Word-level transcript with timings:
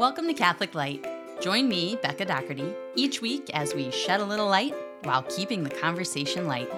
Welcome 0.00 0.26
to 0.26 0.34
Catholic 0.34 0.74
Light. 0.74 1.06
Join 1.40 1.68
me, 1.68 1.96
Becca 2.02 2.24
Doherty, 2.24 2.74
each 2.96 3.22
week 3.22 3.48
as 3.54 3.76
we 3.76 3.92
shed 3.92 4.18
a 4.18 4.24
little 4.24 4.48
light 4.48 4.74
while 5.04 5.22
keeping 5.22 5.62
the 5.62 5.70
conversation 5.70 6.48
light. 6.48 6.68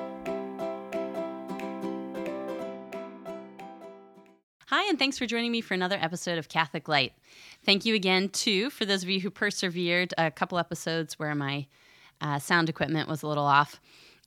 Hi, 4.66 4.86
and 4.90 4.98
thanks 4.98 5.16
for 5.16 5.24
joining 5.24 5.50
me 5.50 5.62
for 5.62 5.72
another 5.72 5.96
episode 5.98 6.36
of 6.36 6.50
Catholic 6.50 6.88
Light. 6.88 7.14
Thank 7.64 7.86
you 7.86 7.94
again, 7.94 8.28
too, 8.28 8.68
for 8.68 8.84
those 8.84 9.02
of 9.02 9.08
you 9.08 9.20
who 9.20 9.30
persevered 9.30 10.12
a 10.18 10.30
couple 10.30 10.58
episodes 10.58 11.18
where 11.18 11.34
my 11.34 11.68
uh, 12.20 12.38
sound 12.38 12.68
equipment 12.68 13.08
was 13.08 13.22
a 13.22 13.28
little 13.28 13.46
off. 13.46 13.80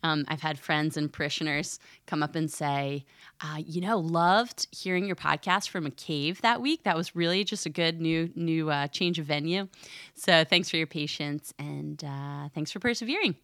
Um, 0.04 0.25
I've 0.27 0.41
had 0.41 0.57
friends 0.57 0.97
and 0.97 1.11
parishioners 1.11 1.79
come 2.07 2.23
up 2.23 2.36
and 2.36 2.50
say, 2.50 3.05
uh, 3.41 3.57
you 3.57 3.82
know, 3.82 3.97
loved 3.97 4.68
hearing 4.71 5.05
your 5.05 5.15
podcast 5.15 5.70
from 5.70 5.86
a 5.86 5.91
cave 5.91 6.41
that 6.41 6.61
week. 6.61 6.83
That 6.83 6.96
was 6.96 7.15
really 7.15 7.43
just 7.43 7.65
a 7.65 7.69
good 7.69 8.01
new 8.01 8.32
new 8.36 8.69
uh, 8.69 8.88
change 8.88 9.19
of 9.19 9.25
venue. 9.25 9.68
So 10.15 10.43
thanks 10.43 10.69
for 10.69 10.77
your 10.77 10.88
patience 10.88 11.54
and 11.60 12.04
uh, 12.04 12.50
thanks 12.54 12.71
for 12.71 12.79
persevering. 12.79 13.36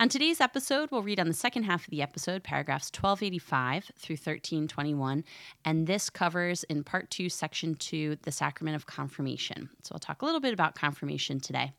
On 0.00 0.08
today's 0.08 0.40
episode, 0.40 0.90
we'll 0.90 1.02
read 1.02 1.18
on 1.18 1.28
the 1.28 1.34
second 1.34 1.64
half 1.64 1.84
of 1.84 1.90
the 1.90 2.02
episode, 2.02 2.44
paragraphs 2.44 2.90
1285 2.94 3.90
through 3.96 4.14
1321, 4.14 5.24
and 5.64 5.86
this 5.86 6.10
covers 6.10 6.62
in 6.64 6.84
part 6.84 7.10
two, 7.10 7.28
section 7.28 7.74
two, 7.74 8.16
the 8.22 8.30
sacrament 8.30 8.76
of 8.76 8.86
confirmation. 8.86 9.70
So 9.82 9.94
I'll 9.94 9.98
talk 9.98 10.22
a 10.22 10.24
little 10.24 10.40
bit 10.40 10.52
about 10.52 10.74
confirmation 10.74 11.40
today. 11.40 11.72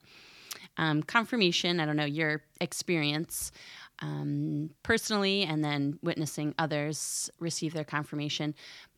Um, 0.77 1.03
confirmation, 1.03 1.80
I 1.80 1.86
don't 1.86 1.97
know 1.97 2.05
your 2.05 2.44
experience 2.59 3.52
um, 4.02 4.71
personally 4.84 5.44
and 5.44 5.63
then 5.63 5.99
witnessing 6.02 6.55
others 6.58 7.30
receive 7.39 7.73
their 7.73 7.84
confirmation. 7.84 8.55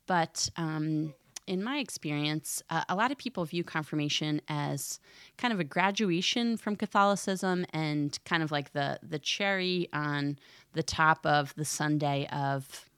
But 0.07 0.49
um, 0.57 1.13
in 1.47 1.63
my 1.63 1.77
experience, 1.77 2.61
uh, 2.69 2.83
a 2.87 2.95
lot 2.95 3.11
of 3.11 3.17
people 3.17 3.43
view 3.45 3.63
confirmation 3.63 4.41
as 4.47 4.99
kind 5.37 5.53
of 5.53 5.59
a 5.59 5.63
graduation 5.63 6.57
from 6.57 6.75
Catholicism 6.75 7.65
and 7.73 8.17
kind 8.25 8.43
of 8.43 8.51
like 8.51 8.73
the 8.73 8.99
the 9.01 9.19
cherry 9.19 9.89
on 9.93 10.37
the 10.73 10.83
top 10.83 11.25
of 11.25 11.53
the 11.55 11.65
sundae 11.65 12.27
of 12.27 12.89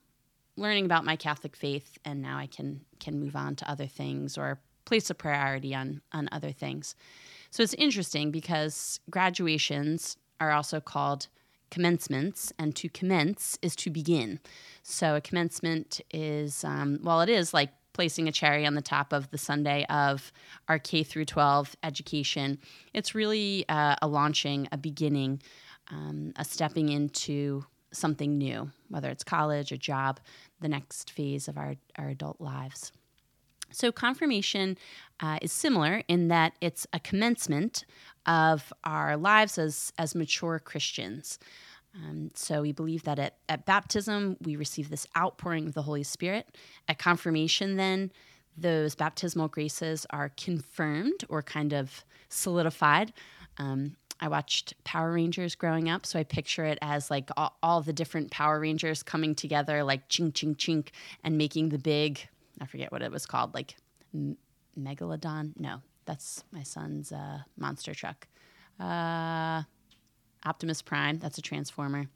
learning 0.56 0.84
about 0.84 1.04
my 1.04 1.16
Catholic 1.16 1.56
faith, 1.56 1.98
and 2.04 2.22
now 2.22 2.38
I 2.38 2.46
can 2.46 2.82
can 3.00 3.18
move 3.18 3.36
on 3.36 3.56
to 3.56 3.70
other 3.70 3.86
things 3.86 4.38
or 4.38 4.60
place 4.84 5.10
a 5.10 5.14
priority 5.14 5.74
on 5.74 6.00
on 6.12 6.28
other 6.30 6.52
things. 6.52 6.94
So 7.50 7.62
it's 7.62 7.74
interesting 7.74 8.30
because 8.30 9.00
graduations 9.10 10.16
are 10.40 10.52
also 10.52 10.80
called 10.80 11.28
commencements, 11.74 12.52
and 12.58 12.74
to 12.76 12.88
commence 12.88 13.58
is 13.60 13.74
to 13.76 13.90
begin. 13.90 14.38
So 14.84 15.16
a 15.16 15.20
commencement 15.20 16.00
is, 16.12 16.62
um, 16.62 17.00
well, 17.02 17.20
it 17.20 17.28
is 17.28 17.52
like 17.52 17.70
placing 17.92 18.28
a 18.28 18.32
cherry 18.32 18.64
on 18.64 18.74
the 18.74 18.82
top 18.82 19.12
of 19.12 19.30
the 19.30 19.38
sundae 19.38 19.84
of 19.86 20.32
our 20.68 20.78
K 20.78 21.02
through 21.02 21.24
12 21.24 21.74
education. 21.82 22.58
It's 22.92 23.14
really 23.14 23.64
uh, 23.68 23.96
a 24.00 24.06
launching, 24.06 24.68
a 24.70 24.78
beginning, 24.78 25.42
um, 25.90 26.32
a 26.36 26.44
stepping 26.44 26.90
into 26.90 27.64
something 27.92 28.38
new, 28.38 28.70
whether 28.88 29.10
it's 29.10 29.24
college, 29.24 29.72
a 29.72 29.78
job, 29.78 30.20
the 30.60 30.68
next 30.68 31.10
phase 31.10 31.48
of 31.48 31.58
our, 31.58 31.74
our 31.98 32.08
adult 32.08 32.40
lives. 32.40 32.92
So, 33.74 33.92
confirmation 33.92 34.78
uh, 35.20 35.38
is 35.42 35.52
similar 35.52 36.02
in 36.08 36.28
that 36.28 36.54
it's 36.60 36.86
a 36.92 37.00
commencement 37.00 37.84
of 38.26 38.72
our 38.84 39.16
lives 39.16 39.58
as, 39.58 39.92
as 39.98 40.14
mature 40.14 40.58
Christians. 40.58 41.38
Um, 41.94 42.30
so 42.34 42.62
we 42.62 42.72
believe 42.72 43.04
that 43.04 43.18
at, 43.18 43.36
at 43.48 43.66
baptism, 43.66 44.36
we 44.40 44.56
receive 44.56 44.90
this 44.90 45.06
outpouring 45.16 45.66
of 45.66 45.74
the 45.74 45.82
Holy 45.82 46.02
Spirit. 46.02 46.48
At 46.88 46.98
confirmation, 46.98 47.76
then, 47.76 48.10
those 48.56 48.94
baptismal 48.94 49.48
graces 49.48 50.06
are 50.10 50.30
confirmed 50.36 51.24
or 51.28 51.42
kind 51.42 51.72
of 51.72 52.04
solidified. 52.28 53.12
Um, 53.58 53.96
I 54.20 54.28
watched 54.28 54.74
Power 54.84 55.12
Rangers 55.12 55.54
growing 55.54 55.88
up, 55.88 56.06
so 56.06 56.18
I 56.18 56.24
picture 56.24 56.64
it 56.64 56.78
as 56.80 57.10
like 57.10 57.30
all, 57.36 57.56
all, 57.62 57.82
the 57.82 57.92
different 57.92 58.30
Power 58.30 58.60
Rangers 58.60 59.02
coming 59.02 59.34
together, 59.34 59.82
like 59.82 60.08
chink, 60.08 60.32
chink, 60.32 60.56
chink, 60.56 60.88
and 61.24 61.36
making 61.36 61.70
the 61.70 61.78
big, 61.78 62.28
I 62.60 62.66
forget 62.66 62.92
what 62.92 63.02
it 63.02 63.10
was 63.10 63.26
called, 63.26 63.54
like 63.54 63.76
M- 64.14 64.36
Megalodon? 64.78 65.52
No, 65.58 65.80
that's 66.04 66.44
my 66.52 66.62
son's 66.62 67.12
uh, 67.12 67.40
monster 67.56 67.94
truck. 67.94 68.26
Uh, 68.78 69.62
Optimus 70.44 70.82
Prime, 70.82 71.18
that's 71.18 71.38
a 71.38 71.42
Transformer. 71.42 72.06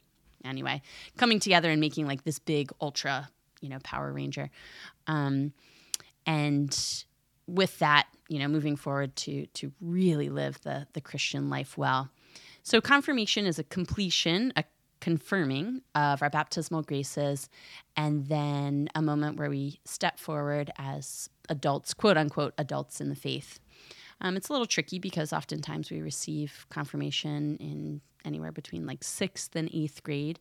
Anyway, 0.45 0.81
coming 1.17 1.39
together 1.39 1.69
and 1.69 1.81
making 1.81 2.07
like 2.07 2.23
this 2.23 2.39
big 2.39 2.71
ultra, 2.79 3.29
you 3.61 3.69
know, 3.69 3.79
Power 3.83 4.11
Ranger. 4.11 4.49
Um, 5.07 5.53
and 6.25 7.03
with 7.47 7.79
that, 7.79 8.07
you 8.27 8.39
know, 8.39 8.47
moving 8.47 8.75
forward 8.75 9.15
to 9.17 9.47
to 9.47 9.71
really 9.81 10.29
live 10.29 10.61
the 10.61 10.87
the 10.93 11.01
Christian 11.01 11.49
life 11.49 11.77
well. 11.77 12.09
So 12.63 12.79
confirmation 12.79 13.45
is 13.45 13.57
a 13.57 13.63
completion, 13.63 14.53
a 14.55 14.63
confirming 15.01 15.81
of 15.95 16.21
our 16.21 16.29
baptismal 16.29 16.83
graces, 16.83 17.49
and 17.95 18.27
then 18.27 18.89
a 18.95 19.01
moment 19.01 19.37
where 19.37 19.49
we 19.49 19.79
step 19.85 20.19
forward 20.19 20.71
as 20.77 21.29
adults, 21.49 21.93
quote 21.93 22.17
unquote, 22.17 22.53
adults 22.57 23.01
in 23.01 23.09
the 23.09 23.15
faith. 23.15 23.59
Um, 24.21 24.35
it's 24.35 24.49
a 24.49 24.51
little 24.51 24.67
tricky 24.67 24.99
because 24.99 25.31
oftentimes 25.31 25.89
we 25.89 26.01
receive 26.01 26.65
confirmation 26.69 27.57
in 27.57 28.01
anywhere 28.25 28.51
between 28.51 28.85
like 28.85 29.03
sixth 29.03 29.55
and 29.55 29.69
eighth 29.73 30.03
grade. 30.03 30.39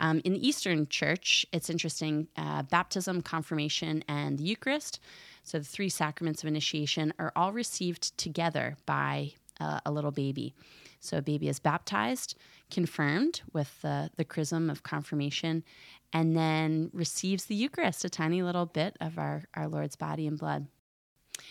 Um, 0.00 0.20
in 0.24 0.32
the 0.32 0.46
Eastern 0.46 0.86
Church, 0.88 1.44
it's 1.52 1.68
interesting 1.68 2.28
uh, 2.36 2.62
baptism, 2.62 3.20
confirmation, 3.20 4.04
and 4.08 4.38
the 4.38 4.44
Eucharist. 4.44 5.00
So 5.42 5.58
the 5.58 5.64
three 5.64 5.88
sacraments 5.88 6.42
of 6.42 6.48
initiation 6.48 7.12
are 7.18 7.32
all 7.34 7.52
received 7.52 8.16
together 8.16 8.76
by 8.86 9.32
uh, 9.60 9.80
a 9.84 9.90
little 9.90 10.12
baby. 10.12 10.54
So 11.00 11.18
a 11.18 11.22
baby 11.22 11.48
is 11.48 11.58
baptized, 11.58 12.36
confirmed 12.70 13.42
with 13.52 13.80
the, 13.82 14.10
the 14.16 14.24
chrism 14.24 14.68
of 14.68 14.82
confirmation, 14.82 15.64
and 16.12 16.36
then 16.36 16.90
receives 16.92 17.44
the 17.44 17.54
Eucharist, 17.54 18.04
a 18.04 18.10
tiny 18.10 18.42
little 18.42 18.66
bit 18.66 18.96
of 19.00 19.18
our, 19.18 19.44
our 19.54 19.68
Lord's 19.68 19.96
body 19.96 20.26
and 20.26 20.38
blood. 20.38 20.66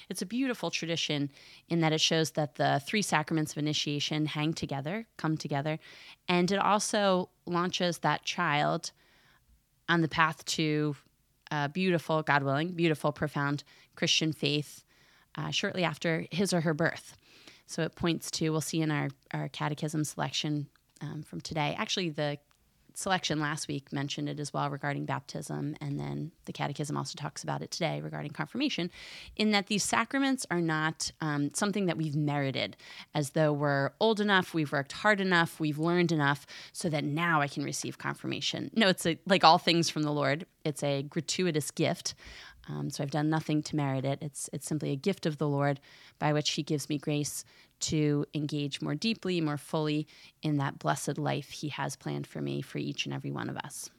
It's 0.10 0.22
a 0.22 0.26
beautiful 0.26 0.70
tradition 0.70 1.32
in 1.70 1.80
that 1.82 1.94
it 1.94 2.02
shows 2.02 2.32
that 2.32 2.56
the 2.56 2.82
three 2.86 3.02
sacraments 3.02 3.54
of 3.54 3.58
initiation 3.58 4.26
hang 4.26 4.54
together, 4.54 5.08
come 5.18 5.38
together, 5.38 5.80
and 6.28 6.52
it 6.52 6.60
also 6.60 7.30
launches 7.46 8.00
that 8.00 8.26
child 8.26 8.92
on 9.88 10.02
the 10.02 10.10
path 10.10 10.44
to 10.46 10.96
a 11.52 11.70
beautiful, 11.70 12.22
God 12.24 12.44
willing, 12.44 12.72
beautiful, 12.72 13.12
profound 13.12 13.64
Christian 13.96 14.34
faith 14.34 14.84
uh, 15.36 15.52
shortly 15.52 15.84
after 15.84 16.26
his 16.32 16.54
or 16.54 16.62
her 16.62 16.74
birth. 16.74 17.18
So 17.68 17.84
it 17.84 17.96
points 17.96 18.32
to, 18.32 18.50
we'll 18.50 18.62
see 18.62 18.82
in 18.82 18.90
our, 18.90 19.10
our 19.32 19.50
catechism 19.50 20.04
selection 20.04 20.68
um, 21.02 21.22
from 21.22 21.42
today. 21.42 21.76
Actually, 21.78 22.10
the 22.10 22.40
selection 22.98 23.40
last 23.40 23.68
week 23.68 23.94
mentioned 23.94 24.28
it 24.28 24.40
as 24.40 24.52
well 24.52 24.72
regarding 24.72 25.06
baptism, 25.06 25.76
and 25.80 26.00
then 26.00 26.32
the 26.46 26.52
Catechism 26.52 26.98
also 26.98 27.16
talks 27.16 27.44
about 27.44 27.62
it 27.62 27.70
today 27.70 28.02
regarding 28.02 28.32
confirmation, 28.32 28.90
in 29.36 29.52
that 29.52 29.68
these 29.68 29.84
sacraments 29.84 30.48
are 30.50 30.62
not 30.62 31.12
um, 31.22 31.52
something 31.54 31.86
that 31.86 31.96
we've 31.96 32.16
merited, 32.16 32.76
as 33.14 33.32
though 33.32 33.54
we're 33.54 33.92
old 34.00 34.20
enough, 34.20 34.56
we've 34.56 34.72
worked 34.72 34.94
hard 34.94 35.22
enough, 35.22 35.60
we've 35.60 35.78
learned 35.78 36.12
enough, 36.12 36.48
so 36.74 36.90
that 36.90 37.04
now 37.04 37.40
I 37.40 37.48
can 37.48 37.64
receive 37.64 38.00
confirmation. 38.00 38.72
No, 38.74 38.88
it's 38.88 39.06
a, 39.06 39.20
like 39.28 39.44
all 39.44 39.60
things 39.60 39.92
from 39.92 40.02
the 40.02 40.12
Lord, 40.12 40.48
it's 40.66 40.82
a 40.82 41.04
gratuitous 41.04 41.70
gift. 41.70 42.16
Um, 42.70 42.90
so 42.90 43.04
I've 43.04 43.12
done 43.12 43.30
nothing 43.30 43.64
to 43.64 43.76
merit 43.76 44.06
it. 44.06 44.20
It's 44.22 44.50
it's 44.54 44.68
simply 44.68 44.92
a 44.92 44.96
gift 44.96 45.26
of 45.26 45.38
the 45.38 45.48
Lord 45.48 45.80
by 46.20 46.34
which 46.34 46.52
He 46.52 46.64
gives 46.64 46.90
me 46.90 46.98
grace 46.98 47.44
to 47.82 48.26
engage 48.34 48.82
more 48.82 48.96
deeply, 48.96 49.40
more 49.42 49.58
fully 49.58 50.08
in 50.42 50.58
that 50.58 50.80
blessed 50.80 51.18
life 51.18 51.50
He 51.50 51.70
has 51.70 51.96
planned 51.96 52.28
for 52.28 52.42
me, 52.42 52.62
for 52.62 52.78
each 52.78 53.06
and 53.06 53.14
every 53.14 53.32
one 53.32 53.50
of 53.50 53.58
us. 53.58 53.90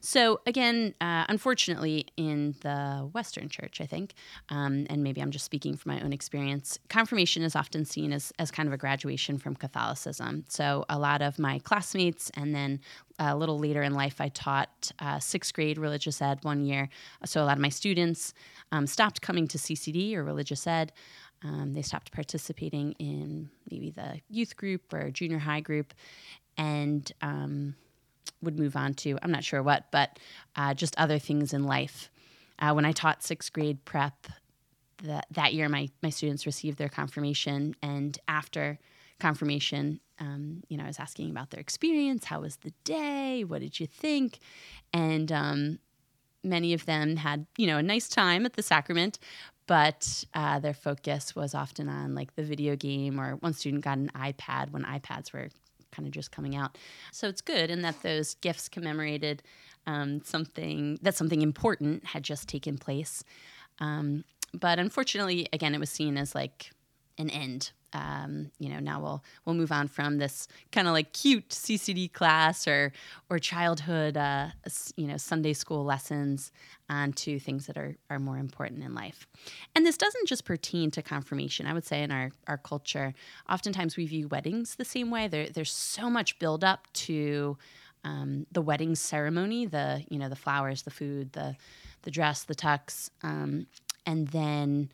So, 0.00 0.40
again, 0.46 0.94
uh, 1.00 1.24
unfortunately, 1.28 2.06
in 2.16 2.54
the 2.60 3.08
Western 3.12 3.48
Church, 3.48 3.80
I 3.80 3.86
think, 3.86 4.14
um, 4.48 4.86
and 4.90 5.02
maybe 5.02 5.20
I'm 5.20 5.30
just 5.30 5.44
speaking 5.44 5.76
from 5.76 5.94
my 5.94 6.00
own 6.02 6.12
experience, 6.12 6.78
confirmation 6.88 7.42
is 7.42 7.56
often 7.56 7.84
seen 7.84 8.12
as, 8.12 8.32
as 8.38 8.50
kind 8.50 8.68
of 8.68 8.72
a 8.72 8.76
graduation 8.76 9.38
from 9.38 9.54
Catholicism. 9.54 10.44
So, 10.48 10.84
a 10.88 10.98
lot 10.98 11.22
of 11.22 11.38
my 11.38 11.58
classmates, 11.60 12.30
and 12.34 12.54
then 12.54 12.80
a 13.18 13.36
little 13.36 13.58
later 13.58 13.82
in 13.82 13.94
life, 13.94 14.20
I 14.20 14.28
taught 14.28 14.92
uh, 14.98 15.18
sixth 15.18 15.52
grade 15.54 15.78
religious 15.78 16.20
ed 16.20 16.38
one 16.42 16.64
year. 16.64 16.88
So, 17.24 17.42
a 17.42 17.44
lot 17.44 17.56
of 17.56 17.62
my 17.62 17.68
students 17.68 18.34
um, 18.72 18.86
stopped 18.86 19.20
coming 19.20 19.46
to 19.48 19.58
CCD 19.58 20.14
or 20.14 20.24
religious 20.24 20.66
ed. 20.66 20.92
Um, 21.44 21.72
they 21.72 21.82
stopped 21.82 22.12
participating 22.12 22.92
in 22.98 23.50
maybe 23.70 23.90
the 23.90 24.20
youth 24.28 24.56
group 24.56 24.92
or 24.92 25.10
junior 25.10 25.38
high 25.38 25.60
group 25.60 25.92
and 26.56 27.10
um, 27.20 27.74
would 28.42 28.58
move 28.58 28.76
on 28.76 28.94
to, 28.94 29.18
I'm 29.22 29.30
not 29.30 29.44
sure 29.44 29.62
what, 29.62 29.90
but 29.90 30.18
uh, 30.56 30.74
just 30.74 30.98
other 30.98 31.18
things 31.18 31.52
in 31.52 31.64
life. 31.64 32.10
Uh, 32.58 32.72
when 32.72 32.84
I 32.84 32.92
taught 32.92 33.22
sixth 33.22 33.52
grade 33.52 33.84
prep, 33.84 34.26
that, 35.02 35.26
that 35.30 35.54
year 35.54 35.68
my, 35.68 35.88
my 36.02 36.10
students 36.10 36.46
received 36.46 36.78
their 36.78 36.88
confirmation. 36.88 37.74
And 37.82 38.18
after 38.28 38.78
confirmation, 39.18 40.00
um, 40.18 40.62
you 40.68 40.76
know, 40.76 40.84
I 40.84 40.88
was 40.88 41.00
asking 41.00 41.30
about 41.30 41.50
their 41.50 41.60
experience. 41.60 42.24
How 42.24 42.40
was 42.40 42.56
the 42.56 42.72
day? 42.84 43.44
What 43.44 43.60
did 43.60 43.80
you 43.80 43.86
think? 43.86 44.38
And 44.92 45.32
um, 45.32 45.78
many 46.44 46.72
of 46.74 46.86
them 46.86 47.16
had, 47.16 47.46
you 47.56 47.66
know, 47.66 47.78
a 47.78 47.82
nice 47.82 48.08
time 48.08 48.46
at 48.46 48.52
the 48.52 48.62
sacrament, 48.62 49.18
but 49.66 50.24
uh, 50.34 50.58
their 50.58 50.74
focus 50.74 51.34
was 51.34 51.54
often 51.54 51.88
on 51.88 52.14
like 52.14 52.34
the 52.34 52.42
video 52.42 52.76
game, 52.76 53.20
or 53.20 53.36
one 53.36 53.54
student 53.54 53.84
got 53.84 53.98
an 53.98 54.10
iPad 54.14 54.70
when 54.70 54.84
iPads 54.84 55.32
were 55.32 55.48
kind 55.92 56.06
of 56.06 56.12
just 56.12 56.32
coming 56.32 56.56
out. 56.56 56.76
So 57.12 57.28
it's 57.28 57.40
good 57.40 57.70
in 57.70 57.82
that 57.82 58.02
those 58.02 58.34
gifts 58.34 58.68
commemorated 58.68 59.42
um, 59.86 60.22
something 60.24 60.98
that 61.02 61.14
something 61.14 61.42
important 61.42 62.04
had 62.06 62.22
just 62.22 62.48
taken 62.48 62.78
place. 62.78 63.22
Um, 63.78 64.24
but 64.54 64.78
unfortunately, 64.78 65.48
again, 65.52 65.74
it 65.74 65.80
was 65.80 65.90
seen 65.90 66.16
as 66.16 66.34
like 66.34 66.70
an 67.18 67.30
end 67.30 67.72
um, 67.92 68.50
you 68.58 68.68
know, 68.68 68.78
now 68.78 69.00
we'll 69.00 69.24
we'll 69.44 69.54
move 69.54 69.72
on 69.72 69.88
from 69.88 70.18
this 70.18 70.48
kind 70.70 70.86
of 70.86 70.92
like 70.92 71.12
cute 71.12 71.48
CCD 71.50 72.12
class 72.12 72.66
or 72.66 72.92
or 73.30 73.38
childhood, 73.38 74.16
uh, 74.16 74.48
you 74.96 75.06
know, 75.06 75.16
Sunday 75.16 75.52
school 75.52 75.84
lessons 75.84 76.52
onto 76.88 77.38
things 77.38 77.66
that 77.66 77.76
are 77.76 77.96
are 78.10 78.18
more 78.18 78.38
important 78.38 78.82
in 78.82 78.94
life. 78.94 79.26
And 79.74 79.84
this 79.84 79.96
doesn't 79.96 80.26
just 80.26 80.44
pertain 80.44 80.90
to 80.92 81.02
confirmation. 81.02 81.66
I 81.66 81.72
would 81.72 81.84
say 81.84 82.02
in 82.02 82.10
our 82.10 82.32
our 82.46 82.58
culture, 82.58 83.14
oftentimes 83.48 83.96
we 83.96 84.06
view 84.06 84.28
weddings 84.28 84.76
the 84.76 84.84
same 84.84 85.10
way. 85.10 85.28
There, 85.28 85.48
there's 85.48 85.72
so 85.72 86.08
much 86.08 86.38
build 86.38 86.64
up 86.64 86.86
to 86.94 87.56
um, 88.04 88.46
the 88.50 88.62
wedding 88.62 88.94
ceremony, 88.94 89.66
the 89.66 90.04
you 90.08 90.18
know 90.18 90.28
the 90.28 90.36
flowers, 90.36 90.82
the 90.82 90.90
food, 90.90 91.32
the 91.32 91.56
the 92.02 92.10
dress, 92.10 92.44
the 92.44 92.54
tux, 92.54 93.10
um, 93.22 93.66
and 94.06 94.28
then 94.28 94.90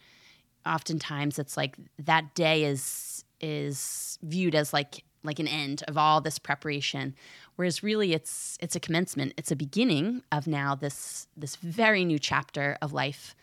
oftentimes 0.68 1.38
it's 1.38 1.56
like 1.56 1.76
that 1.98 2.34
day 2.34 2.64
is 2.64 3.24
is 3.40 4.18
viewed 4.22 4.54
as 4.54 4.72
like 4.72 5.04
like 5.24 5.38
an 5.38 5.48
end 5.48 5.82
of 5.88 5.98
all 5.98 6.20
this 6.20 6.38
preparation. 6.38 7.14
Whereas 7.56 7.82
really 7.82 8.12
it's 8.12 8.56
it's 8.60 8.76
a 8.76 8.80
commencement. 8.80 9.34
It's 9.36 9.50
a 9.50 9.56
beginning 9.56 10.22
of 10.30 10.46
now 10.46 10.74
this 10.74 11.26
this 11.36 11.56
very 11.56 12.04
new 12.04 12.18
chapter 12.18 12.76
of 12.80 12.92
life 12.92 13.34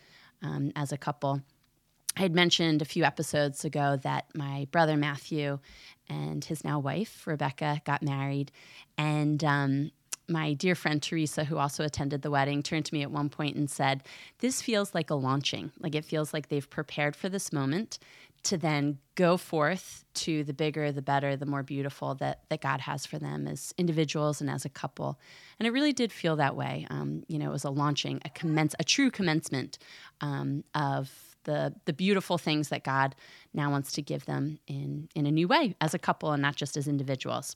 um, 0.41 0.71
as 0.75 0.91
a 0.91 0.97
couple. 0.97 1.41
I 2.17 2.21
had 2.21 2.33
mentioned 2.33 2.81
a 2.81 2.85
few 2.85 3.03
episodes 3.03 3.65
ago 3.65 3.97
that 4.03 4.27
my 4.33 4.67
brother 4.71 4.95
matthew 4.95 5.59
and 6.07 6.45
his 6.45 6.63
now 6.63 6.79
wife 6.79 7.27
rebecca 7.27 7.81
got 7.85 8.01
married. 8.01 8.51
And 8.97 9.43
um, 9.43 9.91
my 10.27 10.53
dear 10.53 10.75
friend 10.75 11.01
Teresa, 11.01 11.43
who 11.43 11.57
also 11.57 11.83
attended 11.83 12.21
the 12.21 12.31
wedding, 12.31 12.63
turned 12.63 12.85
to 12.85 12.93
me 12.93 13.01
at 13.01 13.11
one 13.11 13.29
point 13.29 13.55
and 13.55 13.69
said, 13.69 14.03
This 14.39 14.61
feels 14.61 14.93
like 14.93 15.09
a 15.09 15.15
launching. 15.15 15.71
Like 15.79 15.95
it 15.95 16.05
feels 16.05 16.33
like 16.33 16.49
they've 16.49 16.69
prepared 16.69 17.15
for 17.15 17.29
this 17.29 17.53
moment 17.53 17.99
to 18.43 18.57
then 18.57 18.99
go 19.15 19.37
forth 19.37 20.05
to 20.13 20.43
the 20.43 20.53
bigger, 20.53 20.91
the 20.91 21.01
better, 21.01 21.35
the 21.35 21.47
more 21.47 21.63
beautiful 21.63 22.13
that, 22.15 22.41
that 22.49 22.61
God 22.61 22.79
has 22.81 23.05
for 23.05 23.17
them 23.17 23.47
as 23.47 23.73
individuals 23.77 24.39
and 24.39 24.49
as 24.49 24.65
a 24.65 24.69
couple. 24.69 25.19
And 25.59 25.67
it 25.67 25.71
really 25.71 25.93
did 25.93 26.11
feel 26.11 26.35
that 26.35 26.55
way. 26.55 26.85
Um, 26.91 27.23
you 27.27 27.39
know, 27.39 27.49
it 27.49 27.53
was 27.53 27.63
a 27.63 27.71
launching, 27.71 28.21
a 28.23 28.29
commence, 28.29 28.75
a 28.79 28.83
true 28.83 29.09
commencement 29.09 29.79
um, 30.21 30.63
of 30.75 31.11
the 31.45 31.73
the 31.85 31.93
beautiful 31.93 32.37
things 32.37 32.69
that 32.69 32.83
God 32.83 33.15
now 33.53 33.69
wants 33.71 33.91
to 33.93 34.01
give 34.01 34.25
them 34.25 34.59
in 34.67 35.09
in 35.15 35.25
a 35.25 35.31
new 35.31 35.47
way 35.47 35.75
as 35.79 35.93
a 35.93 35.99
couple 35.99 36.31
and 36.31 36.41
not 36.41 36.55
just 36.55 36.75
as 36.75 36.87
individuals. 36.87 37.55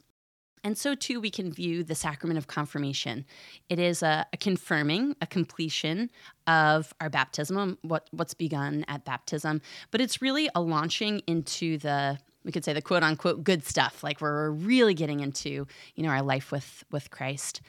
And 0.63 0.77
so, 0.77 0.95
too, 0.95 1.19
we 1.19 1.29
can 1.29 1.51
view 1.51 1.83
the 1.83 1.95
sacrament 1.95 2.37
of 2.37 2.47
confirmation. 2.47 3.25
It 3.69 3.79
is 3.79 4.03
a, 4.03 4.25
a, 4.33 4.37
confirming, 4.37 5.15
a 5.21 5.27
completion 5.27 6.09
of 6.47 6.93
our 6.99 7.09
baptism, 7.09 7.77
what, 7.81 8.07
what's 8.11 8.33
begun 8.33 8.85
at 8.87 9.05
baptism, 9.05 9.61
but 9.91 10.01
it's 10.01 10.21
really 10.21 10.49
a 10.55 10.61
launching 10.61 11.21
into 11.27 11.77
the 11.77 12.19
we 12.45 12.53
could 12.53 12.63
say 12.63 12.73
the 12.73 12.81
quote 12.81 13.03
unquote 13.03 13.43
good 13.43 13.65
stuff, 13.65 14.01
like 14.03 14.21
we're 14.21 14.49
really 14.51 14.93
getting 14.93 15.19
into 15.19 15.67
you 15.95 16.03
know 16.03 16.09
our 16.09 16.21
life 16.21 16.51
with 16.51 16.83
with 16.89 17.11
Christ 17.11 17.61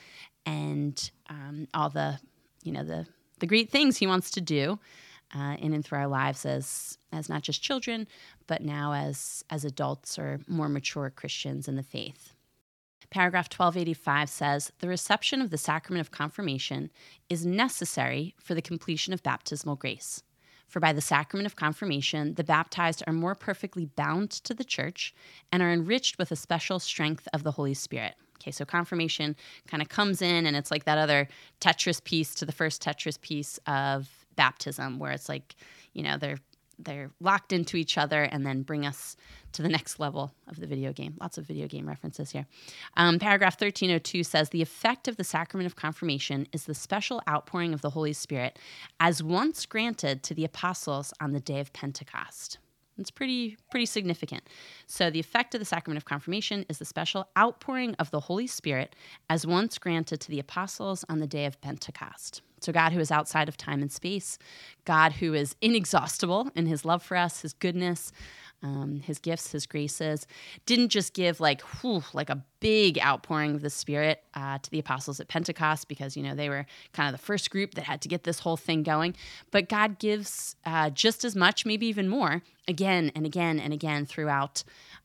and 0.47 1.11
um, 1.29 1.67
all 1.75 1.91
the 1.91 2.19
you 2.63 2.73
know 2.73 2.85
the 2.85 3.07
the 3.41 3.47
great 3.47 3.71
things 3.71 3.97
He 3.97 4.07
wants 4.07 4.31
to 4.33 4.41
do 4.41 4.79
uh, 5.35 5.57
in 5.59 5.73
and 5.73 5.85
through 5.85 5.99
our 5.99 6.07
lives 6.07 6.47
as 6.47 6.99
as 7.13 7.29
not 7.29 7.43
just 7.43 7.63
children, 7.63 8.07
but 8.47 8.63
now 8.63 8.93
as 8.93 9.45
as 9.51 9.65
adults 9.65 10.19
or 10.19 10.41
more 10.47 10.69
mature 10.69 11.11
Christians 11.11 11.69
in 11.69 11.77
the 11.77 11.83
faith. 11.83 12.35
Paragraph 13.11 13.47
1285 13.47 14.31
says 14.31 14.73
the 14.79 14.89
reception 14.89 15.43
of 15.43 15.51
the 15.51 15.59
sacrament 15.59 16.01
of 16.01 16.13
confirmation 16.13 16.91
is 17.29 17.45
necessary 17.45 18.35
for 18.39 18.55
the 18.55 18.63
completion 18.63 19.13
of 19.13 19.23
baptismal 19.23 19.75
grace. 19.77 20.23
For 20.69 20.79
by 20.79 20.93
the 20.93 21.01
sacrament 21.01 21.47
of 21.47 21.57
confirmation, 21.57 22.35
the 22.35 22.45
baptized 22.45 23.03
are 23.09 23.13
more 23.13 23.35
perfectly 23.35 23.87
bound 23.87 24.31
to 24.31 24.55
the 24.55 24.63
church 24.63 25.13
and 25.51 25.61
are 25.61 25.73
enriched 25.73 26.19
with 26.19 26.31
a 26.31 26.37
special 26.37 26.79
strength 26.79 27.27
of 27.33 27.43
the 27.43 27.51
Holy 27.51 27.75
Spirit. 27.75 28.15
Okay, 28.41 28.53
so 28.53 28.65
confirmation 28.65 29.35
kind 29.67 29.83
of 29.83 29.89
comes 29.89 30.23
in 30.23 30.47
and 30.47 30.57
it's 30.57 30.71
like 30.71 30.85
that 30.85 30.97
other 30.97 31.27
Tetris 31.61 32.03
piece 32.03 32.35
to 32.37 32.47
the 32.47 32.53
first 32.53 32.81
Tetris 32.81 33.21
piece 33.21 33.59
of 33.67 34.09
baptism, 34.37 35.01
where 35.01 35.11
it's 35.11 35.29
like, 35.29 35.57
you 35.93 36.05
know, 36.05 36.17
they're 36.17 36.39
they're 36.85 37.11
locked 37.21 37.53
into 37.53 37.77
each 37.77 37.99
other 37.99 38.23
and 38.23 38.45
then 38.45 38.63
bring 38.63 38.87
us 38.87 39.17
to 39.53 39.63
the 39.63 39.69
next 39.69 39.99
level 39.99 40.33
of 40.49 40.61
the 40.61 40.67
video 40.67 40.93
game. 40.93 41.17
Lots 41.21 41.39
of 41.39 41.47
video 41.47 41.67
game 41.67 41.87
references 41.89 42.31
here. 42.31 42.47
Um, 42.97 43.19
paragraph 43.19 43.55
1302 43.55 44.25
says 44.25 44.51
the 44.51 44.63
effect 44.63 45.09
of 45.09 45.17
the 45.17 45.25
sacrament 45.25 45.67
of 45.67 45.77
confirmation 45.77 46.47
is 46.53 46.65
the 46.65 46.75
special 46.75 47.23
outpouring 47.29 47.75
of 47.75 47.81
the 47.81 47.91
Holy 47.91 48.13
Spirit 48.13 48.59
as 48.99 49.23
once 49.23 49.67
granted 49.67 50.23
to 50.25 50.35
the 50.35 50.45
apostles 50.45 51.13
on 51.21 51.33
the 51.33 51.41
day 51.41 51.61
of 51.61 51.73
Pentecost. 51.73 52.59
It's 53.01 53.11
pretty 53.11 53.57
pretty 53.71 53.87
significant. 53.87 54.43
So 54.87 55.11
the 55.11 55.21
effect 55.21 55.55
of 55.55 55.61
the 55.61 55.65
sacrament 55.65 55.97
of 55.97 56.05
confirmation 56.05 56.65
is 56.69 56.79
the 56.79 56.85
special 56.85 57.29
outpouring 57.37 57.95
of 57.99 58.11
the 58.11 58.21
Holy 58.21 58.47
Spirit 58.47 58.95
as 59.29 59.47
once 59.47 59.79
granted 59.79 60.21
to 60.21 60.31
the 60.31 60.39
apostles 60.39 61.05
on 61.09 61.19
the 61.19 61.27
day 61.27 61.47
of 61.47 61.61
Pentecost. 61.61 62.43
So, 62.61 62.73
God 62.73 62.93
who 62.93 63.01
is 63.01 63.11
outside 63.11 63.49
of 63.49 63.57
time 63.57 63.81
and 63.81 63.91
space, 63.91 64.39
God 64.85 65.13
who 65.15 65.33
is 65.33 65.57
inexhaustible 65.63 66.51
in 66.55 66.67
his 66.67 66.85
love 66.85 67.03
for 67.03 67.17
us, 67.17 67.41
his 67.41 67.55
goodness, 67.55 68.13
um, 68.63 69.01
his 69.01 69.19
gifts, 69.19 69.53
his 69.53 69.67
graces, 69.67 70.27
didn't 70.67 70.89
just 70.89 71.15
give 71.15 71.41
like 71.41 71.63
whew, 71.63 72.03
like 72.13 72.31
a 72.31 72.43
big 72.61 72.99
outpouring 72.99 73.55
of 73.55 73.63
the 73.63 73.71
Spirit 73.71 74.23
uh, 74.35 74.59
to 74.59 74.71
the 74.71 74.79
apostles 74.79 75.19
at 75.19 75.29
Pentecost 75.29 75.89
because 75.89 76.17
you 76.17 76.23
know 76.23 76.35
they 76.35 76.49
were 76.49 76.67
kind 76.93 77.13
of 77.13 77.19
the 77.19 77.25
first 77.25 77.51
group 77.51 77.75
that 77.75 77.85
had 77.85 78.01
to 78.03 78.09
get 78.09 78.25
this 78.25 78.41
whole 78.41 78.57
thing 78.57 78.83
going. 78.83 79.15
But 79.51 79.69
God 79.69 79.99
gives 79.99 80.57
uh, 80.67 80.91
just 80.91 81.25
as 81.25 81.35
much, 81.35 81.65
maybe 81.65 81.87
even 81.87 82.09
more, 82.09 82.43
again 82.69 83.11
and 83.15 83.27
again 83.27 83.59
and 83.59 83.73
again 83.73 84.05
throughout 84.07 84.63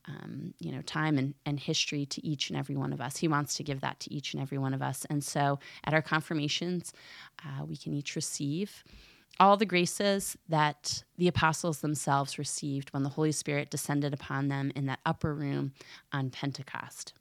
um, 0.08 0.54
you 0.60 0.72
know 0.72 0.82
time 0.82 1.18
and, 1.18 1.34
and 1.46 1.60
history 1.60 2.06
to 2.06 2.26
each 2.26 2.50
and 2.50 2.60
every 2.60 2.76
one 2.76 2.92
of 2.92 3.00
us. 3.00 3.18
He 3.18 3.28
wants 3.28 3.56
to 3.56 3.64
give 3.64 3.82
that 3.82 4.00
to 4.02 4.14
each 4.14 4.34
and 4.34 4.42
every 4.42 4.58
one 4.58 4.74
of 4.74 4.82
us. 4.82 5.06
And 5.10 5.24
so 5.24 5.60
at 5.84 5.94
our 5.94 6.02
confirmations, 6.02 6.94
uh, 7.44 7.66
we 7.66 7.78
can 7.78 7.94
each 7.94 8.16
receive 8.16 8.84
all 9.40 9.58
the 9.58 9.66
graces 9.66 10.38
that 10.48 11.04
the 11.18 11.28
apostles 11.28 11.80
themselves 11.80 12.38
received 12.38 12.90
when 12.90 13.04
the 13.04 13.10
Holy 13.10 13.32
Spirit 13.32 13.70
descended 13.70 14.14
upon 14.14 14.48
them 14.48 14.72
in 14.76 14.86
that 14.86 15.00
upper 15.06 15.34
room 15.34 15.74
on 16.12 16.30
Pentecost. 16.30 17.14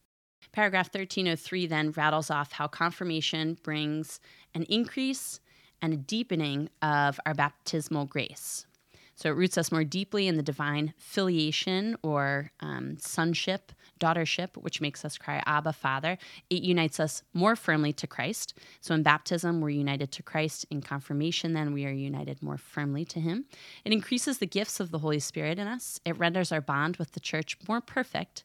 Paragraph 0.53 0.87
1303 0.87 1.67
then 1.67 1.91
rattles 1.93 2.31
off 2.31 2.53
how 2.53 2.69
confirmation 2.69 3.59
brings 3.63 4.21
an 4.55 4.63
increase 4.65 5.41
and 5.83 5.93
a 5.93 5.97
deepening 5.97 6.69
of 6.81 7.19
our 7.27 7.35
baptismal 7.35 8.07
grace. 8.07 8.67
So 9.15 9.29
it 9.31 9.37
roots 9.37 9.57
us 9.57 9.71
more 9.71 9.85
deeply 9.85 10.27
in 10.27 10.37
the 10.37 10.43
divine 10.43 10.93
filiation 10.99 11.97
or 12.03 12.51
um, 12.61 12.97
sonship, 12.99 13.73
daughtership, 14.01 14.57
which 14.57 14.81
makes 14.81 15.05
us 15.05 15.17
cry, 15.17 15.43
Abba, 15.47 15.73
Father. 15.73 16.19
It 16.51 16.63
unites 16.63 16.99
us 16.99 17.23
more 17.33 17.55
firmly 17.55 17.93
to 17.95 18.07
Christ. 18.07 18.59
So 18.81 18.95
in 18.95 19.03
baptism, 19.03 19.61
we're 19.61 19.71
united 19.71 20.11
to 20.13 20.23
Christ. 20.23 20.67
In 20.71 20.83
confirmation, 20.83 21.53
then, 21.53 21.73
we 21.73 21.87
are 21.87 21.93
united 21.93 22.43
more 22.43 22.59
firmly 22.59 23.05
to 23.07 23.21
Him. 23.21 23.45
It 23.85 23.93
increases 23.93 24.39
the 24.39 24.47
gifts 24.47 24.81
of 24.81 24.91
the 24.91 24.99
Holy 24.99 25.21
Spirit 25.21 25.59
in 25.59 25.69
us, 25.69 26.01
it 26.05 26.19
renders 26.19 26.51
our 26.51 26.61
bond 26.61 26.97
with 26.97 27.13
the 27.13 27.21
church 27.21 27.57
more 27.69 27.81
perfect. 27.81 28.45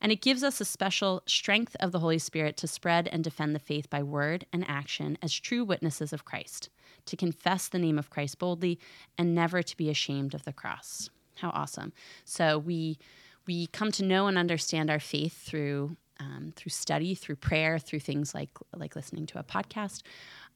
And 0.00 0.12
it 0.12 0.20
gives 0.20 0.42
us 0.42 0.60
a 0.60 0.66
special 0.66 1.22
strength 1.26 1.76
of 1.80 1.92
the 1.92 2.00
Holy 2.00 2.18
Spirit 2.18 2.56
to 2.58 2.66
spread 2.66 3.08
and 3.08 3.24
defend 3.24 3.54
the 3.54 3.60
faith 3.60 3.88
by 3.88 4.02
word 4.02 4.44
and 4.52 4.68
action 4.68 5.16
as 5.22 5.32
true 5.32 5.64
witnesses 5.64 6.12
of 6.12 6.24
Christ 6.24 6.68
to 7.06 7.16
confess 7.16 7.68
the 7.68 7.78
name 7.78 7.98
of 7.98 8.10
Christ 8.10 8.38
boldly, 8.38 8.78
and 9.18 9.34
never 9.34 9.62
to 9.62 9.76
be 9.76 9.90
ashamed 9.90 10.34
of 10.34 10.44
the 10.44 10.52
cross. 10.52 11.10
How 11.36 11.50
awesome. 11.50 11.92
So 12.24 12.58
we 12.58 12.98
we 13.46 13.66
come 13.68 13.92
to 13.92 14.04
know 14.04 14.26
and 14.26 14.38
understand 14.38 14.90
our 14.90 15.00
faith 15.00 15.44
through 15.44 15.96
um, 16.20 16.52
through 16.54 16.70
study, 16.70 17.14
through 17.14 17.36
prayer, 17.36 17.78
through 17.78 18.00
things 18.00 18.34
like 18.34 18.50
like 18.76 18.94
listening 18.96 19.26
to 19.26 19.38
a 19.38 19.42
podcast. 19.42 20.02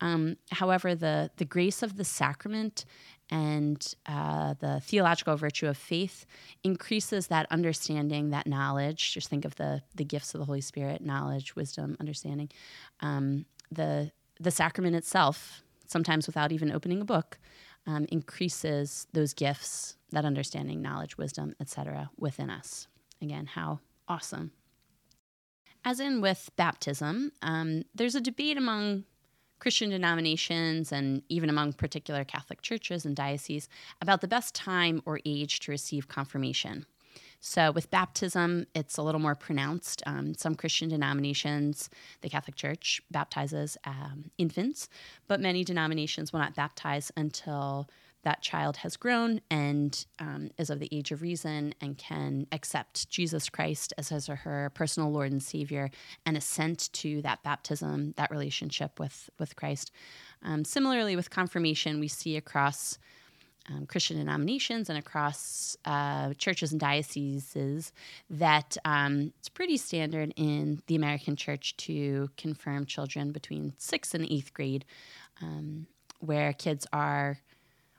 Um, 0.00 0.36
however, 0.50 0.94
the 0.94 1.30
the 1.36 1.44
grace 1.44 1.82
of 1.82 1.96
the 1.96 2.04
sacrament 2.04 2.84
and 3.30 3.94
uh, 4.06 4.54
the 4.58 4.80
theological 4.80 5.36
virtue 5.36 5.66
of 5.66 5.76
faith 5.76 6.24
increases 6.64 7.26
that 7.26 7.46
understanding, 7.50 8.30
that 8.30 8.46
knowledge. 8.46 9.12
Just 9.12 9.28
think 9.28 9.44
of 9.44 9.56
the 9.56 9.82
the 9.94 10.04
gifts 10.04 10.34
of 10.34 10.38
the 10.40 10.46
Holy 10.46 10.60
Spirit: 10.60 11.04
knowledge, 11.04 11.56
wisdom, 11.56 11.96
understanding. 12.00 12.50
Um, 13.00 13.46
the 13.70 14.12
the 14.40 14.50
sacrament 14.50 14.94
itself 14.94 15.62
sometimes 15.88 16.26
without 16.26 16.52
even 16.52 16.70
opening 16.70 17.00
a 17.00 17.04
book, 17.04 17.38
um, 17.86 18.06
increases 18.10 19.06
those 19.12 19.34
gifts, 19.34 19.96
that 20.12 20.24
understanding, 20.24 20.80
knowledge, 20.80 21.18
wisdom, 21.18 21.56
etc., 21.60 22.10
within 22.16 22.50
us. 22.50 22.86
Again, 23.20 23.46
how 23.46 23.80
awesome. 24.06 24.52
As 25.84 25.98
in 25.98 26.20
with 26.20 26.50
baptism, 26.56 27.32
um, 27.42 27.82
there's 27.94 28.14
a 28.14 28.20
debate 28.20 28.56
among 28.56 29.04
Christian 29.58 29.90
denominations 29.90 30.92
and 30.92 31.22
even 31.28 31.50
among 31.50 31.72
particular 31.72 32.24
Catholic 32.24 32.62
churches 32.62 33.04
and 33.04 33.16
dioceses 33.16 33.68
about 34.00 34.20
the 34.20 34.28
best 34.28 34.54
time 34.54 35.02
or 35.04 35.20
age 35.24 35.60
to 35.60 35.72
receive 35.72 36.06
confirmation. 36.06 36.86
So, 37.40 37.70
with 37.70 37.90
baptism, 37.90 38.66
it's 38.74 38.96
a 38.96 39.02
little 39.02 39.20
more 39.20 39.36
pronounced. 39.36 40.02
Um, 40.06 40.34
some 40.34 40.56
Christian 40.56 40.88
denominations, 40.88 41.88
the 42.20 42.28
Catholic 42.28 42.56
Church 42.56 43.00
baptizes 43.10 43.76
um, 43.84 44.30
infants, 44.38 44.88
but 45.28 45.40
many 45.40 45.62
denominations 45.62 46.32
will 46.32 46.40
not 46.40 46.56
baptize 46.56 47.12
until 47.16 47.88
that 48.22 48.42
child 48.42 48.78
has 48.78 48.96
grown 48.96 49.40
and 49.50 50.04
um, 50.18 50.50
is 50.58 50.70
of 50.70 50.80
the 50.80 50.88
age 50.90 51.12
of 51.12 51.22
reason 51.22 51.72
and 51.80 51.96
can 51.96 52.46
accept 52.50 53.08
Jesus 53.08 53.48
Christ 53.48 53.94
as 53.96 54.08
his 54.08 54.28
or 54.28 54.36
her 54.36 54.70
personal 54.74 55.10
Lord 55.10 55.30
and 55.30 55.42
Savior 55.42 55.90
and 56.26 56.36
assent 56.36 56.92
to 56.94 57.22
that 57.22 57.42
baptism, 57.42 58.14
that 58.16 58.30
relationship 58.30 58.98
with, 58.98 59.30
with 59.38 59.54
Christ. 59.54 59.92
Um, 60.42 60.64
similarly, 60.64 61.14
with 61.14 61.30
confirmation, 61.30 62.00
we 62.00 62.08
see 62.08 62.36
across 62.36 62.98
um, 63.68 63.86
Christian 63.86 64.16
denominations 64.16 64.88
and 64.88 64.98
across 64.98 65.76
uh, 65.84 66.34
churches 66.34 66.72
and 66.72 66.80
dioceses 66.80 67.92
that 68.30 68.76
um, 68.84 69.32
it's 69.38 69.48
pretty 69.48 69.76
standard 69.76 70.32
in 70.36 70.82
the 70.86 70.96
American 70.96 71.36
church 71.36 71.76
to 71.78 72.30
confirm 72.36 72.86
children 72.86 73.32
between 73.32 73.74
sixth 73.78 74.14
and 74.14 74.24
eighth 74.30 74.54
grade, 74.54 74.84
um, 75.42 75.86
where 76.20 76.52
kids 76.52 76.86
are 76.92 77.38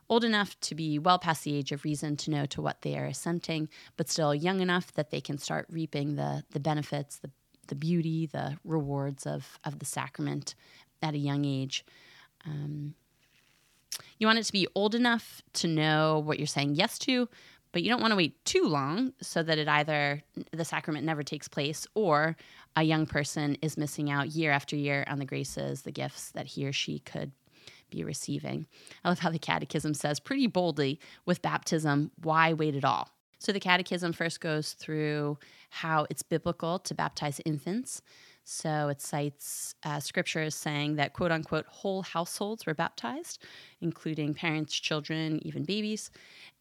old 0.10 0.24
enough 0.24 0.60
to 0.60 0.74
be 0.74 0.98
well 0.98 1.20
past 1.20 1.44
the 1.44 1.56
age 1.56 1.72
of 1.72 1.84
reason 1.84 2.18
to 2.18 2.32
know 2.32 2.46
to 2.48 2.62
what 2.62 2.82
they 2.82 2.98
are 2.98 3.06
assenting, 3.06 3.70
but 3.96 4.10
still 4.10 4.34
young 4.34 4.60
enough 4.60 4.92
that 4.94 5.12
they 5.12 5.22
can 5.22 5.38
start 5.38 5.68
reaping 5.70 6.16
the, 6.16 6.44
the 6.52 6.60
benefits, 6.60 7.18
the, 7.18 7.30
the 7.68 7.76
beauty, 7.76 8.26
the 8.26 8.58
rewards 8.64 9.28
of, 9.28 9.60
of 9.64 9.78
the 9.78 9.86
sacrament 9.86 10.56
at 11.04 11.14
a 11.14 11.20
young 11.20 11.46
age. 11.46 11.86
Um, 12.46 12.96
you 14.18 14.28
want 14.28 14.40
it 14.40 14.44
to 14.44 14.54
be 14.54 14.68
old 14.76 14.96
enough 14.96 15.42
to 15.54 15.68
know 15.68 16.20
what 16.20 16.38
you're 16.38 16.48
saying 16.48 16.76
yes 16.76 17.00
to, 17.00 17.30
but 17.72 17.84
you 17.84 17.90
don't 17.90 18.02
want 18.02 18.12
to 18.12 18.18
wait 18.18 18.44
too 18.46 18.64
long 18.64 19.14
so 19.22 19.44
that 19.44 19.58
it 19.58 19.68
either 19.68 20.24
the 20.52 20.66
sacrament 20.66 21.06
never 21.06 21.24
takes 21.24 21.48
place 21.48 21.86
or 21.94 22.36
a 22.76 22.84
young 22.84 23.06
person 23.06 23.58
is 23.62 23.78
missing 23.78 24.10
out 24.10 24.30
year 24.30 24.52
after 24.52 24.76
year 24.76 25.04
on 25.08 25.20
the 25.20 25.26
graces, 25.26 25.84
the 25.84 25.92
gifts 25.92 26.32
that 26.32 26.48
he 26.48 26.68
or 26.68 26.74
she 26.74 27.00
could 27.00 27.32
be 27.90 28.04
receiving. 28.04 28.68
I 29.04 29.10
love 29.10 29.20
how 29.20 29.30
the 29.30 29.40
Catechism 29.40 29.94
says 29.94 30.20
pretty 30.20 30.48
boldly 30.48 31.00
with 31.26 31.42
baptism, 31.42 32.12
why 32.22 32.54
wait 32.54 32.76
at 32.76 32.86
all? 32.86 33.10
So 33.40 33.52
the 33.52 33.60
Catechism 33.60 34.14
first 34.14 34.42
goes 34.42 34.74
through 34.74 35.38
how 35.70 36.06
it's 36.10 36.24
biblical 36.24 36.80
to 36.80 36.94
baptize 36.94 37.40
infants. 37.46 38.02
So 38.44 38.90
it 38.90 39.02
cites 39.02 39.76
uh, 39.84 40.00
scriptures 40.00 40.56
saying 40.56 40.96
that 40.96 41.14
quote 41.14 41.32
unquote 41.32 41.66
whole 41.68 42.02
households 42.02 42.66
were 42.66 42.74
baptized, 42.74 43.44
including 43.82 44.34
parents, 44.34 44.74
children, 44.74 45.40
even 45.44 45.64
babies. 45.64 46.10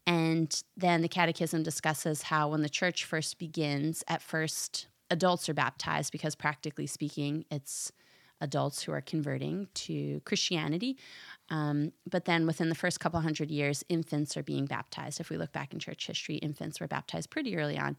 And 0.05 0.63
then 0.77 1.01
the 1.01 1.07
Catechism 1.07 1.63
discusses 1.63 2.23
how 2.23 2.49
when 2.49 2.61
the 2.61 2.69
church 2.69 3.05
first 3.05 3.39
begins, 3.39 4.03
at 4.07 4.21
first 4.21 4.87
adults 5.09 5.49
are 5.49 5.53
baptized 5.53 6.11
because 6.11 6.35
practically 6.35 6.87
speaking, 6.87 7.45
it's 7.49 7.91
adults 8.41 8.81
who 8.83 8.91
are 8.91 9.01
converting 9.01 9.67
to 9.73 10.21
Christianity. 10.21 10.97
Um, 11.49 11.91
but 12.09 12.25
then 12.25 12.45
within 12.47 12.69
the 12.69 12.75
first 12.75 12.99
couple 12.99 13.19
hundred 13.19 13.51
years, 13.51 13.83
infants 13.89 14.37
are 14.37 14.43
being 14.43 14.65
baptized. 14.65 15.19
If 15.19 15.29
we 15.29 15.37
look 15.37 15.51
back 15.51 15.73
in 15.73 15.79
church 15.79 16.07
history, 16.07 16.35
infants 16.35 16.79
were 16.79 16.87
baptized 16.87 17.29
pretty 17.29 17.57
early 17.57 17.77
on 17.77 17.97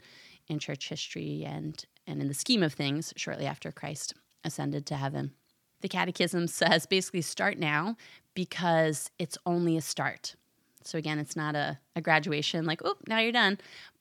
in 0.51 0.59
church 0.59 0.89
history 0.89 1.45
and, 1.47 1.85
and 2.07 2.21
in 2.21 2.29
the 2.29 2.35
scheme 2.35 2.63
of 2.63 2.75
things, 2.75 3.15
shortly 3.17 3.47
after 3.47 3.71
Christ 3.73 4.15
ascended 4.45 4.85
to 4.87 4.97
heaven. 4.97 5.33
The 5.81 5.89
Catechism 5.89 6.47
says 6.49 6.87
basically 6.87 7.23
start 7.23 7.59
now 7.59 7.97
because 8.35 9.11
it's 9.19 9.39
only 9.47 9.77
a 9.77 9.81
start. 9.81 10.35
So 10.83 10.99
again, 10.99 11.19
it's 11.19 11.37
not 11.37 11.55
a, 11.55 11.79
a 11.95 12.01
graduation 12.01 12.65
like, 12.65 12.81
oh, 12.85 12.97
now 13.07 13.19
you're 13.21 13.33
done, 13.33 13.59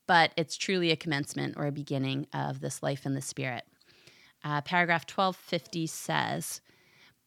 but 0.07 0.31
it's 0.35 0.57
truly 0.57 0.91
a 0.91 0.95
commencement 0.95 1.55
or 1.57 1.67
a 1.67 1.71
beginning 1.71 2.25
of 2.33 2.61
this 2.61 2.81
life 2.81 3.05
in 3.05 3.13
the 3.13 3.21
Spirit. 3.21 3.63
Uh, 4.43 4.61
paragraph 4.61 5.03
1250 5.03 5.87
says, 5.87 6.61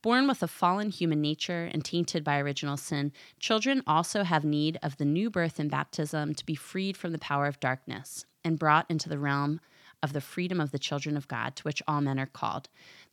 Born 0.03 0.27
with 0.27 0.43
a 0.43 0.49
fallen 0.49 0.91
human 0.91 1.21
nature 1.21 1.71
and 1.73 1.85
tainted 1.85 2.25
by 2.25 2.39
original 2.39 2.77
sin, 2.77 3.13
children 3.39 3.85
also 3.87 4.25
have 4.25 4.45
need 4.45 4.77
of 4.83 4.97
the 4.97 5.05
new 5.05 5.31
birth 5.31 5.61
and 5.61 5.71
baptism 5.71 6.35
to 6.35 6.45
be 6.45 6.57
freed 6.57 6.97
from 6.97 7.13
the 7.13 7.19
power 7.19 7.47
of 7.47 7.61
darkness 7.61 8.27
and 8.45 8.59
brought 8.59 8.91
into 8.91 9.09
the 9.09 9.19
realm 9.19 9.61
of 10.03 10.13
the 10.13 10.21
freedom 10.21 10.61
of 10.61 10.73
the 10.73 10.79
children 10.79 11.17
of 11.17 11.29
God, 11.29 11.55
to 11.55 11.63
which 11.63 11.81
all 11.87 12.01
men 12.01 12.19
are 12.19 12.27
called. 12.27 12.69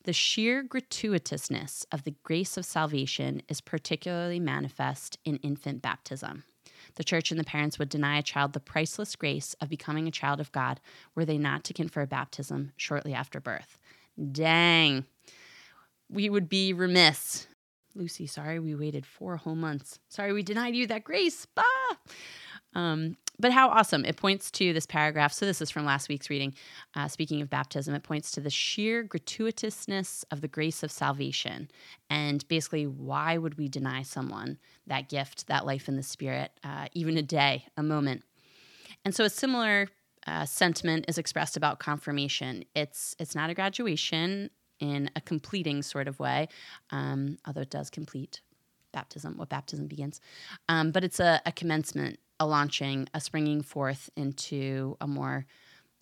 The 0.06 0.14
sheer 0.14 0.64
gratuitousness 0.64 1.86
of 1.92 2.04
the 2.06 2.16
grace 2.24 2.58
of 2.58 2.66
salvation 2.66 3.44
is 3.48 3.62
particularly 3.62 4.40
manifest 4.40 5.20
in 5.24 5.38
infant 5.38 5.84
baptism. 5.84 6.44
The 6.96 7.04
church 7.04 7.30
and 7.30 7.40
the 7.40 7.44
parents 7.44 7.78
would 7.78 7.90
deny 7.90 8.18
a 8.18 8.24
child 8.24 8.54
the 8.54 8.60
priceless 8.60 9.16
grace 9.16 9.54
of 9.62 9.70
becoming 9.70 10.08
a 10.08 10.12
child 10.12 10.40
of 10.40 10.52
God 10.52 10.80
were 11.14 11.26
they 11.26 11.38
not 11.38 11.64
to 11.66 11.74
confer 11.74 12.08
baptism 12.08 12.72
shortly 12.78 13.14
after 13.14 13.40
birth. 13.40 13.78
Dang. 14.32 15.06
We 16.12 16.30
would 16.30 16.50
be 16.50 16.74
remiss. 16.74 17.48
Lucy, 17.96 18.28
sorry 18.28 18.60
we 18.60 18.76
waited 18.76 19.06
four 19.06 19.38
whole 19.38 19.56
months. 19.56 20.00
Sorry 20.10 20.34
we 20.34 20.44
denied 20.44 20.76
you 20.76 20.88
that 20.88 21.04
grace. 21.04 21.46
Bah! 21.56 21.64
Um, 22.76 23.18
but 23.40 23.52
how 23.52 23.70
awesome. 23.70 24.06
It 24.06 24.18
points 24.18 24.52
to 24.52 24.74
this 24.74 24.86
paragraph. 24.86 25.32
So, 25.32 25.46
this 25.46 25.62
is 25.62 25.72
from 25.72 25.86
last 25.86 26.10
week's 26.10 26.30
reading. 26.30 26.54
Uh, 26.94 27.08
speaking 27.08 27.42
of 27.42 27.50
baptism, 27.50 27.96
it 27.96 28.04
points 28.04 28.32
to 28.32 28.42
the 28.42 28.50
sheer 28.50 29.04
gratuitousness 29.04 30.26
of 30.30 30.42
the 30.42 30.48
grace 30.48 30.84
of 30.84 30.92
salvation. 30.92 31.72
And 32.10 32.46
basically, 32.48 32.86
why 32.86 33.38
would 33.38 33.58
we 33.58 33.70
deny 33.70 34.04
someone 34.04 34.58
that 34.88 35.10
gift, 35.10 35.48
that 35.48 35.66
life 35.66 35.88
in 35.88 35.96
the 35.96 36.04
Spirit, 36.04 36.52
uh, 36.64 36.88
even 36.94 37.18
a 37.18 37.24
day, 37.24 37.66
a 37.78 37.84
moment? 37.84 38.24
And 39.06 39.16
so, 39.16 39.24
a 39.24 39.30
similar 39.30 39.88
uh, 40.28 40.46
sentiment 40.46 41.06
is 41.08 41.18
expressed 41.18 41.56
about 41.56 41.80
confirmation. 41.80 42.66
It's 42.76 43.16
it's 43.20 43.36
not 43.36 43.50
a 43.50 43.54
graduation 43.54 44.50
in 44.80 45.10
a 45.16 45.22
completing 45.22 45.82
sort 45.82 46.08
of 46.08 46.20
way, 46.20 46.48
um, 46.92 47.38
although 47.46 47.62
it 47.62 47.70
does 47.70 47.90
complete 47.90 48.42
baptism, 48.92 49.38
what 49.38 49.50
baptism 49.50 49.88
begins. 49.88 50.20
Um, 50.68 50.92
but 50.92 51.04
it's 51.04 51.20
a, 51.20 51.42
a 51.46 51.52
commencement, 51.52 52.20
a 52.40 52.48
launching, 52.48 53.08
a 53.14 53.22
springing 53.22 53.62
forth 53.62 54.10
into 54.16 54.98
a 55.00 55.08
more 55.08 55.46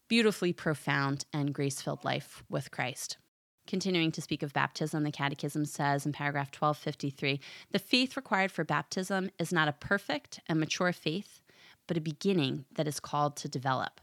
beautifully 0.08 0.54
profound 0.54 1.26
and 1.34 1.54
grace 1.54 1.82
filled 1.82 2.06
life 2.06 2.44
with 2.50 2.72
Christ. 2.72 3.18
Continuing 3.66 4.14
to 4.14 4.22
speak 4.22 4.44
of 4.44 4.54
baptism, 4.54 5.04
the 5.04 5.12
Catechism 5.12 5.66
says 5.66 6.06
in 6.06 6.14
paragraph 6.14 6.48
1253 6.48 7.42
the 7.72 7.80
faith 7.80 8.16
required 8.16 8.52
for 8.52 8.64
baptism 8.64 9.30
is 9.38 9.52
not 9.52 9.68
a 9.68 9.74
perfect 9.74 10.40
and 10.48 10.60
mature 10.60 10.94
faith, 10.94 11.42
but 11.86 11.98
a 11.98 12.02
beginning 12.02 12.64
that 12.76 12.88
is 12.88 13.02
called 13.02 13.36
to 13.38 13.50
develop. 13.50 14.00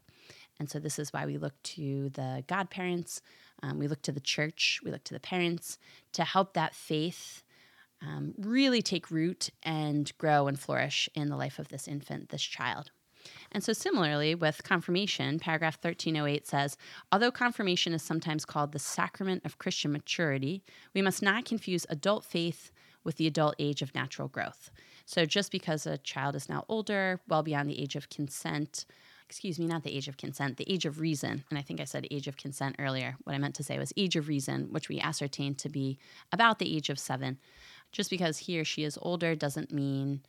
And 0.59 0.71
so 0.71 0.79
this 0.79 0.99
is 0.99 1.13
why 1.13 1.27
we 1.27 1.37
look 1.37 1.61
to 1.63 2.11
the 2.11 2.45
godparents, 2.47 3.21
um, 3.63 3.79
we 3.79 3.89
look 3.89 4.03
to 4.03 4.13
the 4.13 4.21
church, 4.21 4.81
we 4.85 4.91
look 4.91 5.05
to 5.05 5.15
the 5.15 5.21
parents 5.21 5.79
to 6.13 6.25
help 6.25 6.55
that 6.55 6.75
faith 6.75 7.43
um, 8.03 8.35
really 8.39 8.83
take 8.83 9.11
root 9.11 9.51
and 9.63 10.17
grow 10.19 10.47
and 10.47 10.59
flourish 10.59 11.09
in 11.15 11.29
the 11.29 11.37
life 11.37 11.59
of 11.59 11.69
this 11.69 11.89
infant, 11.89 12.29
this 12.29 12.43
child. 12.43 12.91
And 13.53 13.65
so, 13.65 13.73
similarly, 13.73 14.35
with 14.35 14.65
confirmation, 14.65 15.39
paragraph 15.39 15.79
1308 15.81 16.47
says 16.47 16.77
Although 17.11 17.31
confirmation 17.31 17.95
is 17.95 18.03
sometimes 18.03 18.45
called 18.45 18.73
the 18.73 18.79
sacrament 18.79 19.43
of 19.45 19.59
Christian 19.59 19.93
maturity, 19.93 20.63
we 20.95 21.01
must 21.01 21.23
not 21.23 21.47
confuse 21.47 21.87
adult 21.89 22.25
faith 22.25 22.71
with 23.03 23.17
the 23.17 23.27
adult 23.27 23.55
age 23.59 23.83
of 23.83 23.95
natural 23.95 24.29
growth. 24.29 24.71
So, 25.07 25.25
just 25.25 25.51
because 25.51 25.87
a 25.87 25.99
child 25.99 26.35
is 26.35 26.49
now 26.49 26.65
older, 26.69 27.21
well 27.29 27.43
beyond 27.43 27.71
the 27.71 27.81
age 27.81 27.97
of 27.97 28.11
consent, 28.11 28.85
excuse 29.35 29.59
me, 29.59 29.67
not 29.67 29.83
the 29.83 29.93
age 29.93 30.07
of 30.07 30.17
consent, 30.17 30.59
the 30.59 30.73
age 30.73 30.87
of 30.87 31.01
reason. 31.01 31.43
And 31.51 31.59
I 31.59 31.63
think 31.63 31.81
I 31.81 31.85
said 31.87 32.07
age 32.09 32.29
of 32.29 32.37
consent 32.37 32.77
earlier. 32.79 33.17
What 33.25 33.35
I 33.35 33.39
meant 33.39 33.57
to 33.57 33.65
say 33.65 33.81
was 33.81 33.93
age 33.97 34.15
of 34.15 34.29
reason, 34.29 34.69
which 34.71 34.89
we 34.89 35.01
ascertained 35.01 35.59
to 35.59 35.69
be 35.69 35.99
about 36.31 36.61
the 36.61 36.77
age 36.77 36.89
of 36.89 37.01
seven. 37.01 37.39
Just 37.91 38.11
because 38.11 38.39
he 38.39 38.61
or 38.61 38.65
she 38.65 38.85
is 38.85 38.97
older 39.03 39.35
doesn't 39.35 39.73
mean 39.73 40.21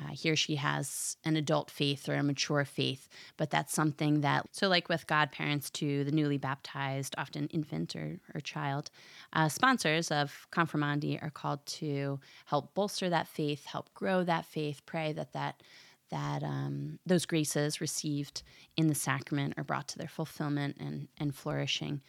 uh, 0.00 0.12
he 0.12 0.30
or 0.30 0.36
she 0.36 0.56
has 0.56 1.18
an 1.26 1.36
adult 1.36 1.70
faith 1.70 2.08
or 2.08 2.14
a 2.14 2.22
mature 2.22 2.64
faith, 2.64 3.06
but 3.36 3.50
that's 3.50 3.74
something 3.74 4.22
that, 4.22 4.46
so 4.50 4.66
like 4.68 4.88
with 4.88 5.06
godparents 5.06 5.68
to 5.70 6.04
the 6.04 6.12
newly 6.12 6.38
baptized, 6.38 7.14
often 7.18 7.48
infant 7.48 7.94
or, 7.94 8.18
or 8.34 8.40
child, 8.40 8.90
uh, 9.34 9.50
sponsors 9.50 10.10
of 10.10 10.46
confirmandi 10.52 11.22
are 11.22 11.30
called 11.30 11.64
to 11.66 12.18
help 12.46 12.72
bolster 12.72 13.10
that 13.10 13.28
faith, 13.28 13.66
help 13.66 13.92
grow 13.92 14.24
that 14.24 14.46
faith, 14.46 14.80
pray 14.86 15.12
that 15.12 15.34
that 15.34 15.62
that 16.10 16.42
um, 16.42 16.98
those 17.06 17.26
graces 17.26 17.80
received 17.80 18.42
in 18.76 18.88
the 18.88 18.94
sacrament 18.94 19.54
are 19.56 19.64
brought 19.64 19.88
to 19.88 19.98
their 19.98 20.08
fulfillment 20.08 20.76
and, 20.80 21.08
and 21.18 21.34
flourishing 21.34 22.00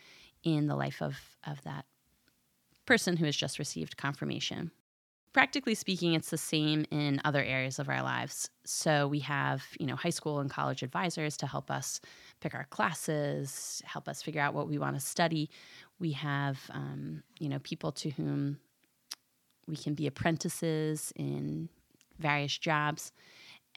in 0.44 0.68
the 0.68 0.76
life 0.76 1.02
of, 1.02 1.18
of 1.46 1.62
that 1.64 1.86
person 2.86 3.18
who 3.18 3.26
has 3.26 3.36
just 3.36 3.60
received 3.60 3.98
confirmation. 3.98 4.72
Practically 5.32 5.76
speaking, 5.76 6.16
it's 6.16 6.32
the 6.32 6.38
same 6.40 6.86
in 6.90 7.22
other 7.24 7.44
areas 7.44 7.78
of 7.78 7.88
our 7.88 8.02
lives. 8.02 8.50
So 8.66 9.08
we 9.08 9.20
have, 9.20 9.64
you 9.80 9.86
know, 9.86 9.96
high 9.96 10.10
school 10.10 10.40
and 10.40 10.50
college 10.50 10.82
advisors 10.82 11.38
to 11.38 11.48
help 11.48 11.70
us 11.70 12.02
pick 12.40 12.56
our 12.56 12.66
classes, 12.66 13.82
help 13.86 14.08
us 14.08 14.24
figure 14.24 14.42
out 14.42 14.56
what 14.56 14.68
we 14.68 14.80
want 14.80 14.96
to 14.96 15.00
study. 15.00 15.52
We 16.00 16.14
have, 16.14 16.60
um, 16.72 17.22
you 17.38 17.48
know, 17.48 17.60
people 17.60 17.92
to 17.92 18.10
whom 18.10 18.58
we 19.68 19.76
can 19.76 19.94
be 19.94 20.08
apprentices 20.08 21.14
in 21.16 21.70
various 22.18 22.58
jobs. 22.58 23.12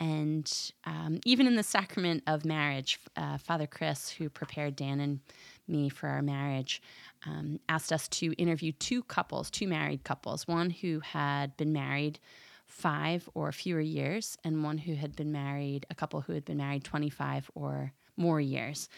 And 0.02 0.52
um, 0.84 1.20
even 1.24 1.46
in 1.46 1.54
the 1.54 1.62
sacrament 1.62 2.24
of 2.26 2.44
marriage, 2.44 2.98
uh, 3.16 3.38
Father 3.38 3.68
Chris, 3.68 4.10
who 4.10 4.28
prepared 4.28 4.74
Dan 4.74 4.98
and 4.98 5.20
me 5.68 5.88
for 5.88 6.08
our 6.08 6.22
marriage, 6.22 6.82
um, 7.24 7.60
asked 7.68 7.92
us 7.92 8.08
to 8.08 8.32
interview 8.32 8.72
two 8.72 9.04
couples, 9.04 9.48
two 9.48 9.68
married 9.68 10.02
couples, 10.02 10.48
one 10.48 10.70
who 10.70 10.98
had 10.98 11.56
been 11.56 11.72
married 11.72 12.18
five 12.66 13.28
or 13.34 13.52
fewer 13.52 13.80
years, 13.80 14.36
and 14.42 14.64
one 14.64 14.78
who 14.78 14.94
had 14.94 15.14
been 15.14 15.30
married, 15.30 15.86
a 15.88 15.94
couple 15.94 16.20
who 16.20 16.32
had 16.32 16.44
been 16.44 16.56
married 16.56 16.82
25 16.82 17.48
or 17.54 17.92
more 18.16 18.40
years, 18.40 18.88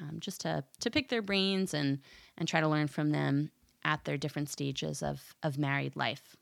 um, 0.00 0.20
just 0.20 0.42
to, 0.42 0.62
to 0.78 0.90
pick 0.92 1.08
their 1.08 1.22
brains 1.22 1.74
and, 1.74 1.98
and 2.38 2.46
try 2.46 2.60
to 2.60 2.68
learn 2.68 2.86
from 2.86 3.10
them 3.10 3.50
at 3.82 4.04
their 4.04 4.16
different 4.16 4.48
stages 4.48 5.02
of, 5.02 5.34
of 5.42 5.58
married 5.58 5.96
life. 5.96 6.36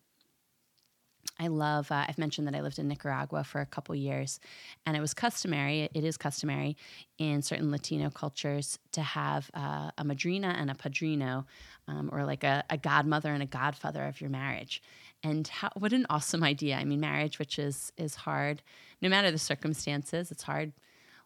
I 1.39 1.47
love, 1.47 1.91
uh, 1.91 2.05
I've 2.07 2.19
mentioned 2.19 2.47
that 2.47 2.55
I 2.55 2.61
lived 2.61 2.79
in 2.79 2.87
Nicaragua 2.87 3.45
for 3.45 3.61
a 3.63 3.67
couple 3.67 3.95
years, 3.95 4.41
and 4.85 4.95
it 4.97 5.01
was 5.01 5.15
customary, 5.15 5.89
it 5.95 6.05
is 6.05 6.19
customary 6.19 6.77
in 7.19 7.41
certain 7.41 7.71
Latino 7.71 8.11
cultures 8.11 8.79
to 8.93 9.01
have 9.01 9.51
uh, 9.55 9.91
a 9.97 10.05
madrina 10.05 10.55
and 10.59 10.71
a 10.71 10.75
padrino, 10.75 11.47
um, 11.89 12.11
or 12.13 12.25
like 12.25 12.45
a, 12.45 12.63
a, 12.69 12.77
godmother 12.77 13.33
and 13.33 13.43
a 13.43 13.47
godfather 13.47 14.05
of 14.07 14.21
your 14.21 14.29
marriage. 14.29 14.83
And 15.25 15.49
how, 15.49 15.71
what 15.77 15.93
an 15.93 16.07
awesome 16.11 16.43
idea. 16.43 16.77
I 16.77 16.85
mean, 16.85 17.01
marriage, 17.01 17.39
which 17.39 17.59
is, 17.59 17.91
is 17.97 18.15
hard, 18.15 18.63
no 19.01 19.09
matter 19.09 19.31
the 19.31 19.39
circumstances, 19.39 20.31
it's 20.31 20.43
hard 20.43 20.73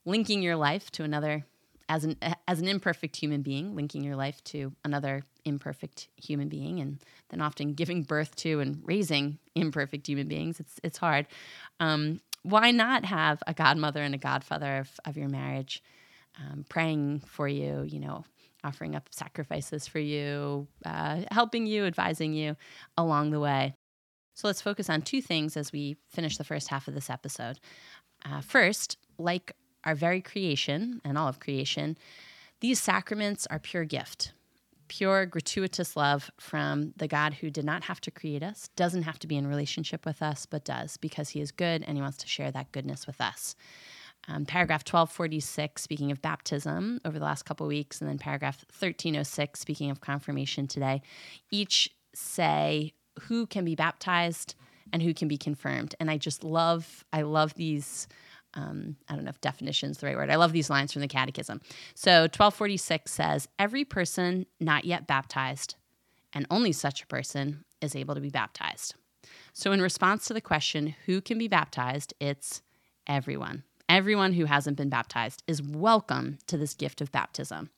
linking 0.04 0.42
your 0.42 0.56
life 0.56 0.90
to 0.92 1.02
another 1.02 1.44
as 1.88 2.04
an 2.04 2.16
as 2.48 2.60
an 2.60 2.68
imperfect 2.68 3.16
human 3.16 3.42
being, 3.42 3.74
linking 3.74 4.02
your 4.02 4.16
life 4.16 4.42
to 4.44 4.72
another 4.84 5.24
imperfect 5.44 6.08
human 6.16 6.48
being, 6.48 6.80
and 6.80 6.98
then 7.28 7.40
often 7.40 7.74
giving 7.74 8.02
birth 8.02 8.34
to 8.36 8.60
and 8.60 8.80
raising 8.84 9.38
imperfect 9.54 10.06
human 10.06 10.28
beings. 10.28 10.60
It's 10.60 10.80
it's 10.82 10.98
hard. 10.98 11.26
Um, 11.80 12.20
why 12.42 12.70
not 12.70 13.04
have 13.04 13.42
a 13.46 13.54
godmother 13.54 14.02
and 14.02 14.14
a 14.14 14.18
godfather 14.18 14.78
of, 14.78 14.90
of 15.06 15.16
your 15.16 15.28
marriage 15.28 15.82
um, 16.38 16.64
praying 16.68 17.22
for 17.26 17.48
you? 17.48 17.82
You 17.82 18.00
know, 18.00 18.24
offering 18.64 18.96
up 18.96 19.08
sacrifices 19.10 19.86
for 19.86 19.98
you, 19.98 20.66
uh, 20.84 21.22
helping 21.30 21.66
you, 21.66 21.84
advising 21.84 22.32
you 22.32 22.56
along 22.96 23.30
the 23.30 23.40
way. 23.40 23.74
So 24.34 24.48
let's 24.48 24.62
focus 24.62 24.90
on 24.90 25.02
two 25.02 25.22
things 25.22 25.56
as 25.56 25.72
we 25.72 25.96
finish 26.10 26.36
the 26.36 26.44
first 26.44 26.68
half 26.68 26.88
of 26.88 26.94
this 26.94 27.08
episode. 27.08 27.60
Uh, 28.24 28.40
first, 28.40 28.98
like 29.18 29.54
our 29.84 29.94
very 29.94 30.20
creation 30.20 31.00
and 31.04 31.16
all 31.16 31.28
of 31.28 31.38
creation, 31.38 31.96
these 32.60 32.80
sacraments 32.80 33.46
are 33.50 33.58
pure 33.58 33.84
gift, 33.84 34.32
pure 34.88 35.26
gratuitous 35.26 35.96
love 35.96 36.30
from 36.38 36.92
the 36.96 37.08
God 37.08 37.34
who 37.34 37.50
did 37.50 37.64
not 37.64 37.84
have 37.84 38.00
to 38.02 38.10
create 38.10 38.42
us, 38.42 38.68
doesn't 38.76 39.02
have 39.02 39.18
to 39.20 39.26
be 39.26 39.36
in 39.36 39.46
relationship 39.46 40.04
with 40.06 40.22
us, 40.22 40.46
but 40.46 40.64
does 40.64 40.96
because 40.96 41.30
he 41.30 41.40
is 41.40 41.52
good 41.52 41.84
and 41.86 41.96
he 41.96 42.02
wants 42.02 42.18
to 42.18 42.28
share 42.28 42.50
that 42.52 42.72
goodness 42.72 43.06
with 43.06 43.20
us. 43.20 43.56
Um, 44.26 44.46
paragraph 44.46 44.80
1246, 44.80 45.82
speaking 45.82 46.10
of 46.10 46.22
baptism 46.22 47.00
over 47.04 47.18
the 47.18 47.24
last 47.24 47.44
couple 47.44 47.66
weeks, 47.66 48.00
and 48.00 48.08
then 48.08 48.18
paragraph 48.18 48.64
1306, 48.70 49.60
speaking 49.60 49.90
of 49.90 50.00
confirmation 50.00 50.66
today, 50.66 51.02
each 51.50 51.90
say 52.14 52.94
who 53.22 53.46
can 53.46 53.64
be 53.64 53.74
baptized 53.74 54.54
and 54.92 55.02
who 55.02 55.12
can 55.12 55.28
be 55.28 55.36
confirmed. 55.36 55.94
And 56.00 56.10
I 56.10 56.16
just 56.16 56.42
love, 56.42 57.04
I 57.12 57.22
love 57.22 57.54
these 57.54 58.06
um, 58.54 58.96
I 59.08 59.14
don't 59.14 59.24
know 59.24 59.30
if 59.30 59.40
definition 59.40 59.90
is 59.90 59.98
the 59.98 60.06
right 60.06 60.16
word. 60.16 60.30
I 60.30 60.36
love 60.36 60.52
these 60.52 60.70
lines 60.70 60.92
from 60.92 61.02
the 61.02 61.08
Catechism. 61.08 61.60
So 61.94 62.22
1246 62.22 63.10
says, 63.10 63.48
Every 63.58 63.84
person 63.84 64.46
not 64.60 64.84
yet 64.84 65.06
baptized, 65.06 65.74
and 66.32 66.46
only 66.50 66.72
such 66.72 67.02
a 67.02 67.06
person, 67.06 67.64
is 67.80 67.96
able 67.96 68.14
to 68.14 68.20
be 68.20 68.30
baptized. 68.30 68.94
So, 69.52 69.72
in 69.72 69.82
response 69.82 70.26
to 70.26 70.34
the 70.34 70.40
question, 70.40 70.94
who 71.06 71.20
can 71.20 71.38
be 71.38 71.48
baptized, 71.48 72.14
it's 72.20 72.62
everyone. 73.06 73.64
Everyone 73.88 74.32
who 74.32 74.46
hasn't 74.46 74.76
been 74.76 74.88
baptized 74.88 75.42
is 75.46 75.62
welcome 75.62 76.38
to 76.46 76.56
this 76.56 76.74
gift 76.74 77.00
of 77.00 77.12
baptism. 77.12 77.70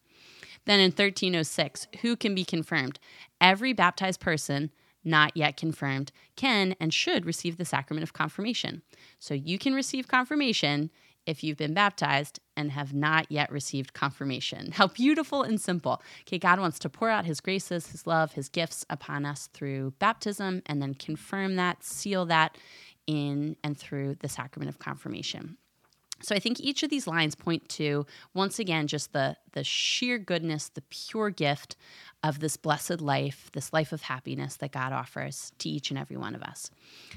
Then 0.65 0.81
in 0.81 0.91
1306, 0.91 1.89
who 2.03 2.17
can 2.17 2.35
be 2.35 2.45
confirmed? 2.45 2.99
Every 3.41 3.73
baptized 3.73 4.21
person 4.21 4.71
not 5.07 5.37
yet 5.37 5.57
confirmed 5.57 6.12
can 6.35 6.75
and 6.81 6.92
should 6.92 7.25
receive 7.25 7.57
the 7.57 7.64
sacrament 7.64 8.03
of 8.03 8.12
confirmation. 8.12 8.83
So 9.19 9.35
you 9.35 9.59
can 9.59 9.75
receive 9.75 10.09
confirmation 10.09 10.90
if 11.27 11.42
you've 11.42 11.57
been 11.57 11.75
baptized 11.75 12.40
and 12.57 12.71
have 12.71 12.95
not 12.95 13.27
yet 13.31 13.51
received 13.51 13.92
confirmation. 13.92 14.71
How 14.73 14.87
beautiful 14.87 15.42
and 15.42 15.61
simple. 15.61 16.03
Okay, 16.23 16.38
God 16.38 16.61
wants 16.61 16.79
to 16.81 16.88
pour 16.88 17.11
out 17.11 17.27
his 17.27 17.40
graces, 17.40 17.88
his 17.88 18.07
love, 18.07 18.33
his 18.33 18.49
gifts 18.49 18.87
upon 18.88 19.27
us 19.27 19.49
through 19.53 19.95
baptism 19.99 20.62
and 20.66 20.81
then 20.81 20.95
confirm 20.95 21.57
that, 21.57 21.85
seal 21.85 22.27
that 22.27 22.57
in 23.07 23.57
and 23.62 23.77
through 23.77 24.16
the 24.21 24.29
sacrament 24.29 24.69
of 24.69 24.79
confirmation. 24.79 25.59
So 26.22 26.35
I 26.35 26.38
think 26.38 26.61
each 26.61 26.83
of 26.83 26.90
these 26.90 27.07
lines 27.07 27.35
point 27.35 27.68
to 27.70 28.07
once 28.35 28.59
again 28.59 28.87
just 28.87 29.12
the 29.12 29.37
the 29.52 29.64
sheer 29.64 30.18
goodness, 30.18 30.68
the 30.68 30.83
pure 30.83 31.31
gift 31.31 31.76
of 32.22 32.40
this 32.40 32.57
blessed 32.57 33.00
life, 33.00 33.50
this 33.52 33.72
life 33.72 33.92
of 33.92 34.02
happiness 34.02 34.57
that 34.57 34.72
God 34.72 34.92
offers 34.92 35.52
to 35.59 35.68
each 35.68 35.90
and 35.90 35.98
every 35.98 36.16
one 36.16 36.35
of 36.35 36.42
us. 36.42 36.70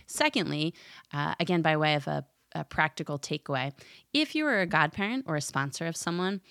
Secondly, 0.05 0.73
uh, 1.13 1.35
again 1.39 1.62
by 1.62 1.77
way 1.77 1.95
of 1.95 2.07
a, 2.07 2.25
a, 2.53 2.63
practical 2.63 3.17
takeaway, 3.17 3.71
if 4.13 4.35
you 4.35 4.45
are 4.45 4.59
a 4.59 4.65
godparent 4.65 5.25
or 5.27 5.35
a 5.35 5.41
sponsor 5.41 5.88
of 5.88 5.95
someone, 5.95 6.41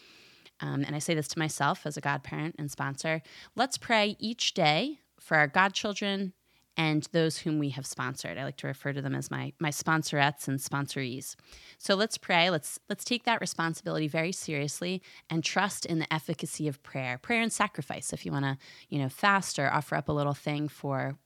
um, 0.61 0.85
and 0.85 0.97
I 0.97 0.99
say 0.99 1.15
this 1.15 1.29
to 1.29 1.39
myself 1.39 1.87
as 1.87 1.97
a 1.97 2.01
godparent 2.01 2.57
and 2.59 2.71
sponsor, 2.71 3.23
let's 3.55 3.79
pray 3.79 4.17
each 4.19 4.55
day 4.55 4.99
for 5.21 5.37
our 5.37 5.47
godchildren 5.47 6.33
and 6.79 7.09
those 7.11 7.39
whom 7.39 7.59
we 7.59 7.71
have 7.71 7.85
sponsored. 7.85 8.39
I 8.39 8.45
like 8.45 8.57
to 8.59 8.69
refer 8.69 8.93
to 8.93 9.03
them 9.03 9.15
as 9.15 9.31
my 9.31 9.53
my 9.59 9.71
sponsorettes 9.71 10.47
and 10.47 10.61
sponsorees. 10.61 11.35
So 11.77 11.97
let's 11.97 12.17
pray. 12.17 12.49
Let's 12.49 12.79
let's 12.89 13.05
take 13.05 13.25
that 13.25 13.41
responsibility 13.41 14.07
very 14.07 14.33
seriously 14.33 15.03
and 15.29 15.43
trust 15.43 15.85
in 15.85 15.99
the 15.99 16.11
efficacy 16.13 16.69
of 16.69 16.83
prayer. 16.85 17.19
Prayer 17.19 17.43
and 17.43 17.53
sacrifice. 17.53 18.13
If 18.13 18.25
you 18.25 18.31
want 18.31 18.45
to, 18.45 18.57
you 18.89 19.01
know, 19.01 19.09
fast 19.09 19.59
or 19.59 19.71
offer 19.71 19.97
up 19.97 20.09
a 20.09 20.13
little 20.13 20.35
thing 20.35 20.69
for 20.69 21.19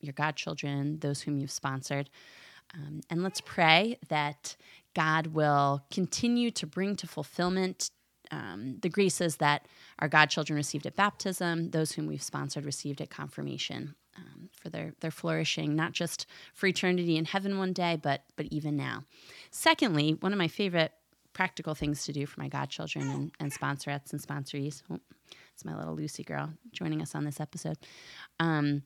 your 0.00 0.12
godchildren, 0.12 0.98
those 0.98 1.22
whom 1.22 1.38
you've 1.38 1.50
sponsored. 1.50 2.10
Um, 2.74 3.00
and 3.08 3.22
let's 3.22 3.40
pray 3.40 3.98
that 4.08 4.56
God 4.94 5.28
will 5.28 5.84
continue 5.90 6.50
to 6.50 6.66
bring 6.66 6.96
to 6.96 7.06
fulfillment 7.06 7.90
um, 8.30 8.76
the 8.82 8.90
graces 8.90 9.36
that 9.36 9.66
our 10.00 10.08
godchildren 10.08 10.56
received 10.56 10.86
at 10.86 10.96
baptism, 10.96 11.70
those 11.70 11.92
whom 11.92 12.06
we've 12.06 12.22
sponsored 12.22 12.64
received 12.64 13.00
at 13.00 13.08
confirmation, 13.08 13.94
um, 14.18 14.50
for 14.52 14.68
their, 14.68 14.92
their 15.00 15.10
flourishing, 15.10 15.74
not 15.74 15.92
just 15.92 16.26
for 16.54 16.66
eternity 16.66 17.16
in 17.16 17.24
heaven 17.24 17.58
one 17.58 17.72
day, 17.72 17.98
but, 18.00 18.24
but 18.36 18.46
even 18.46 18.76
now. 18.76 19.04
Secondly, 19.50 20.16
one 20.20 20.32
of 20.32 20.38
my 20.38 20.48
favorite 20.48 20.92
practical 21.32 21.74
things 21.74 22.04
to 22.04 22.12
do 22.12 22.26
for 22.26 22.40
my 22.40 22.48
godchildren 22.48 23.08
and, 23.08 23.32
and 23.38 23.52
sponsorettes 23.52 24.12
and 24.12 24.20
sponsorees, 24.20 24.82
oh, 24.90 24.98
it's 25.52 25.64
my 25.64 25.76
little 25.76 25.94
Lucy 25.94 26.24
girl 26.24 26.50
joining 26.72 27.00
us 27.00 27.14
on 27.14 27.24
this 27.24 27.40
episode, 27.40 27.76
um, 28.40 28.82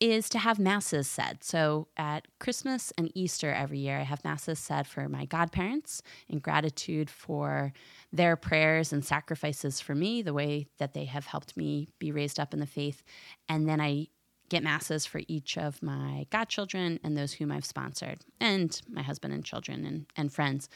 is 0.00 0.28
to 0.28 0.38
have 0.38 0.58
masses 0.58 1.06
said. 1.06 1.44
So 1.44 1.86
at 1.96 2.26
Christmas 2.40 2.92
and 2.98 3.12
Easter 3.14 3.52
every 3.52 3.78
year, 3.78 3.98
I 3.98 4.02
have 4.02 4.24
masses 4.24 4.58
said 4.58 4.86
for 4.86 5.08
my 5.08 5.26
godparents 5.26 6.02
in 6.28 6.40
gratitude 6.40 7.08
for 7.08 7.72
their 8.12 8.36
prayers 8.36 8.92
and 8.92 9.04
sacrifices 9.04 9.80
for 9.80 9.94
me, 9.94 10.20
the 10.20 10.34
way 10.34 10.66
that 10.78 10.92
they 10.92 11.04
have 11.04 11.26
helped 11.26 11.56
me 11.56 11.88
be 11.98 12.10
raised 12.10 12.40
up 12.40 12.52
in 12.52 12.60
the 12.60 12.66
faith. 12.66 13.02
And 13.48 13.68
then 13.68 13.80
I 13.80 14.08
get 14.52 14.62
masses 14.62 15.06
for 15.06 15.22
each 15.28 15.56
of 15.56 15.82
my 15.82 16.26
godchildren 16.28 17.00
and 17.02 17.16
those 17.16 17.32
whom 17.32 17.50
I've 17.50 17.64
sponsored, 17.64 18.18
and 18.38 18.78
my 18.86 19.00
husband 19.00 19.32
and 19.32 19.42
children 19.42 19.86
and, 19.86 20.06
and 20.14 20.30
friends. 20.30 20.68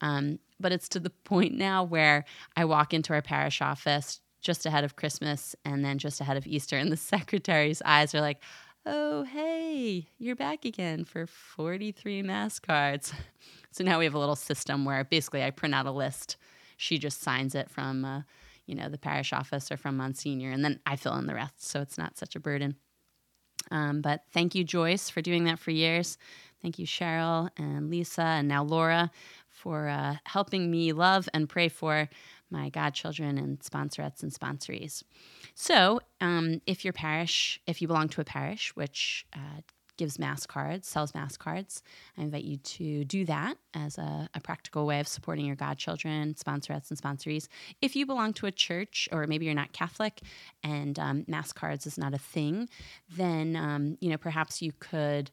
Um, 0.00 0.38
but 0.60 0.70
it's 0.70 0.88
to 0.90 1.00
the 1.00 1.10
point 1.24 1.52
now 1.52 1.82
where 1.82 2.24
I 2.56 2.64
walk 2.64 2.94
into 2.94 3.12
our 3.12 3.22
parish 3.22 3.60
office 3.60 4.20
just 4.40 4.66
ahead 4.66 4.84
of 4.84 4.94
Christmas 4.94 5.56
and 5.64 5.84
then 5.84 5.98
just 5.98 6.20
ahead 6.20 6.36
of 6.36 6.46
Easter, 6.46 6.78
and 6.78 6.92
the 6.92 6.96
secretary's 7.14 7.82
eyes 7.84 8.14
are 8.14 8.20
like, 8.20 8.38
oh, 8.86 9.24
hey, 9.24 10.06
you're 10.18 10.36
back 10.36 10.64
again 10.64 11.04
for 11.04 11.26
43 11.26 12.22
mass 12.22 12.58
cards. 12.58 13.12
So 13.72 13.82
now 13.82 13.98
we 13.98 14.04
have 14.04 14.14
a 14.14 14.20
little 14.20 14.36
system 14.36 14.84
where 14.84 15.02
basically 15.02 15.42
I 15.42 15.50
print 15.50 15.74
out 15.74 15.84
a 15.84 15.90
list. 15.90 16.36
She 16.76 16.96
just 16.96 17.20
signs 17.20 17.56
it 17.56 17.68
from, 17.68 18.04
uh, 18.04 18.22
you 18.66 18.76
know, 18.76 18.88
the 18.88 18.98
parish 18.98 19.32
office 19.32 19.72
or 19.72 19.76
from 19.76 19.96
Monsignor, 19.96 20.52
and 20.52 20.64
then 20.64 20.78
I 20.86 20.94
fill 20.94 21.16
in 21.16 21.26
the 21.26 21.34
rest. 21.34 21.66
So 21.66 21.80
it's 21.80 21.98
not 21.98 22.16
such 22.16 22.36
a 22.36 22.40
burden. 22.40 22.76
Um, 23.70 24.00
but 24.00 24.22
thank 24.32 24.54
you, 24.54 24.64
Joyce, 24.64 25.10
for 25.10 25.22
doing 25.22 25.44
that 25.44 25.58
for 25.58 25.70
years. 25.70 26.18
Thank 26.62 26.78
you, 26.78 26.86
Cheryl 26.86 27.50
and 27.56 27.90
Lisa, 27.90 28.22
and 28.22 28.48
now 28.48 28.64
Laura, 28.64 29.10
for 29.48 29.88
uh, 29.88 30.16
helping 30.24 30.70
me 30.70 30.92
love 30.92 31.28
and 31.34 31.48
pray 31.48 31.68
for 31.68 32.08
my 32.50 32.70
godchildren 32.70 33.36
and 33.38 33.60
sponsorettes 33.60 34.22
and 34.22 34.32
sponsorees. 34.32 35.02
So, 35.54 36.00
um, 36.20 36.60
if 36.66 36.84
your 36.84 36.92
parish, 36.92 37.60
if 37.66 37.82
you 37.82 37.88
belong 37.88 38.08
to 38.10 38.20
a 38.20 38.24
parish 38.24 38.74
which 38.76 39.26
uh, 39.34 39.60
gives 39.96 40.18
mass 40.18 40.46
cards, 40.46 40.88
sells 40.88 41.14
mass 41.14 41.36
cards. 41.36 41.82
I 42.18 42.22
invite 42.22 42.44
you 42.44 42.56
to 42.56 43.04
do 43.04 43.24
that 43.26 43.56
as 43.74 43.98
a, 43.98 44.28
a, 44.34 44.40
practical 44.40 44.86
way 44.86 45.00
of 45.00 45.08
supporting 45.08 45.46
your 45.46 45.56
godchildren, 45.56 46.34
sponsorettes, 46.34 46.90
and 46.90 47.00
sponsorees. 47.00 47.48
If 47.80 47.96
you 47.96 48.06
belong 48.06 48.32
to 48.34 48.46
a 48.46 48.52
church, 48.52 49.08
or 49.12 49.26
maybe 49.26 49.46
you're 49.46 49.54
not 49.54 49.72
Catholic 49.72 50.20
and 50.62 50.98
um, 50.98 51.24
mass 51.26 51.52
cards 51.52 51.86
is 51.86 51.98
not 51.98 52.14
a 52.14 52.18
thing, 52.18 52.68
then 53.16 53.56
um, 53.56 53.96
you 54.00 54.10
know 54.10 54.18
perhaps 54.18 54.62
you 54.62 54.72
could 54.78 55.30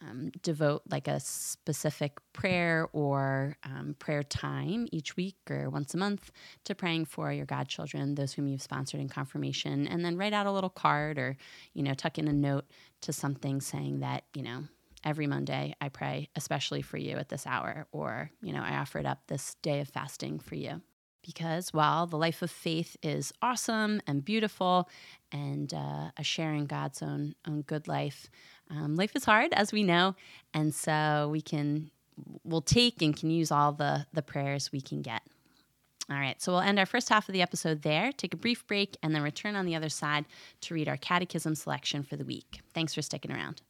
um, 0.00 0.30
devote 0.42 0.82
like 0.90 1.08
a 1.08 1.20
specific 1.20 2.18
prayer 2.32 2.88
or 2.92 3.56
um, 3.64 3.96
prayer 3.98 4.22
time 4.22 4.86
each 4.92 5.16
week 5.16 5.36
or 5.50 5.70
once 5.70 5.94
a 5.94 5.96
month 5.96 6.30
to 6.64 6.74
praying 6.74 7.04
for 7.04 7.32
your 7.32 7.46
godchildren, 7.46 8.14
those 8.14 8.32
whom 8.32 8.48
you've 8.48 8.62
sponsored 8.62 9.00
in 9.00 9.08
confirmation, 9.08 9.88
and 9.88 10.04
then 10.04 10.16
write 10.16 10.32
out 10.32 10.46
a 10.46 10.52
little 10.52 10.70
card 10.70 11.18
or, 11.18 11.36
you 11.74 11.82
know, 11.82 11.94
tuck 11.94 12.18
in 12.18 12.28
a 12.28 12.32
note 12.32 12.66
to 13.00 13.12
something 13.12 13.60
saying 13.60 14.00
that, 14.00 14.24
you 14.34 14.42
know, 14.42 14.64
every 15.04 15.26
Monday 15.26 15.74
I 15.80 15.88
pray 15.88 16.28
especially 16.36 16.82
for 16.82 16.96
you 16.96 17.16
at 17.16 17.28
this 17.28 17.46
hour, 17.46 17.86
or, 17.92 18.30
you 18.40 18.52
know, 18.52 18.62
I 18.62 18.76
offer 18.76 18.98
it 18.98 19.06
up 19.06 19.22
this 19.26 19.54
day 19.62 19.80
of 19.80 19.88
fasting 19.88 20.38
for 20.38 20.54
you. 20.54 20.80
Because 21.20 21.74
while 21.74 22.06
the 22.06 22.16
life 22.16 22.40
of 22.42 22.50
faith 22.50 22.96
is 23.02 23.32
awesome 23.42 24.00
and 24.06 24.24
beautiful 24.24 24.88
and 25.30 25.74
uh, 25.74 26.10
a 26.16 26.22
sharing 26.22 26.66
God's 26.66 27.02
own, 27.02 27.34
own 27.46 27.62
good 27.62 27.86
life, 27.86 28.30
um, 28.70 28.96
life 28.96 29.14
is 29.16 29.24
hard, 29.24 29.52
as 29.52 29.72
we 29.72 29.82
know. 29.82 30.14
And 30.54 30.74
so 30.74 31.28
we 31.30 31.40
can, 31.40 31.90
we'll 32.44 32.60
take 32.60 33.02
and 33.02 33.16
can 33.16 33.30
use 33.30 33.50
all 33.50 33.72
the, 33.72 34.06
the 34.12 34.22
prayers 34.22 34.72
we 34.72 34.80
can 34.80 35.02
get. 35.02 35.22
All 36.10 36.16
right, 36.16 36.40
so 36.40 36.52
we'll 36.52 36.62
end 36.62 36.78
our 36.78 36.86
first 36.86 37.10
half 37.10 37.28
of 37.28 37.34
the 37.34 37.42
episode 37.42 37.82
there, 37.82 38.12
take 38.12 38.32
a 38.32 38.36
brief 38.38 38.66
break, 38.66 38.96
and 39.02 39.14
then 39.14 39.22
return 39.22 39.54
on 39.56 39.66
the 39.66 39.76
other 39.76 39.90
side 39.90 40.24
to 40.62 40.72
read 40.72 40.88
our 40.88 40.96
catechism 40.96 41.54
selection 41.54 42.02
for 42.02 42.16
the 42.16 42.24
week. 42.24 42.60
Thanks 42.72 42.94
for 42.94 43.02
sticking 43.02 43.30
around. 43.30 43.60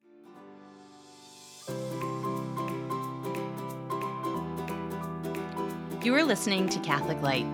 You 6.05 6.15
are 6.15 6.23
listening 6.23 6.69
to 6.69 6.79
Catholic 6.79 7.21
Light. 7.23 7.45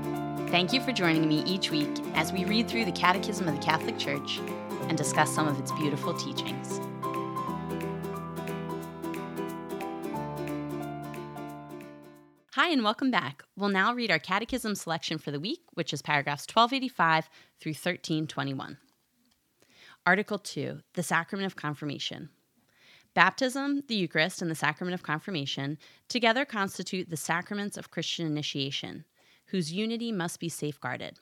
Thank 0.51 0.75
you 0.75 0.83
for 0.83 0.93
joining 0.93 1.27
me 1.27 1.43
each 1.45 1.71
week 1.71 1.91
as 2.15 2.31
we 2.31 2.45
read 2.45 2.69
through 2.69 2.85
the 2.85 2.93
Catechism 2.93 3.49
of 3.49 3.55
the 3.55 3.63
Catholic 3.63 3.99
Church 3.99 4.39
and 4.83 4.99
discuss 4.99 5.35
some 5.35 5.49
of 5.49 5.59
its 5.59 5.73
beautiful 5.73 6.13
teachings. 6.13 6.79
Hi, 12.57 12.69
and 12.69 12.85
welcome 12.85 13.11
back. 13.11 13.43
We'll 13.57 13.69
now 13.69 13.93
read 13.95 14.13
our 14.13 14.21
Catechism 14.21 14.77
selection 14.77 15.19
for 15.19 15.33
the 15.33 15.41
week, 15.41 15.63
which 15.73 15.93
is 15.93 16.03
paragraphs 16.03 16.47
1285 16.47 17.29
through 17.59 17.73
1321. 17.73 18.79
Article 20.07 20.39
2 20.39 20.79
The 20.93 21.03
Sacrament 21.03 21.47
of 21.47 21.57
Confirmation. 21.57 22.29
Baptism, 23.13 23.83
the 23.89 23.97
Eucharist, 23.97 24.41
and 24.41 24.49
the 24.49 24.55
sacrament 24.55 24.95
of 24.95 25.03
confirmation 25.03 25.79
together 26.07 26.45
constitute 26.45 27.11
the 27.11 27.17
sacraments 27.17 27.77
of 27.77 27.91
Christian 27.91 28.25
initiation, 28.25 29.05
whose 29.47 29.73
unity 29.73 30.13
must 30.13 30.39
be 30.39 30.49
safeguarded. 30.49 31.19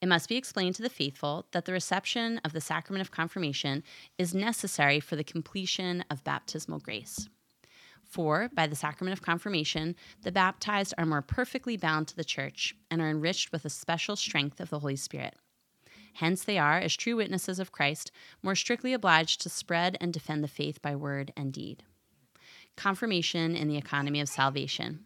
It 0.00 0.06
must 0.06 0.28
be 0.28 0.36
explained 0.36 0.76
to 0.76 0.82
the 0.82 0.88
faithful 0.88 1.46
that 1.50 1.64
the 1.64 1.72
reception 1.72 2.40
of 2.44 2.52
the 2.52 2.60
sacrament 2.60 3.00
of 3.00 3.10
confirmation 3.10 3.82
is 4.16 4.32
necessary 4.32 5.00
for 5.00 5.16
the 5.16 5.24
completion 5.24 6.04
of 6.08 6.22
baptismal 6.22 6.78
grace. 6.78 7.28
For, 8.08 8.48
by 8.54 8.66
the 8.66 8.74
sacrament 8.74 9.12
of 9.12 9.22
confirmation, 9.22 9.94
the 10.22 10.32
baptized 10.32 10.94
are 10.96 11.04
more 11.04 11.20
perfectly 11.20 11.76
bound 11.76 12.08
to 12.08 12.16
the 12.16 12.24
church 12.24 12.74
and 12.90 13.02
are 13.02 13.10
enriched 13.10 13.52
with 13.52 13.66
a 13.66 13.70
special 13.70 14.16
strength 14.16 14.60
of 14.60 14.70
the 14.70 14.78
Holy 14.78 14.96
Spirit. 14.96 15.34
Hence, 16.14 16.42
they 16.42 16.58
are, 16.58 16.78
as 16.78 16.96
true 16.96 17.16
witnesses 17.16 17.58
of 17.58 17.70
Christ, 17.70 18.10
more 18.42 18.54
strictly 18.54 18.94
obliged 18.94 19.42
to 19.42 19.50
spread 19.50 19.98
and 20.00 20.12
defend 20.12 20.42
the 20.42 20.48
faith 20.48 20.80
by 20.80 20.96
word 20.96 21.32
and 21.36 21.52
deed. 21.52 21.82
Confirmation 22.76 23.54
in 23.54 23.68
the 23.68 23.76
economy 23.76 24.20
of 24.20 24.28
salvation. 24.28 25.04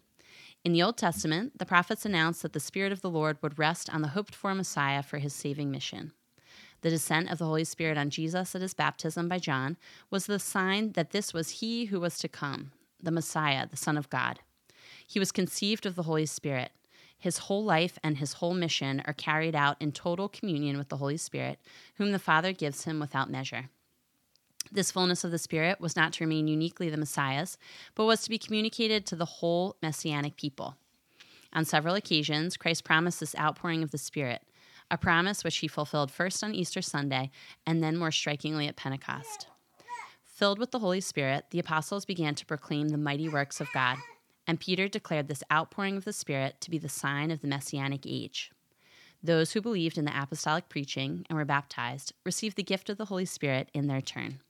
In 0.65 0.73
the 0.73 0.83
Old 0.83 0.97
Testament, 0.97 1.59
the 1.59 1.67
prophets 1.67 2.07
announced 2.07 2.43
that 2.43 2.53
the 2.53 2.61
Spirit 2.61 2.93
of 2.93 3.01
the 3.01 3.11
Lord 3.11 3.37
would 3.43 3.59
rest 3.59 3.93
on 3.93 4.03
the 4.03 4.09
hoped 4.09 4.35
for 4.35 4.55
Messiah 4.55 5.03
for 5.03 5.19
his 5.19 5.35
saving 5.35 5.73
mission. 5.73 6.13
The 6.83 6.91
descent 6.91 7.31
of 7.31 7.39
the 7.39 7.47
Holy 7.47 7.65
Spirit 7.65 7.99
on 7.99 8.11
Jesus 8.11 8.55
at 8.55 8.63
his 8.63 8.75
baptism 8.75 9.29
by 9.29 9.41
John 9.41 9.77
was 10.09 10.27
the 10.27 10.39
sign 10.39 10.93
that 10.93 11.11
this 11.11 11.35
was 11.35 11.61
he 11.61 11.87
who 11.87 11.99
was 11.99 12.17
to 12.19 12.29
come, 12.29 12.71
the 13.03 13.11
Messiah, 13.11 13.67
the 13.67 13.77
Son 13.77 13.97
of 13.97 14.11
God. 14.11 14.41
He 15.07 15.19
was 15.19 15.33
conceived 15.33 15.85
of 15.87 15.95
the 15.95 16.05
Holy 16.05 16.27
Spirit. 16.27 16.73
His 17.19 17.39
whole 17.39 17.65
life 17.65 17.99
and 18.03 18.19
his 18.19 18.35
whole 18.35 18.55
mission 18.55 19.03
are 19.05 19.13
carried 19.13 19.55
out 19.55 19.77
in 19.81 19.93
total 19.93 20.29
communion 20.29 20.77
with 20.77 20.89
the 20.89 20.97
Holy 20.97 21.17
Spirit, 21.17 21.61
whom 21.97 22.13
the 22.13 22.19
Father 22.19 22.53
gives 22.53 22.85
him 22.85 22.99
without 22.99 23.31
measure. 23.31 23.69
This 24.71 24.91
fullness 24.91 25.23
of 25.23 25.31
the 25.31 25.39
Spirit 25.39 25.81
was 25.81 25.97
not 25.97 26.15
to 26.15 26.25
remain 26.25 26.49
uniquely 26.49 26.89
the 26.89 26.97
Messiah's, 26.97 27.59
but 27.95 28.07
was 28.07 28.23
to 28.23 28.31
be 28.31 28.39
communicated 28.39 29.05
to 29.07 29.17
the 29.17 29.25
whole 29.25 29.77
Messianic 29.83 30.37
people. 30.37 30.77
On 31.53 31.65
several 31.65 31.95
occasions, 31.95 32.57
Christ 32.57 32.83
promised 32.83 33.21
this 33.21 33.37
outpouring 33.39 33.83
of 33.83 33.91
the 33.91 33.99
Spirit, 33.99 34.43
a 34.91 34.97
promise 34.97 35.45
which 35.45 35.59
he 35.59 35.69
fulfilled 35.69 36.11
first 36.11 36.43
on 36.43 36.55
Easter 36.55 36.81
Sunday 36.81 37.31
and 37.67 37.83
then 37.83 37.97
more 37.97 38.11
strikingly 38.11 38.67
at 38.67 38.77
Pentecost. 38.77 39.47
Filled 40.43 40.59
with 40.59 40.73
the 40.73 40.81
Holy 40.81 41.01
Spirit, 41.01 41.45
the 41.51 41.61
apostles 41.61 42.05
began 42.05 42.35
to 42.35 42.45
proclaim 42.45 42.89
the 42.89 42.99
mighty 42.99 43.29
works 43.29 43.61
of 43.61 43.73
God 43.73 43.99
and 44.45 44.59
Peter 44.59 44.89
declared 44.89 45.29
this 45.29 45.45
outpouring 45.53 45.97
of 45.97 46.05
the 46.05 46.13
Spirit 46.13 46.61
to 46.63 46.69
be 46.69 46.79
the 46.79 46.89
sign 46.89 47.31
of 47.31 47.43
the 47.43 47.47
Messianic 47.47 48.05
age. 48.05 48.51
Those 49.23 49.53
who 49.53 49.61
believed 49.61 49.99
in 49.99 50.05
the 50.05 50.21
apostolic 50.21 50.69
preaching 50.69 51.25
and 51.29 51.39
were 51.39 51.45
baptized 51.45 52.13
received 52.27 52.57
the 52.57 52.65
gift 52.65 52.91
of 52.91 52.99
the 52.99 53.05
Holy 53.05 53.25
Spirit 53.25 53.71
in 53.73 53.87
their 53.87 54.01
turn. 54.01 54.41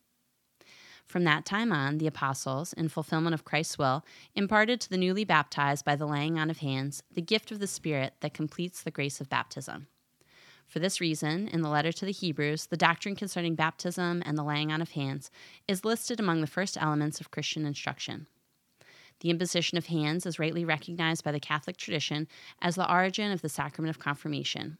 From 1.04 1.24
that 1.24 1.44
time 1.44 1.70
on, 1.70 1.98
the 1.98 2.06
apostles, 2.06 2.72
in 2.72 2.88
fulfillment 2.88 3.34
of 3.34 3.44
Christ's 3.44 3.76
will, 3.76 4.02
imparted 4.34 4.80
to 4.80 4.88
the 4.88 4.96
newly 4.96 5.24
baptized 5.24 5.84
by 5.84 5.94
the 5.94 6.06
laying 6.06 6.38
on 6.38 6.48
of 6.48 6.60
hands 6.60 7.02
the 7.12 7.20
gift 7.20 7.52
of 7.52 7.58
the 7.58 7.66
Spirit 7.66 8.14
that 8.20 8.32
completes 8.32 8.82
the 8.82 8.90
grace 8.90 9.20
of 9.20 9.28
baptism. 9.28 9.88
For 10.72 10.78
this 10.78 11.02
reason, 11.02 11.48
in 11.48 11.60
the 11.60 11.68
letter 11.68 11.92
to 11.92 12.06
the 12.06 12.12
Hebrews, 12.12 12.64
the 12.64 12.78
doctrine 12.78 13.14
concerning 13.14 13.54
baptism 13.56 14.22
and 14.24 14.38
the 14.38 14.42
laying 14.42 14.72
on 14.72 14.80
of 14.80 14.92
hands 14.92 15.30
is 15.68 15.84
listed 15.84 16.18
among 16.18 16.40
the 16.40 16.46
first 16.46 16.78
elements 16.80 17.20
of 17.20 17.30
Christian 17.30 17.66
instruction. 17.66 18.26
The 19.20 19.28
imposition 19.28 19.76
of 19.76 19.88
hands 19.88 20.24
is 20.24 20.38
rightly 20.38 20.64
recognized 20.64 21.24
by 21.24 21.32
the 21.32 21.40
Catholic 21.40 21.76
tradition 21.76 22.26
as 22.62 22.76
the 22.76 22.90
origin 22.90 23.32
of 23.32 23.42
the 23.42 23.50
sacrament 23.50 23.94
of 23.94 24.02
confirmation, 24.02 24.78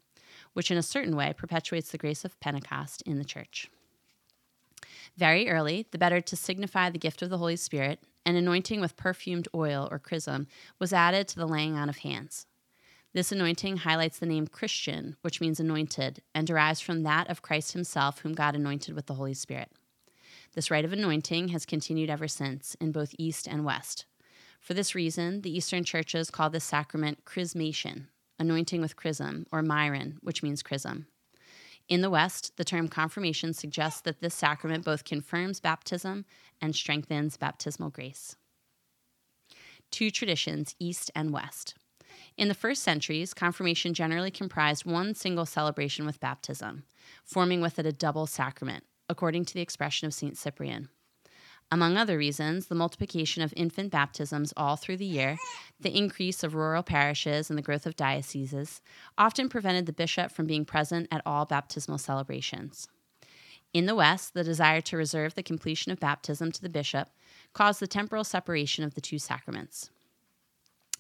which 0.55 0.71
in 0.71 0.79
a 0.79 0.83
certain 0.83 1.15
way 1.15 1.35
perpetuates 1.37 1.91
the 1.91 1.99
grace 1.99 2.25
of 2.25 2.41
Pentecost 2.41 3.03
in 3.03 3.19
the 3.19 3.23
Church. 3.23 3.69
Very 5.19 5.51
early, 5.51 5.87
the 5.91 5.99
better 5.99 6.23
to 6.23 6.37
signify 6.37 6.89
the 6.89 6.99
gift 6.99 7.21
of 7.21 7.29
the 7.29 7.37
Holy 7.37 7.57
Spirit, 7.57 8.01
an 8.25 8.37
anointing 8.37 8.81
with 8.81 8.97
perfumed 8.97 9.47
oil 9.55 9.89
or 9.91 9.99
chrism 9.99 10.47
was 10.79 10.95
added 10.95 11.29
to 11.29 11.37
the 11.37 11.47
laying 11.47 11.77
on 11.77 11.91
of 11.91 11.99
hands. 11.99 12.47
This 13.15 13.31
anointing 13.31 13.79
highlights 13.79 14.19
the 14.19 14.27
name 14.27 14.47
Christian, 14.47 15.17
which 15.21 15.39
means 15.39 15.61
anointed, 15.61 16.23
and 16.35 16.47
derives 16.47 16.81
from 16.81 17.03
that 17.03 17.29
of 17.29 17.43
Christ 17.43 17.73
himself, 17.73 18.21
whom 18.21 18.33
God 18.33 18.55
anointed 18.55 18.95
with 18.95 19.05
the 19.05 19.15
Holy 19.15 19.35
Spirit. 19.35 19.71
This 20.55 20.71
rite 20.71 20.87
of 20.87 20.95
anointing 20.95 21.49
has 21.49 21.67
continued 21.67 22.09
ever 22.09 22.27
since 22.27 22.75
in 22.81 22.91
both 22.91 23.15
East 23.19 23.47
and 23.47 23.67
West. 23.67 24.07
For 24.61 24.73
this 24.73 24.95
reason, 24.95 25.43
the 25.43 25.55
Eastern 25.55 25.85
churches 25.85 26.31
call 26.31 26.49
this 26.49 26.65
sacrament 26.65 27.27
chrismation, 27.27 28.07
anointing 28.39 28.81
with 28.81 28.97
chrism, 28.97 29.47
or 29.53 29.61
myron, 29.61 30.19
which 30.23 30.43
means 30.43 30.63
chrism. 30.63 31.07
In 31.89 32.01
the 32.01 32.11
West, 32.11 32.57
the 32.57 32.65
term 32.65 32.89
confirmation 32.89 33.53
suggests 33.53 34.01
that 34.03 34.21
this 34.21 34.35
sacrament 34.35 34.85
both 34.85 35.05
confirms 35.05 35.61
baptism 35.61 36.25
and 36.63 36.75
strengthens 36.75 37.37
baptismal 37.37 37.91
grace. 37.91 38.37
Two 39.91 40.11
traditions, 40.11 40.75
East 40.79 41.11
and 41.15 41.31
West. 41.31 41.75
In 42.37 42.49
the 42.49 42.55
first 42.55 42.83
centuries, 42.83 43.35
confirmation 43.35 43.95
generally 43.95 44.31
comprised 44.31 44.85
one 44.85 45.15
single 45.15 45.47
celebration 45.47 46.07
with 46.07 46.21
baptism, 46.21 46.85
forming 47.25 47.61
with 47.61 47.79
it 47.79 47.87
a 47.87 47.93
double 47.93 48.27
sacrament, 48.27 48.85
according 49.09 49.45
to 49.47 49.55
the 49.55 49.61
expression 49.61 50.07
of 50.07 50.15
St. 50.15 50.37
Cyprian. 50.37 50.89
Among 51.71 51.97
other 51.97 52.19
reasons, 52.19 52.67
the 52.67 52.75
multiplication 52.75 53.43
of 53.43 53.55
infant 53.57 53.91
baptisms 53.91 54.53
all 54.59 54.77
through 54.77 54.99
the 54.99 55.07
year, 55.07 55.39
the 55.81 55.97
increase 55.97 56.43
of 56.45 56.55
rural 56.55 56.83
parishes, 56.83 57.49
and 57.49 57.59
the 57.59 57.63
growth 57.63 57.87
of 57.87 57.97
dioceses 57.97 58.83
often 59.17 59.49
prevented 59.49 59.87
the 59.87 59.93
bishop 59.93 60.31
from 60.31 60.47
being 60.47 60.67
present 60.67 61.09
at 61.11 61.23
all 61.25 61.47
baptismal 61.47 61.97
celebrations. 61.97 62.89
In 63.73 63.87
the 63.87 63.95
West, 63.95 64.35
the 64.35 64.45
desire 64.45 64.83
to 64.83 64.99
reserve 64.99 65.35
the 65.35 65.43
completion 65.43 65.93
of 65.93 66.01
baptism 66.01 66.53
to 66.53 66.61
the 66.61 66.69
bishop 66.69 67.09
caused 67.55 67.81
the 67.81 67.87
temporal 67.87 68.25
separation 68.25 68.85
of 68.85 68.95
the 68.95 69.01
two 69.01 69.19
sacraments. 69.19 69.91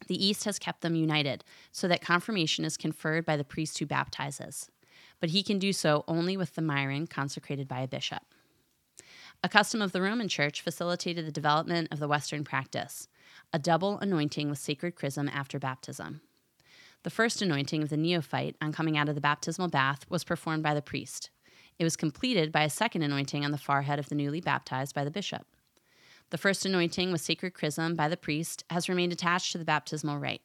The 0.06 0.24
East 0.24 0.44
has 0.44 0.58
kept 0.58 0.80
them 0.80 0.94
united 0.94 1.44
so 1.70 1.88
that 1.88 2.00
confirmation 2.00 2.64
is 2.64 2.76
conferred 2.76 3.24
by 3.24 3.36
the 3.36 3.44
priest 3.44 3.78
who 3.78 3.86
baptizes, 3.86 4.70
but 5.20 5.30
he 5.30 5.42
can 5.42 5.58
do 5.58 5.72
so 5.72 6.04
only 6.08 6.36
with 6.36 6.54
the 6.54 6.62
myron 6.62 7.06
consecrated 7.06 7.68
by 7.68 7.80
a 7.80 7.88
bishop. 7.88 8.22
A 9.44 9.48
custom 9.48 9.82
of 9.82 9.92
the 9.92 10.02
Roman 10.02 10.28
Church 10.28 10.60
facilitated 10.60 11.26
the 11.26 11.32
development 11.32 11.88
of 11.90 11.98
the 11.98 12.08
Western 12.08 12.44
practice, 12.44 13.08
a 13.52 13.58
double 13.58 13.98
anointing 13.98 14.48
with 14.48 14.58
sacred 14.58 14.94
chrism 14.94 15.28
after 15.28 15.58
baptism. 15.58 16.20
The 17.02 17.10
first 17.10 17.42
anointing 17.42 17.82
of 17.82 17.88
the 17.88 17.96
neophyte 17.96 18.56
on 18.60 18.72
coming 18.72 18.96
out 18.96 19.08
of 19.08 19.16
the 19.16 19.20
baptismal 19.20 19.68
bath 19.68 20.08
was 20.08 20.22
performed 20.22 20.62
by 20.62 20.74
the 20.74 20.82
priest. 20.82 21.30
It 21.78 21.84
was 21.84 21.96
completed 21.96 22.52
by 22.52 22.62
a 22.62 22.70
second 22.70 23.02
anointing 23.02 23.44
on 23.44 23.50
the 23.50 23.58
forehead 23.58 23.98
of 23.98 24.08
the 24.08 24.14
newly 24.14 24.40
baptized 24.40 24.94
by 24.94 25.02
the 25.02 25.10
bishop. 25.10 25.46
The 26.32 26.38
first 26.38 26.64
anointing 26.64 27.12
with 27.12 27.20
sacred 27.20 27.52
chrism 27.52 27.94
by 27.94 28.08
the 28.08 28.16
priest 28.16 28.64
has 28.70 28.88
remained 28.88 29.12
attached 29.12 29.52
to 29.52 29.58
the 29.58 29.66
baptismal 29.66 30.16
rite. 30.16 30.40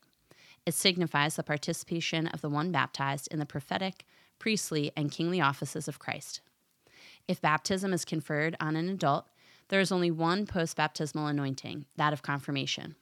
It 0.65 0.73
signifies 0.73 1.38
the 1.38 1.43
participation 1.43 2.28
of 2.28 2.41
the 2.41 2.50
one 2.50 2.73
baptized 2.73 3.30
in 3.32 3.39
the 3.39 3.45
prophetic, 3.45 4.06
priestly, 4.38 4.91
and 4.97 5.10
kingly 5.10 5.39
offices 5.39 5.88
of 5.88 5.97
Christ. 5.97 6.41
If 7.26 7.39
baptism 7.39 7.93
is 7.93 8.04
conferred 8.04 8.58
on 8.60 8.76
an 8.76 8.89
adult, 8.89 9.30
there 9.69 9.80
is 9.80 9.93
only 9.93 10.12
one 10.12 10.45
post 10.45 10.76
baptismal 10.76 11.28
anointing, 11.28 11.86
that 11.95 12.12
of 12.12 12.21
confirmation. 12.21 12.97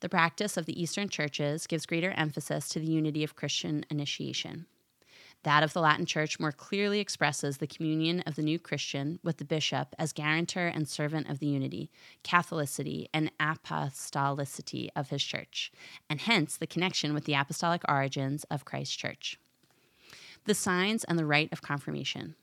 The 0.00 0.08
practice 0.08 0.56
of 0.56 0.64
the 0.64 0.80
Eastern 0.80 1.10
churches 1.10 1.66
gives 1.66 1.84
greater 1.84 2.12
emphasis 2.12 2.70
to 2.70 2.80
the 2.80 2.86
unity 2.86 3.22
of 3.22 3.36
Christian 3.36 3.84
initiation. 3.90 4.64
That 5.44 5.62
of 5.62 5.72
the 5.72 5.80
Latin 5.80 6.04
Church 6.04 6.40
more 6.40 6.52
clearly 6.52 6.98
expresses 6.98 7.58
the 7.58 7.66
communion 7.66 8.20
of 8.26 8.34
the 8.34 8.42
new 8.42 8.58
Christian 8.58 9.20
with 9.22 9.36
the 9.36 9.44
bishop 9.44 9.94
as 9.98 10.12
guarantor 10.12 10.66
and 10.66 10.88
servant 10.88 11.30
of 11.30 11.38
the 11.38 11.46
unity, 11.46 11.90
Catholicity, 12.24 13.06
and 13.14 13.30
apostolicity 13.38 14.88
of 14.96 15.10
his 15.10 15.22
church, 15.22 15.70
and 16.10 16.20
hence 16.20 16.56
the 16.56 16.66
connection 16.66 17.14
with 17.14 17.24
the 17.24 17.34
apostolic 17.34 17.82
origins 17.88 18.44
of 18.50 18.64
Christ's 18.64 18.96
church. 18.96 19.38
The 20.44 20.54
signs 20.54 21.04
and 21.04 21.18
the 21.18 21.26
rite 21.26 21.52
of 21.52 21.62
confirmation. 21.62 22.34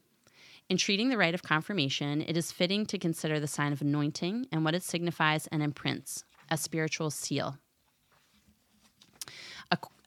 In 0.70 0.78
treating 0.78 1.10
the 1.10 1.18
rite 1.18 1.36
of 1.36 1.44
confirmation, 1.44 2.22
it 2.22 2.38
is 2.38 2.52
fitting 2.52 2.86
to 2.88 2.98
consider 2.98 3.40
the 3.40 3.48
sign 3.48 3.74
of 3.74 3.82
anointing 3.82 4.48
and 4.52 4.64
what 4.64 4.74
it 4.74 4.84
signifies 4.84 5.48
and 5.48 5.62
imprints 5.62 6.24
a 6.50 6.58
spiritual 6.58 7.12
seal. 7.12 7.58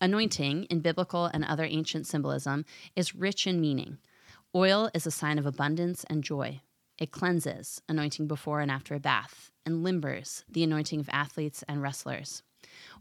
Anointing, 0.00 0.64
in 0.64 0.78
biblical 0.78 1.26
and 1.26 1.44
other 1.44 1.64
ancient 1.64 2.06
symbolism, 2.06 2.64
is 2.94 3.16
rich 3.16 3.46
in 3.46 3.60
meaning. 3.60 3.98
Oil 4.54 4.90
is 4.94 5.06
a 5.06 5.10
sign 5.10 5.38
of 5.38 5.46
abundance 5.46 6.04
and 6.04 6.22
joy. 6.22 6.60
It 6.98 7.10
cleanses, 7.10 7.82
anointing 7.88 8.28
before 8.28 8.60
and 8.60 8.70
after 8.70 8.94
a 8.94 9.00
bath, 9.00 9.50
and 9.66 9.84
limbers, 9.84 10.44
the 10.48 10.62
anointing 10.62 11.00
of 11.00 11.08
athletes 11.12 11.64
and 11.68 11.82
wrestlers. 11.82 12.42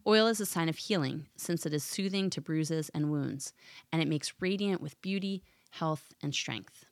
Oil 0.07 0.27
is 0.27 0.39
a 0.39 0.45
sign 0.45 0.69
of 0.69 0.77
healing, 0.77 1.27
since 1.35 1.65
it 1.65 1.73
is 1.73 1.83
soothing 1.83 2.29
to 2.31 2.41
bruises 2.41 2.89
and 2.89 3.11
wounds, 3.11 3.53
and 3.91 4.01
it 4.01 4.07
makes 4.07 4.33
radiant 4.39 4.81
with 4.81 5.01
beauty, 5.01 5.43
health, 5.71 6.13
and 6.21 6.33
strength. 6.33 6.85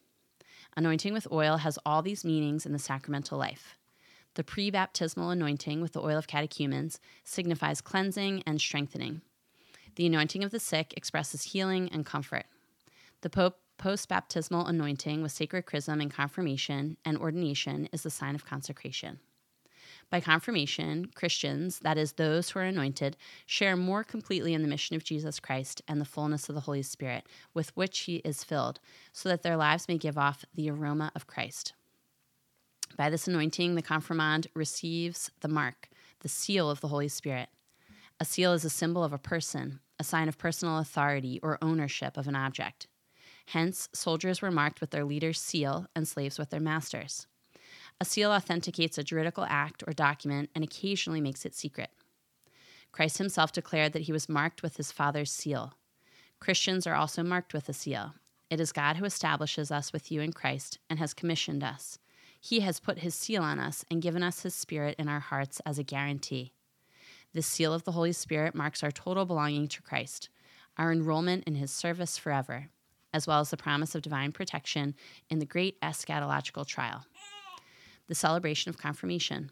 Anointing 0.77 1.13
with 1.13 1.27
oil 1.31 1.57
has 1.57 1.79
all 1.85 2.01
these 2.01 2.25
meanings 2.25 2.65
in 2.65 2.73
the 2.73 2.79
sacramental 2.79 3.37
life. 3.37 3.77
The 4.35 4.43
pre 4.43 4.69
baptismal 4.69 5.29
anointing 5.31 5.81
with 5.81 5.93
the 5.93 6.01
oil 6.01 6.17
of 6.17 6.27
catechumens 6.27 6.99
signifies 7.23 7.81
cleansing 7.81 8.43
and 8.45 8.59
strengthening. 8.59 9.21
The 9.95 10.05
anointing 10.05 10.43
of 10.43 10.51
the 10.51 10.59
sick 10.59 10.93
expresses 10.97 11.43
healing 11.43 11.89
and 11.91 12.05
comfort. 12.05 12.45
The 13.21 13.53
post 13.77 14.09
baptismal 14.09 14.67
anointing 14.67 15.21
with 15.21 15.31
sacred 15.31 15.65
chrism 15.65 16.01
and 16.01 16.11
confirmation 16.11 16.97
and 17.05 17.17
ordination 17.17 17.87
is 17.91 18.03
the 18.03 18.09
sign 18.09 18.35
of 18.35 18.45
consecration. 18.45 19.19
By 20.09 20.19
confirmation, 20.19 21.07
Christians, 21.15 21.79
that 21.79 21.97
is, 21.97 22.13
those 22.13 22.49
who 22.49 22.59
are 22.59 22.63
anointed, 22.63 23.17
share 23.45 23.75
more 23.75 24.03
completely 24.03 24.53
in 24.53 24.61
the 24.61 24.67
mission 24.67 24.95
of 24.95 25.03
Jesus 25.03 25.39
Christ 25.39 25.81
and 25.87 25.99
the 25.99 26.05
fullness 26.05 26.47
of 26.47 26.55
the 26.55 26.61
Holy 26.61 26.83
Spirit 26.83 27.25
with 27.53 27.75
which 27.75 27.99
he 27.99 28.17
is 28.17 28.43
filled, 28.43 28.79
so 29.13 29.29
that 29.29 29.41
their 29.41 29.57
lives 29.57 29.87
may 29.87 29.97
give 29.97 30.17
off 30.17 30.45
the 30.53 30.69
aroma 30.69 31.11
of 31.15 31.25
Christ. 31.25 31.73
By 32.95 33.09
this 33.09 33.27
anointing, 33.27 33.75
the 33.75 33.81
confirmand 33.81 34.47
receives 34.53 35.31
the 35.41 35.47
mark, 35.47 35.89
the 36.19 36.29
seal 36.29 36.69
of 36.69 36.81
the 36.81 36.89
Holy 36.89 37.07
Spirit. 37.07 37.49
A 38.19 38.25
seal 38.25 38.53
is 38.53 38.63
a 38.63 38.69
symbol 38.69 39.03
of 39.03 39.11
a 39.11 39.17
person, 39.17 39.79
a 39.99 40.03
sign 40.03 40.27
of 40.27 40.37
personal 40.37 40.79
authority 40.79 41.39
or 41.41 41.57
ownership 41.61 42.17
of 42.17 42.27
an 42.27 42.35
object. 42.35 42.87
Hence, 43.47 43.89
soldiers 43.93 44.41
were 44.41 44.51
marked 44.51 44.81
with 44.81 44.91
their 44.91 45.05
leader's 45.05 45.39
seal 45.39 45.87
and 45.95 46.07
slaves 46.07 46.39
with 46.39 46.49
their 46.49 46.59
master's. 46.59 47.27
A 48.01 48.05
seal 48.05 48.31
authenticates 48.31 48.97
a 48.97 49.03
juridical 49.03 49.45
act 49.47 49.83
or 49.87 49.93
document 49.93 50.49
and 50.53 50.63
occasionally 50.63 51.21
makes 51.21 51.45
it 51.45 51.55
secret. 51.55 51.89
Christ 52.91 53.17
himself 53.17 53.51
declared 53.51 53.93
that 53.93 54.03
he 54.03 54.11
was 54.11 54.29
marked 54.29 54.63
with 54.63 54.77
his 54.77 54.91
Father's 54.91 55.31
seal. 55.31 55.73
Christians 56.39 56.85
are 56.87 56.95
also 56.95 57.23
marked 57.23 57.53
with 57.53 57.69
a 57.69 57.73
seal. 57.73 58.13
It 58.49 58.59
is 58.59 58.71
God 58.71 58.97
who 58.97 59.05
establishes 59.05 59.71
us 59.71 59.91
with 59.91 60.11
you 60.11 60.21
in 60.21 60.33
Christ 60.33 60.79
and 60.89 60.99
has 60.99 61.13
commissioned 61.13 61.63
us. 61.63 61.97
He 62.39 62.59
has 62.59 62.79
put 62.79 62.99
his 62.99 63.15
seal 63.15 63.41
on 63.41 63.59
us 63.59 63.83
and 63.89 64.01
given 64.01 64.21
us 64.21 64.43
his 64.43 64.53
Spirit 64.53 64.95
in 64.99 65.07
our 65.09 65.19
hearts 65.19 65.61
as 65.65 65.79
a 65.79 65.83
guarantee. 65.83 66.53
This 67.35 67.47
seal 67.47 67.73
of 67.73 67.83
the 67.83 67.91
Holy 67.91 68.13
Spirit 68.13 68.55
marks 68.55 68.81
our 68.81 68.91
total 68.91 69.25
belonging 69.25 69.67
to 69.67 69.81
Christ, 69.81 70.29
our 70.77 70.89
enrollment 70.89 71.43
in 71.43 71.55
his 71.55 71.69
service 71.69 72.17
forever, 72.17 72.69
as 73.13 73.27
well 73.27 73.41
as 73.41 73.49
the 73.49 73.57
promise 73.57 73.93
of 73.93 74.01
divine 74.01 74.31
protection 74.31 74.95
in 75.29 75.39
the 75.39 75.45
great 75.45 75.79
eschatological 75.81 76.65
trial 76.65 77.05
the 78.07 78.15
celebration 78.15 78.69
of 78.69 78.77
confirmation. 78.77 79.49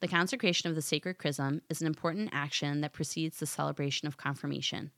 The 0.00 0.08
consecration 0.08 0.70
of 0.70 0.76
the 0.76 0.80
sacred 0.80 1.18
chrism 1.18 1.60
is 1.68 1.82
an 1.82 1.88
important 1.88 2.30
action 2.32 2.80
that 2.80 2.94
precedes 2.94 3.38
the 3.38 3.46
celebration 3.46 4.08
of 4.08 4.16
confirmation, 4.16 4.90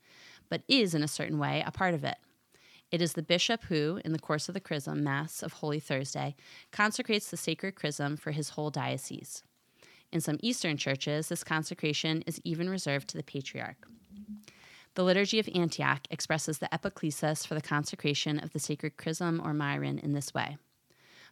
but 0.47 0.61
is, 0.69 0.95
in 0.95 1.03
a 1.03 1.09
certain 1.09 1.39
way, 1.39 1.61
a 1.65 1.71
part 1.71 1.93
of 1.93 2.05
it. 2.05 2.17
It 2.89 3.01
is 3.01 3.13
the 3.13 3.23
bishop 3.23 3.63
who, 3.63 3.99
in 4.05 4.13
the 4.13 4.19
course 4.19 4.47
of 4.47 4.53
the 4.53 4.61
chrism 4.61 5.03
Mass 5.03 5.43
of 5.43 5.53
Holy 5.53 5.81
Thursday, 5.81 6.35
consecrates 6.71 7.29
the 7.29 7.35
sacred 7.35 7.75
chrism 7.75 8.15
for 8.15 8.31
his 8.31 8.49
whole 8.49 8.69
diocese. 8.69 9.43
In 10.13 10.21
some 10.21 10.37
Eastern 10.43 10.77
churches, 10.77 11.29
this 11.29 11.43
consecration 11.43 12.21
is 12.27 12.39
even 12.43 12.69
reserved 12.69 13.07
to 13.09 13.17
the 13.17 13.23
patriarch. 13.23 13.87
The 14.93 15.03
Liturgy 15.03 15.39
of 15.39 15.49
Antioch 15.55 16.01
expresses 16.11 16.59
the 16.59 16.69
epiclesis 16.71 17.47
for 17.47 17.55
the 17.55 17.63
consecration 17.63 18.37
of 18.37 18.53
the 18.53 18.59
sacred 18.59 18.95
chrism 18.95 19.41
or 19.43 19.55
myron 19.55 19.97
in 19.97 20.13
this 20.13 20.31
way. 20.31 20.57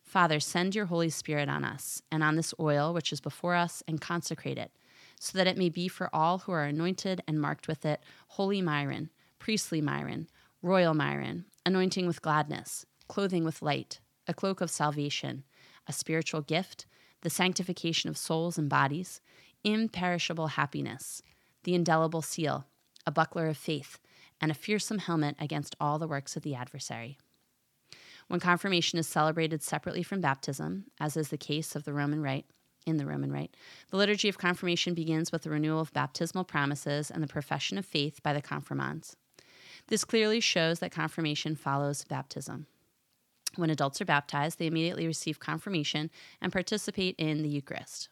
Father, 0.04 0.40
send 0.40 0.74
your 0.74 0.88
Holy 0.88 1.12
Spirit 1.12 1.48
on 1.48 1.64
us 1.64 2.02
and 2.12 2.24
on 2.24 2.36
this 2.36 2.56
oil 2.60 2.92
which 2.92 3.14
is 3.14 3.22
before 3.22 3.54
us, 3.54 3.84
and 3.88 4.02
consecrate 4.02 4.58
it, 4.58 4.72
so 5.20 5.38
that 5.38 5.46
it 5.46 5.60
may 5.60 5.70
be 5.70 5.88
for 5.88 6.10
all 6.12 6.40
who 6.40 6.52
are 6.52 6.64
anointed 6.64 7.22
and 7.28 7.40
marked 7.40 7.68
with 7.68 7.86
it 7.86 8.02
holy 8.30 8.64
myron, 8.64 9.12
priestly 9.38 9.80
myron, 9.80 10.28
royal 10.64 10.96
myron, 10.96 11.46
anointing 11.68 12.08
with 12.08 12.24
gladness, 12.24 12.88
clothing 13.08 13.44
with 13.44 13.62
light, 13.62 14.00
a 14.28 14.34
cloak 14.34 14.60
of 14.60 14.72
salvation, 14.72 15.44
a 15.86 15.94
spiritual 15.94 16.42
gift, 16.42 16.88
the 17.22 17.30
sanctification 17.30 18.10
of 18.10 18.18
souls 18.18 18.58
and 18.58 18.70
bodies, 18.70 19.22
imperishable 19.64 20.48
happiness, 20.48 21.22
the 21.64 21.76
indelible 21.76 22.22
seal, 22.22 22.66
a 23.06 23.12
buckler 23.12 23.48
of 23.48 23.58
faith, 23.58 24.00
and 24.40 24.52
a 24.52 24.56
fearsome 24.56 24.98
helmet 24.98 25.36
against 25.40 25.76
all 25.80 26.00
the 26.00 26.08
works 26.08 26.36
of 26.36 26.44
the 26.44 26.56
adversary. 26.56 27.18
When 28.28 28.40
confirmation 28.40 28.98
is 28.98 29.08
celebrated 29.08 29.62
separately 29.62 30.04
from 30.04 30.22
baptism, 30.22 30.86
as 31.00 31.18
is 31.18 31.30
the 31.30 31.38
case 31.38 31.76
of 31.76 31.84
the 31.84 31.94
Roman 31.94 32.22
Rite, 32.22 32.46
in 32.86 32.98
the 32.98 33.06
Roman 33.06 33.32
Rite, 33.32 33.56
the 33.90 33.98
liturgy 33.98 34.28
of 34.30 34.38
confirmation 34.38 34.94
begins 34.94 35.32
with 35.32 35.44
the 35.44 35.50
renewal 35.50 35.82
of 35.82 35.94
baptismal 35.94 36.46
promises 36.46 37.12
and 37.12 37.22
the 37.22 37.28
profession 37.28 37.78
of 37.78 37.86
faith 37.86 38.24
by 38.24 38.34
the 38.34 38.42
confirmands. 38.42 39.16
This 39.88 40.04
clearly 40.04 40.40
shows 40.40 40.80
that 40.80 40.92
confirmation 40.92 41.56
follows 41.56 42.04
baptism. 42.06 42.68
When 43.56 43.70
adults 43.70 44.02
are 44.02 44.06
baptized, 44.06 44.60
they 44.60 44.68
immediately 44.68 45.08
receive 45.08 45.40
confirmation 45.40 46.10
and 46.42 46.52
participate 46.52 47.16
in 47.18 47.42
the 47.42 47.50
Eucharist. 47.50 48.10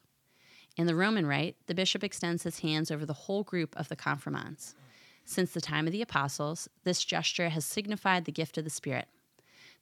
In 0.78 0.86
the 0.88 0.95
Roman 0.95 1.25
Rite, 1.25 1.56
the 1.67 1.75
bishop 1.75 2.04
extends 2.04 2.43
his 2.43 2.60
hands 2.60 2.91
over 2.91 3.06
the 3.06 3.13
whole 3.13 3.43
group 3.43 3.75
of 3.78 3.89
the 3.89 3.95
confirmands. 3.95 4.75
Since 5.25 5.52
the 5.52 5.62
time 5.62 5.88
of 5.88 5.93
the 5.93 6.02
apostles, 6.02 6.67
this 6.84 7.04
gesture 7.04 7.49
has 7.49 7.65
signified 7.65 8.25
the 8.25 8.32
gift 8.32 8.58
of 8.58 8.63
the 8.63 8.69
Spirit, 8.69 9.08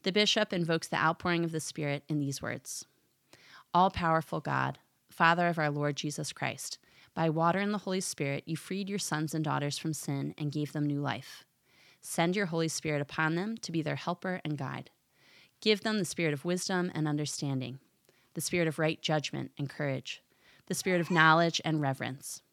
the 0.03 0.11
bishop 0.11 0.53
invokes 0.53 0.87
the 0.87 0.97
outpouring 0.97 1.43
of 1.43 1.51
the 1.51 1.59
Spirit 1.59 2.03
in 2.07 2.19
these 2.19 2.41
words 2.41 2.85
All 3.73 3.89
powerful 3.89 4.39
God, 4.39 4.79
Father 5.09 5.47
of 5.47 5.57
our 5.57 5.69
Lord 5.71 5.95
Jesus 5.95 6.31
Christ, 6.31 6.77
by 7.13 7.29
water 7.29 7.59
and 7.59 7.73
the 7.73 7.79
Holy 7.79 8.01
Spirit, 8.01 8.43
you 8.45 8.55
freed 8.55 8.89
your 8.89 8.99
sons 8.99 9.33
and 9.33 9.43
daughters 9.43 9.77
from 9.77 9.93
sin 9.93 10.35
and 10.37 10.51
gave 10.51 10.71
them 10.71 10.85
new 10.85 11.01
life. 11.01 11.45
Send 11.99 12.35
your 12.35 12.45
Holy 12.45 12.67
Spirit 12.67 13.01
upon 13.01 13.35
them 13.35 13.57
to 13.57 13.71
be 13.71 13.81
their 13.81 13.95
helper 13.95 14.39
and 14.45 14.57
guide. 14.57 14.91
Give 15.61 15.81
them 15.81 15.97
the 15.97 16.05
spirit 16.05 16.33
of 16.33 16.45
wisdom 16.45 16.91
and 16.93 17.07
understanding, 17.07 17.79
the 18.35 18.41
spirit 18.41 18.67
of 18.67 18.77
right 18.77 19.01
judgment 19.01 19.51
and 19.57 19.69
courage, 19.69 20.21
the 20.67 20.75
spirit 20.75 21.01
of 21.01 21.09
knowledge 21.09 21.59
and 21.65 21.81
reverence. 21.81 22.43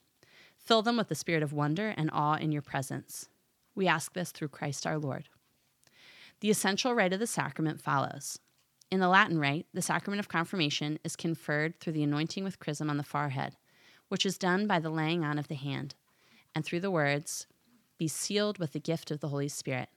Fill 0.56 0.80
them 0.80 0.96
with 0.96 1.08
the 1.08 1.14
spirit 1.14 1.42
of 1.42 1.52
wonder 1.52 1.92
and 1.96 2.08
awe 2.12 2.36
in 2.36 2.50
your 2.50 2.62
presence. 2.62 3.28
We 3.74 3.86
ask 3.86 4.14
this 4.14 4.30
through 4.30 4.48
Christ 4.48 4.86
our 4.86 4.98
Lord. 4.98 5.28
The 6.40 6.50
essential 6.50 6.94
rite 6.94 7.12
of 7.12 7.20
the 7.20 7.26
sacrament 7.26 7.82
follows. 7.82 8.38
In 8.90 9.00
the 9.00 9.08
Latin 9.08 9.38
rite, 9.38 9.66
the 9.74 9.82
sacrament 9.82 10.20
of 10.20 10.28
confirmation 10.28 10.98
is 11.04 11.16
conferred 11.16 11.78
through 11.80 11.94
the 11.94 12.02
anointing 12.02 12.44
with 12.44 12.58
chrism 12.58 12.88
on 12.88 12.96
the 12.96 13.02
forehead, 13.02 13.56
which 14.08 14.24
is 14.24 14.38
done 14.38 14.66
by 14.66 14.78
the 14.78 14.90
laying 14.90 15.24
on 15.24 15.38
of 15.38 15.48
the 15.48 15.54
hand, 15.54 15.94
and 16.54 16.64
through 16.64 16.80
the 16.80 16.90
words, 16.90 17.46
Be 17.98 18.08
sealed 18.08 18.58
with 18.58 18.72
the 18.72 18.80
gift 18.80 19.10
of 19.10 19.20
the 19.20 19.28
Holy 19.28 19.48
Spirit. 19.48 19.88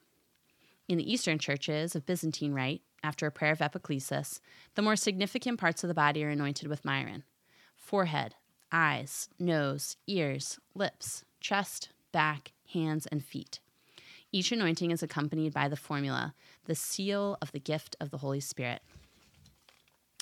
In 0.88 0.98
the 0.98 1.12
Eastern 1.12 1.38
churches 1.38 1.96
of 1.96 2.06
Byzantine 2.06 2.54
Rite, 2.54 2.82
after 3.08 3.26
a 3.26 3.32
prayer 3.32 3.54
of 3.54 3.60
epiclesis, 3.60 4.42
the 4.76 4.82
more 4.82 4.98
significant 4.98 5.58
parts 5.58 5.82
of 5.82 5.88
the 5.88 5.94
body 5.94 6.26
are 6.26 6.30
anointed 6.30 6.68
with 6.68 6.84
myron 6.84 7.24
forehead, 7.78 8.36
eyes, 8.70 9.30
nose, 9.40 9.96
ears, 10.08 10.60
lips, 10.76 11.24
chest, 11.40 11.90
back, 12.12 12.52
hands, 12.74 13.06
and 13.06 13.24
feet. 13.24 13.62
Each 14.34 14.52
anointing 14.52 14.92
is 14.92 15.02
accompanied 15.02 15.54
by 15.54 15.70
the 15.70 15.78
formula 15.78 16.34
the 16.66 16.76
seal 16.76 17.38
of 17.42 17.54
the 17.54 17.62
gift 17.62 17.96
of 18.02 18.12
the 18.12 18.18
Holy 18.18 18.42
Spirit. 18.42 18.82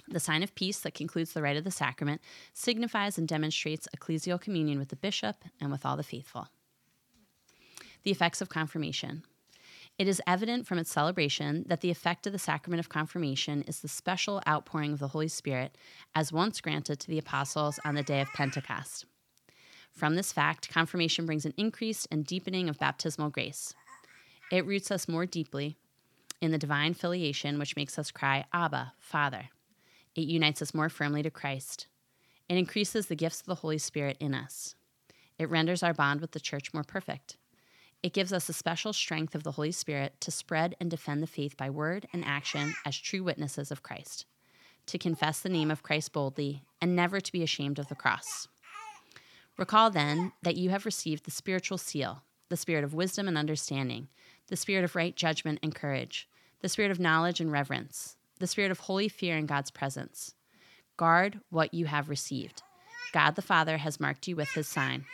The 0.08 0.20
sign 0.20 0.44
of 0.44 0.54
peace 0.54 0.80
that 0.82 0.94
concludes 0.94 1.34
the 1.34 1.42
rite 1.42 1.58
of 1.58 1.64
the 1.64 1.72
sacrament 1.72 2.22
signifies 2.54 3.18
and 3.18 3.28
demonstrates 3.28 3.88
ecclesial 3.98 4.40
communion 4.40 4.78
with 4.78 4.90
the 4.90 4.96
bishop 4.96 5.38
and 5.60 5.72
with 5.72 5.88
all 5.88 5.98
the 5.98 6.04
faithful. 6.04 6.50
The 8.04 8.12
effects 8.12 8.42
of 8.42 8.50
confirmation. 8.50 9.24
It 9.98 10.10
is 10.10 10.22
evident 10.28 10.68
from 10.68 10.78
its 10.78 10.92
celebration 10.92 11.64
that 11.68 11.80
the 11.80 11.90
effect 11.90 12.28
of 12.28 12.34
the 12.34 12.40
sacrament 12.40 12.82
of 12.82 12.90
confirmation 12.90 13.62
is 13.62 13.80
the 13.80 13.88
special 13.88 14.42
outpouring 14.46 14.92
of 14.92 15.00
the 15.00 15.10
Holy 15.10 15.30
Spirit 15.30 15.78
as 16.14 16.34
once 16.34 16.60
granted 16.60 17.00
to 17.00 17.08
the 17.08 17.18
apostles 17.18 17.80
on 17.86 17.96
the 17.96 18.04
day 18.04 18.20
of 18.20 18.34
Pentecost. 18.34 19.06
From 19.94 20.16
this 20.16 20.34
fact, 20.34 20.70
confirmation 20.70 21.26
brings 21.26 21.46
an 21.46 21.54
increase 21.56 22.06
and 22.12 22.26
deepening 22.26 22.68
of 22.68 22.78
baptismal 22.78 23.30
grace. 23.30 23.74
It 24.52 24.66
roots 24.66 24.92
us 24.92 25.08
more 25.08 25.26
deeply 25.26 25.78
in 26.42 26.52
the 26.52 26.58
divine 26.58 26.94
filiation, 26.94 27.58
which 27.58 27.78
makes 27.78 27.98
us 27.98 28.12
cry, 28.12 28.44
Abba, 28.52 28.94
Father. 29.00 29.50
It 30.14 30.28
unites 30.28 30.62
us 30.62 30.74
more 30.74 30.90
firmly 30.90 31.24
to 31.24 31.32
Christ. 31.32 31.88
It 32.50 32.58
increases 32.58 33.06
the 33.06 33.16
gifts 33.16 33.40
of 33.40 33.48
the 33.48 33.56
Holy 33.56 33.78
Spirit 33.78 34.18
in 34.20 34.36
us. 34.36 34.76
It 35.40 35.50
renders 35.50 35.82
our 35.82 35.94
bond 35.94 36.20
with 36.20 36.32
the 36.32 36.40
church 36.42 36.74
more 36.74 36.84
perfect. 36.84 37.38
It 38.06 38.14
gives 38.14 38.32
us 38.32 38.48
a 38.48 38.54
special 38.54 38.94
strength 38.94 39.34
of 39.34 39.42
the 39.42 39.54
Holy 39.54 39.72
Spirit 39.72 40.22
to 40.22 40.30
spread 40.30 40.76
and 40.80 40.92
defend 40.92 41.24
the 41.24 41.28
faith 41.28 41.58
by 41.58 41.72
word 41.72 42.06
and 42.14 42.24
action 42.24 42.76
as 42.86 42.96
true 42.96 43.24
witnesses 43.24 43.72
of 43.72 43.82
Christ, 43.82 44.28
to 44.86 45.00
confess 45.00 45.40
the 45.40 45.50
name 45.50 45.72
of 45.72 45.82
Christ 45.82 46.14
boldly, 46.14 46.62
and 46.80 46.96
never 46.96 47.20
to 47.20 47.32
be 47.32 47.42
ashamed 47.42 47.80
of 47.80 47.88
the 47.88 47.96
cross. 47.96 48.48
Recall 49.58 49.90
then 49.90 50.34
that 50.44 50.56
you 50.56 50.70
have 50.70 50.86
received 50.86 51.26
the 51.26 51.32
spiritual 51.32 51.80
seal, 51.80 52.22
the 52.50 52.58
spirit 52.58 52.84
of 52.84 52.94
wisdom 52.94 53.28
and 53.28 53.40
understanding, 53.40 54.08
the 54.50 54.56
spirit 54.56 54.84
of 54.84 54.96
right 54.96 55.16
judgment 55.16 55.58
and 55.64 55.74
courage, 55.74 56.30
the 56.62 56.70
spirit 56.70 56.92
of 56.92 57.00
knowledge 57.00 57.42
and 57.42 57.52
reverence, 57.52 58.18
the 58.38 58.46
spirit 58.46 58.70
of 58.70 58.82
holy 58.82 59.10
fear 59.10 59.36
in 59.36 59.48
God's 59.48 59.72
presence. 59.72 60.36
Guard 60.96 61.40
what 61.50 61.74
you 61.74 61.88
have 61.88 62.08
received. 62.08 62.62
God 63.14 63.32
the 63.32 63.42
Father 63.42 63.78
has 63.78 64.00
marked 64.00 64.28
you 64.28 64.36
with 64.36 64.52
his 64.52 64.68
sign. 64.68 65.06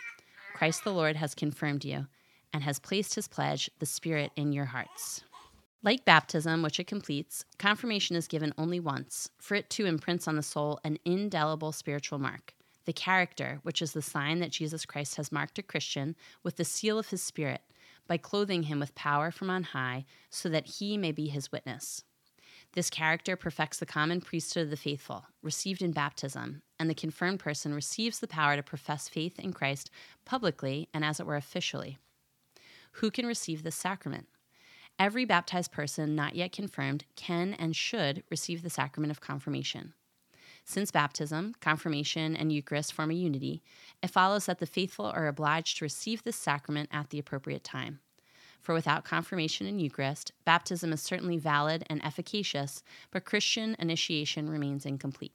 Christ 0.54 0.84
the 0.84 0.91
Lord 0.91 1.15
has 1.15 1.34
confirmed 1.34 1.86
you 1.86 2.08
and 2.53 2.63
has 2.63 2.79
placed 2.79 3.15
his 3.15 3.27
pledge, 3.27 3.69
the 3.79 3.85
Spirit, 3.85 4.31
in 4.35 4.51
your 4.51 4.65
hearts. 4.65 5.23
Like 5.83 6.05
baptism, 6.05 6.61
which 6.61 6.79
it 6.79 6.85
completes, 6.85 7.43
confirmation 7.57 8.15
is 8.15 8.27
given 8.27 8.53
only 8.57 8.79
once, 8.79 9.29
for 9.39 9.55
it 9.55 9.69
too 9.69 9.87
imprints 9.87 10.27
on 10.27 10.35
the 10.35 10.43
soul 10.43 10.79
an 10.83 10.99
indelible 11.05 11.71
spiritual 11.71 12.19
mark, 12.19 12.53
the 12.85 12.93
character, 12.93 13.59
which 13.63 13.81
is 13.81 13.93
the 13.93 14.01
sign 14.01 14.39
that 14.41 14.51
Jesus 14.51 14.85
Christ 14.85 15.15
has 15.15 15.31
marked 15.31 15.57
a 15.57 15.63
Christian 15.63 16.15
with 16.43 16.57
the 16.57 16.65
seal 16.65 16.99
of 16.99 17.09
his 17.09 17.23
Spirit, 17.23 17.61
by 18.07 18.17
clothing 18.17 18.63
him 18.63 18.79
with 18.79 18.93
power 18.93 19.31
from 19.31 19.49
on 19.49 19.63
high, 19.63 20.05
so 20.29 20.49
that 20.49 20.67
he 20.67 20.97
may 20.97 21.11
be 21.11 21.27
his 21.27 21.51
witness. 21.51 22.03
This 22.73 22.89
character 22.91 23.35
perfects 23.35 23.79
the 23.79 23.85
common 23.85 24.21
priesthood 24.21 24.65
of 24.65 24.69
the 24.69 24.77
faithful, 24.77 25.25
received 25.41 25.81
in 25.81 25.93
baptism, 25.93 26.61
and 26.79 26.89
the 26.89 26.95
confirmed 26.95 27.39
person 27.39 27.73
receives 27.73 28.19
the 28.19 28.27
power 28.27 28.55
to 28.55 28.63
profess 28.63 29.09
faith 29.09 29.39
in 29.39 29.51
Christ 29.51 29.89
publicly 30.25 30.89
and, 30.93 31.03
as 31.03 31.19
it 31.19 31.25
were, 31.25 31.35
officially 31.35 31.97
who 32.93 33.12
can 33.12 33.25
receive 33.25 33.63
this 33.63 33.75
sacrament. 33.75 34.27
Every 34.99 35.25
baptized 35.25 35.71
person 35.71 36.15
not 36.15 36.36
yet 36.36 36.51
confirmed 36.51 37.06
can 37.15 37.54
and 37.56 37.75
should 37.75 38.23
receive 38.30 38.62
the 38.62 38.69
sacrament 38.69 39.12
of 39.12 39.21
confirmation. 39.21 39.93
Since 40.63 40.91
baptism, 40.91 41.56
confirmation, 41.60 42.36
and 42.36 42.51
Eucharist 42.51 42.93
form 42.93 43.10
a 43.10 43.15
unity, 43.15 43.63
it 44.04 44.12
follows 44.12 44.45
that 44.45 44.60
the 44.60 44.67
faithful 44.67 45.08
are 45.08 45.27
obliged 45.27 45.77
to 45.77 45.86
receive 45.86 46.23
this 46.23 46.36
sacrament 46.36 46.89
at 46.91 47.10
the 47.10 47.17
appropriate 47.17 47.63
time. 47.63 47.99
For 48.62 48.75
without 48.75 49.04
confirmation 49.04 49.65
and 49.65 49.82
Eucharist, 49.82 50.34
baptism 50.45 50.93
is 50.93 51.01
certainly 51.01 51.38
valid 51.38 51.84
and 51.89 52.04
efficacious, 52.06 52.84
but 53.10 53.25
Christian 53.25 53.75
initiation 53.80 54.51
remains 54.51 54.86
incomplete. 54.86 55.34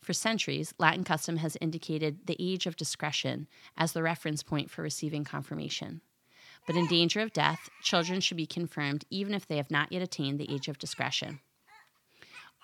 For 0.00 0.14
centuries, 0.14 0.72
Latin 0.78 1.04
custom 1.04 1.36
has 1.36 1.58
indicated 1.60 2.26
the 2.26 2.36
age 2.40 2.66
of 2.66 2.76
discretion 2.76 3.48
as 3.76 3.92
the 3.92 4.02
reference 4.02 4.42
point 4.42 4.70
for 4.70 4.82
receiving 4.82 5.24
confirmation 5.24 6.00
but 6.66 6.76
in 6.76 6.86
danger 6.86 7.20
of 7.20 7.32
death, 7.32 7.68
children 7.82 8.20
should 8.20 8.36
be 8.36 8.46
confirmed 8.46 9.04
even 9.10 9.34
if 9.34 9.46
they 9.46 9.56
have 9.56 9.70
not 9.70 9.90
yet 9.92 10.02
attained 10.02 10.38
the 10.38 10.52
age 10.52 10.68
of 10.68 10.78
discretion. 10.78 11.40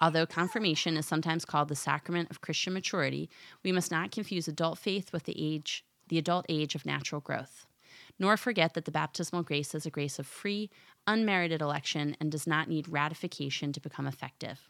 Although 0.01 0.27
confirmation 0.27 0.97
is 0.97 1.07
sometimes 1.07 1.45
called 1.45 1.69
the 1.69 1.75
sacrament 1.75 2.31
of 2.31 2.41
Christian 2.41 2.73
maturity, 2.73 3.29
we 3.65 3.73
must 3.73 3.91
not 3.91 4.13
confuse 4.13 4.47
adult 4.47 4.79
faith 4.79 5.13
with 5.13 5.25
the 5.25 5.35
age, 5.37 5.85
the 6.09 6.19
adult 6.19 6.47
age 6.49 6.75
of 6.75 6.87
natural 6.87 7.21
growth, 7.21 7.67
nor 8.19 8.37
forget 8.37 8.75
that 8.75 8.85
the 8.85 8.93
baptismal 8.93 9.43
grace 9.43 9.75
is 9.75 9.87
a 9.87 9.91
grace 9.91 10.19
of 10.19 10.27
free, 10.27 10.71
unmerited 11.07 11.61
election 11.61 12.17
and 12.21 12.31
does 12.31 12.47
not 12.47 12.69
need 12.69 12.89
ratification 12.89 13.73
to 13.73 13.81
become 13.81 14.07
effective. 14.07 14.69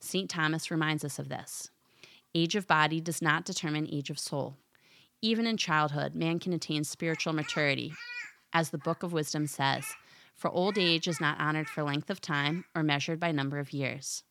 St. 0.00 0.30
Thomas 0.30 0.70
reminds 0.70 1.04
us 1.04 1.18
of 1.18 1.28
this. 1.28 1.70
Age 2.34 2.54
of 2.54 2.66
body 2.66 3.00
does 3.00 3.20
not 3.20 3.44
determine 3.44 3.88
age 3.90 4.10
of 4.10 4.18
soul. 4.18 4.56
Even 5.22 5.46
in 5.46 5.56
childhood, 5.56 6.14
man 6.14 6.38
can 6.38 6.52
attain 6.52 6.84
spiritual 6.84 7.32
maturity, 7.32 7.94
as 8.56 8.70
the 8.70 8.78
Book 8.78 9.02
of 9.02 9.12
Wisdom 9.12 9.46
says, 9.46 9.84
for 10.34 10.50
old 10.50 10.78
age 10.78 11.06
is 11.06 11.20
not 11.20 11.38
honored 11.38 11.68
for 11.68 11.82
length 11.82 12.08
of 12.08 12.22
time 12.22 12.64
or 12.74 12.82
measured 12.82 13.20
by 13.20 13.30
number 13.30 13.58
of 13.58 13.74
years. 13.74 14.22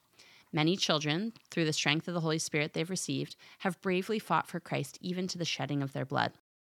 Many 0.51 0.75
children, 0.75 1.31
through 1.51 1.65
the 1.65 1.73
strength 1.73 2.07
of 2.07 2.15
the 2.15 2.21
Holy 2.21 2.39
Spirit 2.39 2.73
they've 2.73 2.89
received, 2.89 3.35
have 3.59 3.81
bravely 3.83 4.17
fought 4.17 4.47
for 4.47 4.59
Christ 4.59 4.97
even 4.99 5.27
to 5.27 5.37
the 5.37 5.45
shedding 5.45 5.83
of 5.83 5.93
their 5.93 6.05
blood. 6.05 6.31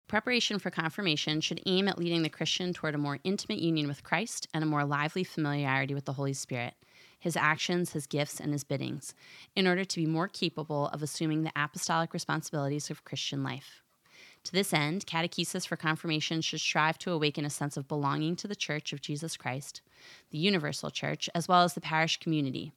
Preparation 0.07 0.61
for 0.61 0.71
confirmation 0.71 1.41
should 1.41 1.61
aim 1.67 1.89
at 1.89 1.99
leading 1.99 2.23
the 2.23 2.29
Christian 2.29 2.73
toward 2.73 2.95
a 2.95 2.99
more 2.99 3.19
intimate 3.25 3.59
union 3.59 3.89
with 3.89 4.05
Christ 4.05 4.47
and 4.55 4.63
a 4.63 4.67
more 4.69 4.85
lively 4.85 5.25
familiarity 5.25 5.93
with 5.93 6.05
the 6.05 6.13
Holy 6.13 6.35
Spirit, 6.35 6.75
his 7.19 7.37
actions, 7.37 7.95
his 7.95 8.07
gifts, 8.07 8.39
and 8.39 8.53
his 8.53 8.63
biddings, 8.63 9.13
in 9.57 9.67
order 9.67 9.85
to 9.85 9.97
be 9.97 10.07
more 10.07 10.29
capable 10.29 10.87
of 10.89 11.03
assuming 11.03 11.43
the 11.43 11.53
apostolic 11.57 12.15
responsibilities 12.15 12.91
of 12.91 13.05
Christian 13.05 13.43
life. 13.43 13.83
To 14.45 14.53
this 14.53 14.73
end, 14.73 15.07
catechesis 15.07 15.67
for 15.67 15.77
confirmation 15.77 16.41
should 16.41 16.61
strive 16.61 16.99
to 16.99 17.13
awaken 17.13 17.45
a 17.45 17.51
sense 17.51 17.77
of 17.77 17.89
belonging 17.89 18.37
to 18.37 18.49
the 18.49 18.57
Church 18.57 18.93
of 18.93 19.03
Jesus 19.03 19.37
Christ, 19.37 19.83
the 20.31 20.39
universal 20.39 20.91
church, 20.91 21.29
as 21.35 21.47
well 21.47 21.63
as 21.63 21.75
the 21.75 21.81
parish 21.81 22.19
community. 22.19 22.73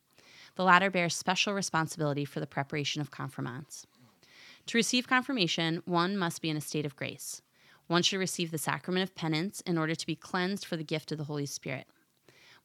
The 0.56 0.64
latter 0.64 0.92
bears 0.92 1.16
special 1.16 1.54
responsibility 1.54 2.26
for 2.26 2.40
the 2.40 2.48
preparation 2.48 3.02
of 3.02 3.12
confirmands. 3.12 3.88
To 4.68 4.78
receive 4.78 5.08
confirmation, 5.08 5.82
one 5.86 6.18
must 6.18 6.42
be 6.42 6.50
in 6.50 6.58
a 6.58 6.62
state 6.62 6.86
of 6.86 6.96
grace. 6.96 7.42
One 7.88 8.04
should 8.04 8.20
receive 8.20 8.52
the 8.52 8.58
sacrament 8.58 9.04
of 9.04 9.16
penance 9.16 9.62
in 9.62 9.78
order 9.78 9.96
to 9.96 10.06
be 10.06 10.16
cleansed 10.16 10.66
for 10.66 10.78
the 10.78 10.84
gift 10.84 11.12
of 11.12 11.18
the 11.18 11.26
Holy 11.26 11.46
Spirit. 11.46 11.88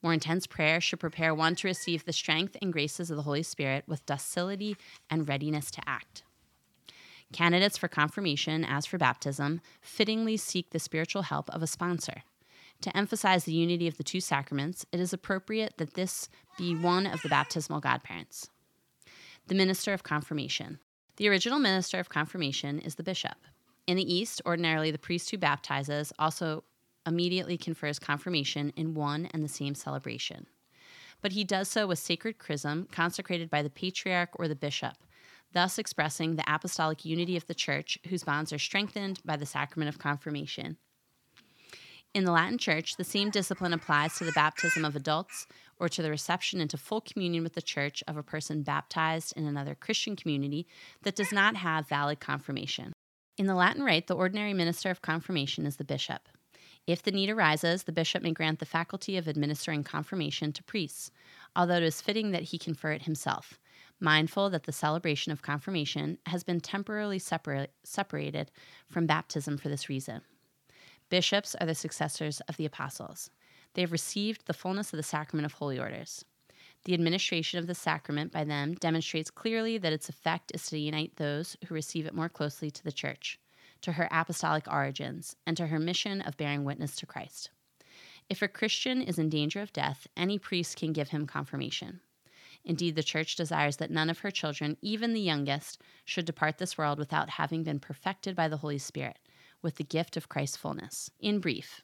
More 0.03 0.13
intense 0.13 0.47
prayer 0.47 0.81
should 0.81 1.01
prepare 1.01 1.35
one 1.35 1.57
to 1.57 1.67
receive 1.67 2.05
the 2.05 2.13
strength 2.13 2.57
and 2.63 2.73
graces 2.73 3.11
of 3.11 3.17
the 3.17 3.25
Holy 3.25 3.43
Spirit 3.43 3.85
with 3.89 4.07
docility 4.07 4.77
and 5.11 5.29
readiness 5.29 5.71
to 5.73 5.83
act. 5.89 6.23
Candidates 7.33 7.77
for 7.77 7.89
confirmation, 7.89 8.65
as 8.65 8.87
for 8.87 8.99
baptism, 8.99 9.61
fittingly 9.81 10.37
seek 10.37 10.71
the 10.71 10.79
spiritual 10.79 11.23
help 11.23 11.51
of 11.51 11.63
a 11.63 11.67
sponsor. 11.67 12.23
To 12.83 12.97
emphasize 12.97 13.45
the 13.45 13.53
unity 13.53 13.89
of 13.89 13.97
the 13.97 14.05
two 14.05 14.21
sacraments, 14.21 14.87
it 14.93 15.01
is 15.01 15.13
appropriate 15.13 15.75
that 15.79 15.95
this 15.95 16.29
be 16.57 16.75
one 16.75 17.07
of 17.07 17.23
the 17.23 17.29
baptismal 17.29 17.81
godparents. 17.81 18.49
The 19.49 19.55
minister 19.55 19.93
of 19.93 20.03
confirmation. 20.03 20.79
The 21.17 21.29
original 21.29 21.59
minister 21.59 21.99
of 21.99 22.09
confirmation 22.09 22.79
is 22.79 22.95
the 22.95 23.03
bishop. 23.03 23.37
In 23.87 23.97
the 23.97 24.15
East, 24.15 24.41
ordinarily 24.47 24.91
the 24.91 24.99
priest 24.99 25.31
who 25.31 25.39
baptizes 25.39 26.13
also 26.19 26.65
immediately 27.07 27.57
confers 27.57 27.99
confirmation 27.99 28.73
in 28.77 28.95
one 28.95 29.27
and 29.33 29.43
the 29.43 29.49
same 29.49 29.75
celebration. 29.75 30.47
But 31.21 31.33
he 31.33 31.43
does 31.43 31.69
so 31.69 31.87
with 31.87 31.99
sacred 31.99 32.39
chrism 32.39 32.87
consecrated 32.93 33.51
by 33.51 33.63
the 33.63 33.71
patriarch 33.71 34.31
or 34.35 34.47
the 34.47 34.55
bishop, 34.55 34.95
thus 35.53 35.79
expressing 35.79 36.37
the 36.37 36.45
apostolic 36.53 37.05
unity 37.05 37.37
of 37.37 37.47
the 37.47 37.55
Church, 37.55 37.99
whose 38.09 38.25
bonds 38.25 38.53
are 38.53 38.59
strengthened 38.59 39.21
by 39.25 39.37
the 39.37 39.47
sacrament 39.47 39.89
of 39.89 39.99
confirmation. 39.99 40.77
In 42.15 42.25
the 42.25 42.33
Latin 42.33 42.59
Church, 42.59 42.97
the 42.97 43.05
same 43.05 43.31
discipline 43.31 43.73
applies 43.73 44.17
to 44.17 44.25
the 44.25 44.33
baptism 44.33 44.85
of 44.85 44.97
adults 44.97 45.47
or 45.79 45.89
to 45.89 46.03
the 46.03 46.11
reception 46.11 46.61
into 46.61 46.79
full 46.79 47.01
communion 47.01 47.43
with 47.43 47.55
the 47.55 47.63
Church 47.63 48.03
of 48.09 48.17
a 48.17 48.23
person 48.23 48.63
baptized 48.63 49.35
in 49.37 49.47
another 49.47 49.75
Christian 49.75 50.17
community 50.17 50.67
that 51.03 51.17
does 51.17 51.33
not 51.33 51.57
have 51.57 51.89
valid 51.89 52.19
confirmation. 52.19 52.93
In 53.37 53.47
the 53.47 53.55
Latin 53.55 53.85
Rite, 53.85 54.09
the 54.09 54.17
ordinary 54.17 54.55
minister 54.55 54.91
of 54.91 55.03
confirmation 55.03 55.65
is 55.67 55.77
the 55.77 55.85
bishop. 55.85 56.29
If 56.89 57.03
the 57.03 57.13
need 57.13 57.29
arises, 57.29 57.83
the 57.83 57.93
bishop 57.93 58.23
may 58.23 58.33
grant 58.33 58.59
the 58.59 58.67
faculty 58.67 59.19
of 59.19 59.29
administering 59.29 59.85
confirmation 59.85 60.53
to 60.55 60.65
priests, 60.65 61.11
although 61.55 61.77
it 61.77 61.83
is 61.83 62.01
fitting 62.01 62.31
that 62.31 62.45
he 62.45 62.59
confer 62.59 62.93
it 62.93 63.03
himself, 63.03 63.59
mindful 64.01 64.51
that 64.51 64.65
the 64.65 64.73
celebration 64.73 65.33
of 65.33 65.43
confirmation 65.43 66.19
has 66.27 66.45
been 66.45 66.61
temporarily 66.61 67.19
separa- 67.19 67.69
separated 67.83 68.51
from 68.89 69.07
baptism 69.07 69.59
for 69.59 69.69
this 69.69 69.89
reason. 69.89 70.21
Bishops 71.09 71.55
are 71.61 71.67
the 71.67 71.75
successors 71.75 72.41
of 72.43 72.57
the 72.57 72.67
apostles. 72.67 73.31
They 73.75 73.83
have 73.83 73.93
received 73.93 74.47
the 74.47 74.53
fullness 74.53 74.93
of 74.93 74.99
the 74.99 75.03
sacrament 75.03 75.47
of 75.47 75.53
holy 75.53 75.79
orders. 75.79 76.25
The 76.85 76.95
administration 76.95 77.59
of 77.59 77.67
the 77.67 77.75
sacrament 77.75 78.33
by 78.33 78.45
them 78.45 78.75
demonstrates 78.75 79.31
clearly 79.31 79.79
that 79.79 79.93
its 79.93 80.09
effect 80.09 80.53
is 80.55 80.67
to 80.67 80.79
unite 80.79 81.17
those 81.17 81.57
who 81.67 81.75
receive 81.75 82.07
it 82.07 82.15
more 82.15 82.29
closely 82.29 82.71
to 82.71 82.85
the 82.85 82.93
Church, 82.93 83.39
to 83.83 83.93
her 83.93 84.09
apostolic 84.11 84.71
origins, 84.71 85.37
and 85.47 85.57
to 85.57 85.67
her 85.67 85.79
mission 85.79 86.21
of 86.23 86.37
bearing 86.37 86.65
witness 86.65 86.97
to 86.97 87.07
Christ. 87.07 87.51
If 88.29 88.43
a 88.43 88.49
Christian 88.49 89.01
is 89.01 89.19
in 89.19 89.29
danger 89.29 89.61
of 89.61 89.73
death, 89.73 90.07
any 90.17 90.39
priest 90.39 90.77
can 90.77 90.93
give 90.93 91.09
him 91.09 91.27
confirmation. 91.27 92.01
Indeed, 92.69 92.95
the 92.95 93.03
church 93.03 93.35
desires 93.35 93.79
that 93.79 93.91
none 93.91 94.11
of 94.11 94.19
her 94.19 94.31
children, 94.31 94.77
even 94.83 95.15
the 95.15 95.21
youngest, 95.21 95.83
should 96.05 96.27
depart 96.27 96.59
this 96.59 96.77
world 96.77 96.99
without 96.99 97.31
having 97.31 97.65
been 97.65 97.81
perfected 97.81 98.37
by 98.37 98.47
the 98.47 98.59
Holy 98.59 98.79
Spirit 98.79 99.19
with 99.63 99.77
the 99.77 99.85
gift 99.85 100.17
of 100.17 100.29
Christ's 100.29 100.59
fullness. 100.59 101.11
In 101.19 101.41
brief, 101.41 101.83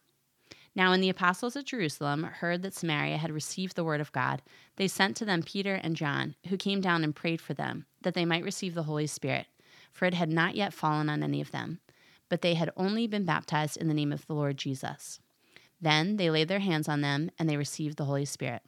now, 0.77 0.91
when 0.91 1.01
the 1.01 1.09
apostles 1.09 1.55
at 1.57 1.67
Jerusalem 1.67 2.25
heard 2.25 2.63
that 2.63 2.75
Samaria 2.75 3.17
had 3.17 3.31
received 3.31 3.77
the 3.77 3.85
word 3.85 4.01
of 4.01 4.13
God, 4.13 4.43
they 4.77 4.89
sent 4.89 5.17
to 5.17 5.25
them 5.25 5.43
Peter 5.43 5.77
and 5.77 5.95
John, 5.95 6.35
who 6.49 6.57
came 6.57 6.81
down 6.81 7.05
and 7.05 7.15
prayed 7.15 7.41
for 7.41 7.55
them, 7.55 7.87
that 8.03 8.15
they 8.15 8.25
might 8.25 8.45
receive 8.45 8.75
the 8.75 8.83
Holy 8.83 9.07
Spirit, 9.07 9.47
for 9.93 10.05
it 10.05 10.15
had 10.15 10.31
not 10.31 10.57
yet 10.57 10.75
fallen 10.75 11.09
on 11.09 11.23
any 11.23 11.41
of 11.41 11.53
them, 11.53 11.81
but 12.29 12.43
they 12.43 12.55
had 12.55 12.71
only 12.77 13.07
been 13.07 13.25
baptized 13.25 13.77
in 13.77 13.87
the 13.87 13.95
name 13.95 14.13
of 14.13 14.27
the 14.27 14.35
Lord 14.35 14.57
Jesus. 14.57 15.21
Then 15.81 16.17
they 16.17 16.29
laid 16.29 16.49
their 16.49 16.59
hands 16.59 16.89
on 16.89 17.01
them, 17.01 17.31
and 17.39 17.49
they 17.49 17.57
received 17.57 17.97
the 17.97 18.07
Holy 18.07 18.25
Spirit. 18.25 18.63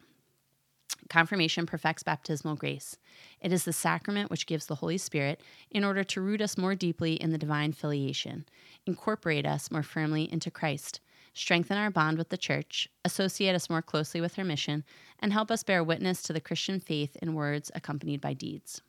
Confirmation 1.09 1.65
perfects 1.65 2.03
baptismal 2.03 2.55
grace. 2.55 2.97
It 3.39 3.53
is 3.53 3.63
the 3.63 3.73
sacrament 3.73 4.29
which 4.29 4.45
gives 4.45 4.65
the 4.65 4.75
Holy 4.75 4.97
Spirit 4.97 5.41
in 5.71 5.83
order 5.83 6.03
to 6.03 6.21
root 6.21 6.41
us 6.41 6.57
more 6.57 6.75
deeply 6.75 7.13
in 7.13 7.31
the 7.31 7.37
divine 7.37 7.71
filiation, 7.71 8.45
incorporate 8.85 9.45
us 9.45 9.71
more 9.71 9.83
firmly 9.83 10.31
into 10.31 10.51
Christ, 10.51 10.99
strengthen 11.33 11.77
our 11.77 11.89
bond 11.89 12.17
with 12.17 12.29
the 12.29 12.37
Church, 12.37 12.89
associate 13.05 13.55
us 13.55 13.69
more 13.69 13.81
closely 13.81 14.19
with 14.19 14.35
her 14.35 14.43
mission, 14.43 14.83
and 15.19 15.31
help 15.31 15.49
us 15.49 15.63
bear 15.63 15.83
witness 15.83 16.21
to 16.23 16.33
the 16.33 16.41
Christian 16.41 16.79
faith 16.79 17.15
in 17.21 17.33
words 17.33 17.71
accompanied 17.73 18.19
by 18.19 18.33
deeds. 18.33 18.81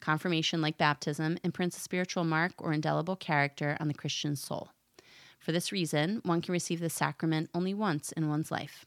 Confirmation, 0.00 0.60
like 0.60 0.78
baptism, 0.78 1.38
imprints 1.44 1.76
a 1.76 1.80
spiritual 1.80 2.24
mark 2.24 2.52
or 2.58 2.72
indelible 2.72 3.16
character 3.16 3.76
on 3.80 3.88
the 3.88 3.94
Christian 3.94 4.36
soul. 4.36 4.70
For 5.38 5.52
this 5.52 5.72
reason, 5.72 6.20
one 6.24 6.42
can 6.42 6.52
receive 6.52 6.80
the 6.80 6.90
sacrament 6.90 7.50
only 7.54 7.72
once 7.72 8.10
in 8.12 8.28
one's 8.28 8.50
life. 8.50 8.84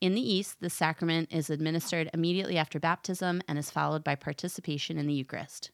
In 0.00 0.14
the 0.14 0.20
East, 0.20 0.60
the 0.60 0.70
sacrament 0.70 1.28
is 1.32 1.50
administered 1.50 2.08
immediately 2.14 2.56
after 2.56 2.78
baptism 2.78 3.42
and 3.48 3.58
is 3.58 3.70
followed 3.70 4.04
by 4.04 4.14
participation 4.14 4.96
in 4.96 5.08
the 5.08 5.14
Eucharist. 5.14 5.72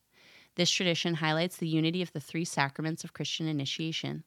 This 0.57 0.71
tradition 0.71 1.17
highlights 1.17 1.59
the 1.59 1.69
unity 1.69 2.01
of 2.01 2.13
the 2.13 2.21
three 2.21 2.47
sacraments 2.47 3.05
of 3.05 3.13
Christian 3.13 3.47
initiation. 3.47 4.25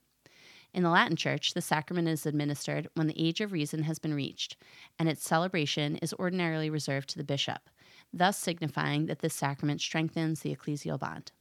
In 0.71 0.83
the 0.83 0.91
Latin 0.91 1.15
Church, 1.15 1.53
the 1.55 1.61
sacrament 1.61 2.07
is 2.07 2.27
administered 2.27 2.89
when 2.93 3.07
the 3.07 3.19
age 3.19 3.41
of 3.41 3.51
reason 3.51 3.83
has 3.83 3.97
been 3.97 4.13
reached, 4.13 4.55
and 4.99 5.09
its 5.09 5.23
celebration 5.23 5.95
is 5.95 6.13
ordinarily 6.13 6.69
reserved 6.69 7.09
to 7.09 7.17
the 7.17 7.23
bishop, 7.23 7.69
thus 8.13 8.37
signifying 8.37 9.07
that 9.07 9.19
this 9.19 9.33
sacrament 9.33 9.81
strengthens 9.81 10.41
the 10.41 10.55
ecclesial 10.55 10.99
bond. 10.99 11.31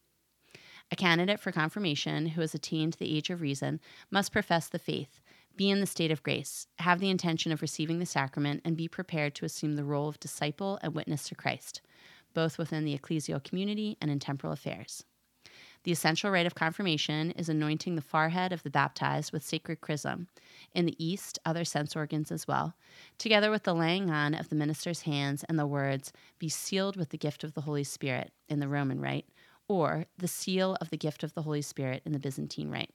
A 0.90 0.96
candidate 0.96 1.40
for 1.40 1.52
confirmation 1.52 2.28
who 2.28 2.40
has 2.40 2.54
attained 2.54 2.94
the 2.94 3.14
age 3.14 3.28
of 3.28 3.40
reason 3.42 3.80
must 4.11 4.32
profess 4.32 4.68
the 4.68 4.78
faith, 4.78 5.20
be 5.57 5.70
in 5.70 5.80
the 5.80 5.86
state 5.86 6.11
of 6.11 6.22
grace, 6.22 6.66
have 6.78 7.00
the 7.00 7.11
intention 7.11 7.50
of 7.52 7.62
receiving 7.62 7.98
the 7.98 8.07
sacrament, 8.07 8.61
and 8.64 8.76
be 8.76 8.88
prepared 8.88 9.34
to 9.36 9.44
assume 9.44 9.76
the 9.76 9.84
role 9.84 10.09
of 10.09 10.20
disciple 10.20 10.78
and 10.82 10.94
witness 10.94 11.28
to 11.28 11.34
Christ, 11.34 11.80
both 12.34 12.59
within 12.59 12.84
the 12.84 12.96
ecclesial 12.96 13.42
community 13.42 13.96
and 14.00 14.11
in 14.11 14.18
temporal 14.18 14.52
affairs. 14.52 15.04
The 15.84 15.92
essential 15.92 16.30
rite 16.30 16.46
of 16.46 16.57
confirmation 16.57 17.30
is 17.30 17.48
anointing 17.48 17.94
the 17.94 18.02
forehead 18.02 18.52
of 18.52 18.64
the 18.64 18.70
baptized 18.70 19.32
with 19.32 19.44
sacred 19.44 19.80
chrism, 19.80 20.26
in 20.74 20.84
the 20.84 21.02
East, 21.02 21.38
other 21.44 21.64
sense 21.64 21.94
organs 21.94 22.32
as 22.32 22.48
well, 22.48 22.74
together 23.18 23.50
with 23.50 23.62
the 23.62 23.74
laying 23.74 24.11
on 24.11 24.34
of 24.34 24.48
the 24.48 24.57
minister's 24.57 25.02
hands 25.02 25.44
and 25.48 25.59
the 25.59 25.66
words, 25.66 26.12
Be 26.40 26.48
sealed 26.48 26.96
with 26.96 27.11
the 27.11 27.16
gift 27.16 27.44
of 27.44 27.54
the 27.54 27.61
Holy 27.61 27.84
Spirit, 27.84 28.32
in 28.48 28.59
the 28.59 28.68
Roman 28.68 29.00
rite, 29.00 29.28
or 29.68 30.07
the 30.18 30.28
seal 30.28 30.76
of 30.80 30.90
the 30.90 30.96
gift 30.96 31.22
of 31.22 31.34
the 31.34 31.42
Holy 31.42 31.62
Spirit 31.62 32.02
in 32.04 32.12
the 32.12 32.18
Byzantine 32.18 32.68
rite. 32.68 32.90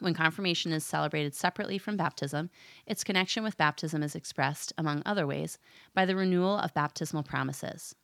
When 0.00 0.14
confirmation 0.14 0.72
is 0.72 0.84
celebrated 0.84 1.34
separately 1.34 1.78
from 1.78 1.96
baptism, 1.96 2.50
its 2.86 3.02
connection 3.02 3.42
with 3.42 3.56
baptism 3.56 4.02
is 4.02 4.14
expressed, 4.14 4.72
among 4.78 5.02
other 5.04 5.26
ways, 5.26 5.58
by 5.92 6.04
the 6.04 6.14
renewal 6.14 6.58
of 6.58 6.74
baptismal 6.74 7.24
promises. 7.24 7.94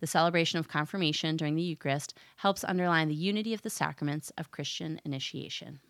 The 0.00 0.06
celebration 0.06 0.58
of 0.58 0.68
confirmation 0.68 1.36
during 1.36 1.54
the 1.54 1.62
Eucharist 1.62 2.14
helps 2.36 2.64
underline 2.64 3.08
the 3.08 3.14
unity 3.14 3.54
of 3.54 3.62
the 3.62 3.70
sacraments 3.70 4.30
of 4.38 4.50
Christian 4.50 5.00
initiation. 5.04 5.80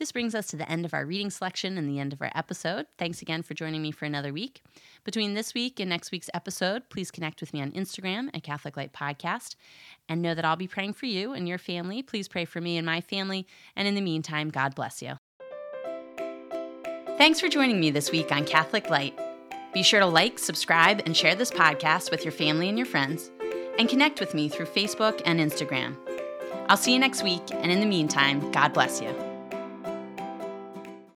This 0.00 0.12
brings 0.12 0.34
us 0.34 0.46
to 0.46 0.56
the 0.56 0.68
end 0.68 0.86
of 0.86 0.94
our 0.94 1.04
reading 1.04 1.28
selection 1.28 1.76
and 1.76 1.86
the 1.86 2.00
end 2.00 2.14
of 2.14 2.22
our 2.22 2.32
episode. 2.34 2.86
Thanks 2.96 3.20
again 3.20 3.42
for 3.42 3.52
joining 3.52 3.82
me 3.82 3.90
for 3.90 4.06
another 4.06 4.32
week. 4.32 4.62
Between 5.04 5.34
this 5.34 5.52
week 5.52 5.78
and 5.78 5.90
next 5.90 6.10
week's 6.10 6.30
episode, 6.32 6.88
please 6.88 7.10
connect 7.10 7.42
with 7.42 7.52
me 7.52 7.60
on 7.60 7.70
Instagram 7.72 8.30
at 8.32 8.42
Catholic 8.42 8.78
Light 8.78 8.94
Podcast 8.94 9.56
and 10.08 10.22
know 10.22 10.34
that 10.34 10.44
I'll 10.46 10.56
be 10.56 10.66
praying 10.66 10.94
for 10.94 11.04
you 11.04 11.34
and 11.34 11.46
your 11.46 11.58
family. 11.58 12.02
Please 12.02 12.28
pray 12.28 12.46
for 12.46 12.62
me 12.62 12.78
and 12.78 12.86
my 12.86 13.02
family. 13.02 13.46
And 13.76 13.86
in 13.86 13.94
the 13.94 14.00
meantime, 14.00 14.48
God 14.48 14.74
bless 14.74 15.02
you. 15.02 15.18
Thanks 17.18 17.38
for 17.38 17.48
joining 17.48 17.78
me 17.78 17.90
this 17.90 18.10
week 18.10 18.32
on 18.32 18.46
Catholic 18.46 18.88
Light. 18.88 19.12
Be 19.74 19.82
sure 19.82 20.00
to 20.00 20.06
like, 20.06 20.38
subscribe, 20.38 21.02
and 21.04 21.14
share 21.14 21.34
this 21.34 21.50
podcast 21.50 22.10
with 22.10 22.24
your 22.24 22.32
family 22.32 22.70
and 22.70 22.78
your 22.78 22.86
friends, 22.86 23.30
and 23.78 23.86
connect 23.86 24.18
with 24.18 24.32
me 24.32 24.48
through 24.48 24.64
Facebook 24.64 25.20
and 25.26 25.38
Instagram. 25.38 25.94
I'll 26.70 26.78
see 26.78 26.94
you 26.94 26.98
next 26.98 27.22
week, 27.22 27.42
and 27.52 27.70
in 27.70 27.80
the 27.80 27.86
meantime, 27.86 28.50
God 28.50 28.72
bless 28.72 29.02
you. 29.02 29.29